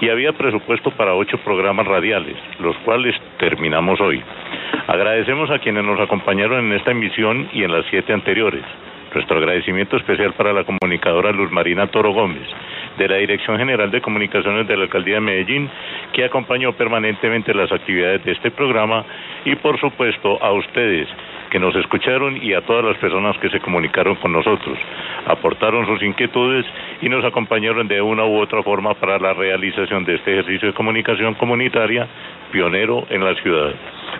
y 0.01 0.09
había 0.09 0.33
presupuesto 0.33 0.89
para 0.89 1.13
ocho 1.13 1.37
programas 1.37 1.85
radiales, 1.85 2.37
los 2.59 2.75
cuales 2.77 3.15
terminamos 3.37 4.01
hoy. 4.01 4.23
Agradecemos 4.87 5.51
a 5.51 5.59
quienes 5.59 5.83
nos 5.83 5.99
acompañaron 5.99 6.65
en 6.65 6.73
esta 6.73 6.89
emisión 6.89 7.49
y 7.53 7.63
en 7.63 7.71
las 7.71 7.85
siete 7.91 8.13
anteriores. 8.13 8.63
Nuestro 9.13 9.39
agradecimiento 9.39 9.97
especial 9.97 10.33
para 10.33 10.53
la 10.53 10.63
comunicadora 10.63 11.31
Luz 11.31 11.51
Marina 11.51 11.87
Toro 11.87 12.13
Gómez, 12.13 12.47
de 12.97 13.07
la 13.07 13.17
Dirección 13.17 13.57
General 13.57 13.89
de 13.89 14.01
Comunicaciones 14.01 14.67
de 14.67 14.77
la 14.77 14.83
Alcaldía 14.83 15.15
de 15.15 15.21
Medellín, 15.21 15.69
que 16.13 16.25
acompañó 16.25 16.73
permanentemente 16.73 17.53
las 17.53 17.71
actividades 17.71 18.23
de 18.23 18.33
este 18.33 18.51
programa, 18.51 19.03
y 19.45 19.55
por 19.55 19.79
supuesto 19.79 20.41
a 20.41 20.51
ustedes 20.51 21.07
que 21.49 21.59
nos 21.59 21.75
escucharon 21.75 22.37
y 22.41 22.53
a 22.53 22.61
todas 22.61 22.85
las 22.85 22.97
personas 22.97 23.37
que 23.39 23.49
se 23.49 23.59
comunicaron 23.59 24.15
con 24.15 24.31
nosotros, 24.31 24.77
aportaron 25.25 25.85
sus 25.85 26.01
inquietudes 26.03 26.65
y 27.01 27.09
nos 27.09 27.25
acompañaron 27.25 27.87
de 27.87 28.01
una 28.01 28.25
u 28.25 28.37
otra 28.37 28.63
forma 28.63 28.93
para 28.93 29.17
la 29.17 29.33
realización 29.33 30.05
de 30.05 30.15
este 30.15 30.33
ejercicio 30.33 30.69
de 30.69 30.73
comunicación 30.73 31.33
comunitaria 31.33 32.07
pionero 32.51 33.05
en 33.09 33.23
la 33.23 33.33
ciudad. 33.35 33.73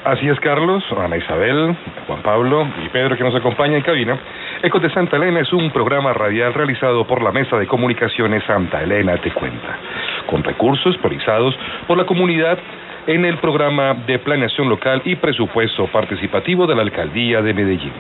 Así 0.04 0.28
es, 0.28 0.40
Carlos, 0.40 0.84
Ana 0.98 1.18
Isabel, 1.18 1.76
Juan 2.08 2.22
Pablo 2.22 2.68
y 2.86 2.90
Pedro 2.90 3.18
que 3.18 3.24
nos 3.24 3.36
acompaña 3.36 3.78
en 3.78 3.84
cabina. 3.84 4.18
Ecos 4.62 4.82
de 4.82 4.90
Santa 4.90 5.16
Elena 5.16 5.40
es 5.40 5.54
un 5.54 5.72
programa 5.72 6.12
radial 6.12 6.54
realizado 6.54 7.08
por 7.08 7.24
la 7.24 7.32
Mesa 7.32 7.58
de 7.58 7.66
Comunicaciones 7.66 8.44
Santa 8.44 8.84
Elena 8.84 9.16
Te 9.16 9.32
Cuenta, 9.32 9.78
con 10.26 10.44
recursos 10.44 10.98
priorizados 10.98 11.58
por 11.88 11.98
la 11.98 12.06
comunidad 12.06 12.60
en 13.08 13.24
el 13.24 13.38
programa 13.38 13.94
de 13.94 14.20
planeación 14.20 14.68
local 14.68 15.02
y 15.06 15.16
presupuesto 15.16 15.88
participativo 15.88 16.68
de 16.68 16.76
la 16.76 16.82
Alcaldía 16.82 17.42
de 17.42 17.54
Medellín. 17.54 17.94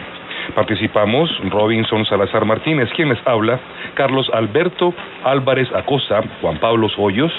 Participamos 0.54 1.32
Robinson 1.50 2.04
Salazar 2.06 2.44
Martínez, 2.44 2.90
quien 2.94 3.08
les 3.08 3.26
habla, 3.26 3.58
Carlos 3.94 4.30
Alberto 4.34 4.94
Álvarez 5.24 5.70
Acosta, 5.74 6.22
Juan 6.42 6.58
Pablo 6.58 6.88
Hoyos, 6.98 7.32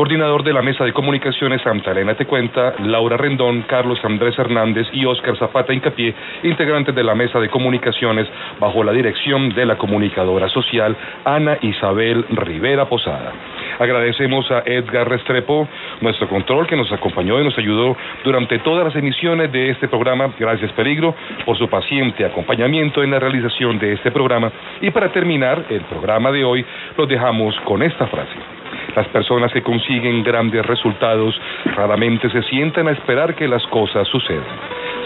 coordinador 0.00 0.42
de 0.42 0.54
la 0.54 0.62
Mesa 0.62 0.82
de 0.82 0.94
Comunicaciones 0.94 1.60
Santa 1.60 1.90
Elena 1.90 2.14
Te 2.14 2.24
Cuenta, 2.24 2.72
Laura 2.78 3.18
Rendón, 3.18 3.64
Carlos 3.68 4.02
Andrés 4.02 4.34
Hernández 4.38 4.86
y 4.94 5.04
Óscar 5.04 5.36
Zapata 5.36 5.74
Incapié, 5.74 6.14
integrantes 6.42 6.94
de 6.94 7.04
la 7.04 7.14
Mesa 7.14 7.38
de 7.38 7.50
Comunicaciones 7.50 8.26
bajo 8.58 8.82
la 8.82 8.92
dirección 8.92 9.50
de 9.50 9.66
la 9.66 9.76
comunicadora 9.76 10.48
social 10.48 10.96
Ana 11.26 11.58
Isabel 11.60 12.24
Rivera 12.30 12.88
Posada. 12.88 13.30
Agradecemos 13.78 14.50
a 14.50 14.62
Edgar 14.64 15.06
Restrepo, 15.06 15.68
nuestro 16.00 16.30
control, 16.30 16.66
que 16.66 16.76
nos 16.76 16.90
acompañó 16.90 17.38
y 17.38 17.44
nos 17.44 17.58
ayudó 17.58 17.94
durante 18.24 18.58
todas 18.60 18.86
las 18.86 18.96
emisiones 18.96 19.52
de 19.52 19.68
este 19.68 19.86
programa. 19.86 20.32
Gracias, 20.38 20.72
Peligro, 20.72 21.14
por 21.44 21.58
su 21.58 21.68
paciente 21.68 22.24
acompañamiento 22.24 23.02
en 23.02 23.10
la 23.10 23.18
realización 23.18 23.78
de 23.78 23.92
este 23.92 24.10
programa. 24.10 24.50
Y 24.80 24.90
para 24.92 25.12
terminar 25.12 25.66
el 25.68 25.82
programa 25.82 26.32
de 26.32 26.42
hoy, 26.42 26.64
los 26.96 27.06
dejamos 27.06 27.54
con 27.66 27.82
esta 27.82 28.06
frase. 28.06 28.59
Las 28.96 29.06
personas 29.08 29.52
que 29.52 29.62
consiguen 29.62 30.22
grandes 30.22 30.64
resultados 30.66 31.40
raramente 31.76 32.28
se 32.30 32.42
sientan 32.44 32.88
a 32.88 32.92
esperar 32.92 33.34
que 33.34 33.46
las 33.46 33.64
cosas 33.68 34.06
sucedan. 34.08 34.44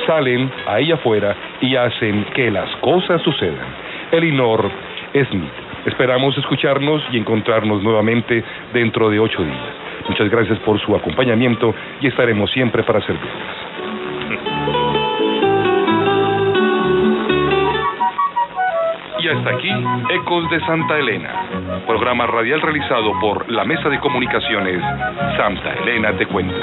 Salen 0.06 0.50
ahí 0.66 0.90
afuera 0.92 1.36
y 1.60 1.76
hacen 1.76 2.24
que 2.34 2.50
las 2.50 2.70
cosas 2.76 3.20
sucedan. 3.22 3.66
Elinor 4.12 4.70
Smith. 5.12 5.50
Esperamos 5.86 6.36
escucharnos 6.38 7.02
y 7.12 7.18
encontrarnos 7.18 7.82
nuevamente 7.82 8.42
dentro 8.72 9.10
de 9.10 9.20
ocho 9.20 9.42
días. 9.42 9.74
Muchas 10.08 10.30
gracias 10.30 10.58
por 10.60 10.80
su 10.80 10.96
acompañamiento 10.96 11.74
y 12.00 12.06
estaremos 12.06 12.50
siempre 12.50 12.82
para 12.82 13.00
servirles. 13.00 13.73
Y 19.24 19.28
hasta 19.28 19.50
aquí, 19.54 19.70
Ecos 20.10 20.50
de 20.50 20.60
Santa 20.66 20.98
Elena, 20.98 21.46
programa 21.86 22.26
radial 22.26 22.60
realizado 22.60 23.18
por 23.22 23.50
la 23.50 23.64
Mesa 23.64 23.88
de 23.88 23.98
Comunicaciones 23.98 24.82
Santa 25.38 25.72
Elena 25.82 26.12
Te 26.18 26.26
Cuenta. 26.26 26.54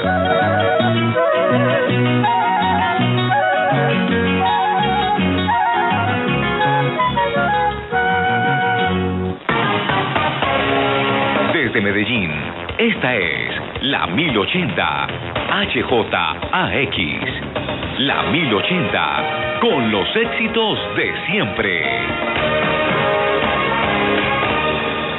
Desde 11.52 11.80
Medellín, 11.80 12.30
esta 12.78 13.16
es 13.16 13.61
la 13.82 14.06
1080 14.06 15.06
HJAX. 15.74 17.26
La 17.98 18.22
1080 18.22 19.58
con 19.60 19.90
los 19.90 20.16
éxitos 20.16 20.78
de 20.96 21.12
siempre. 21.26 22.91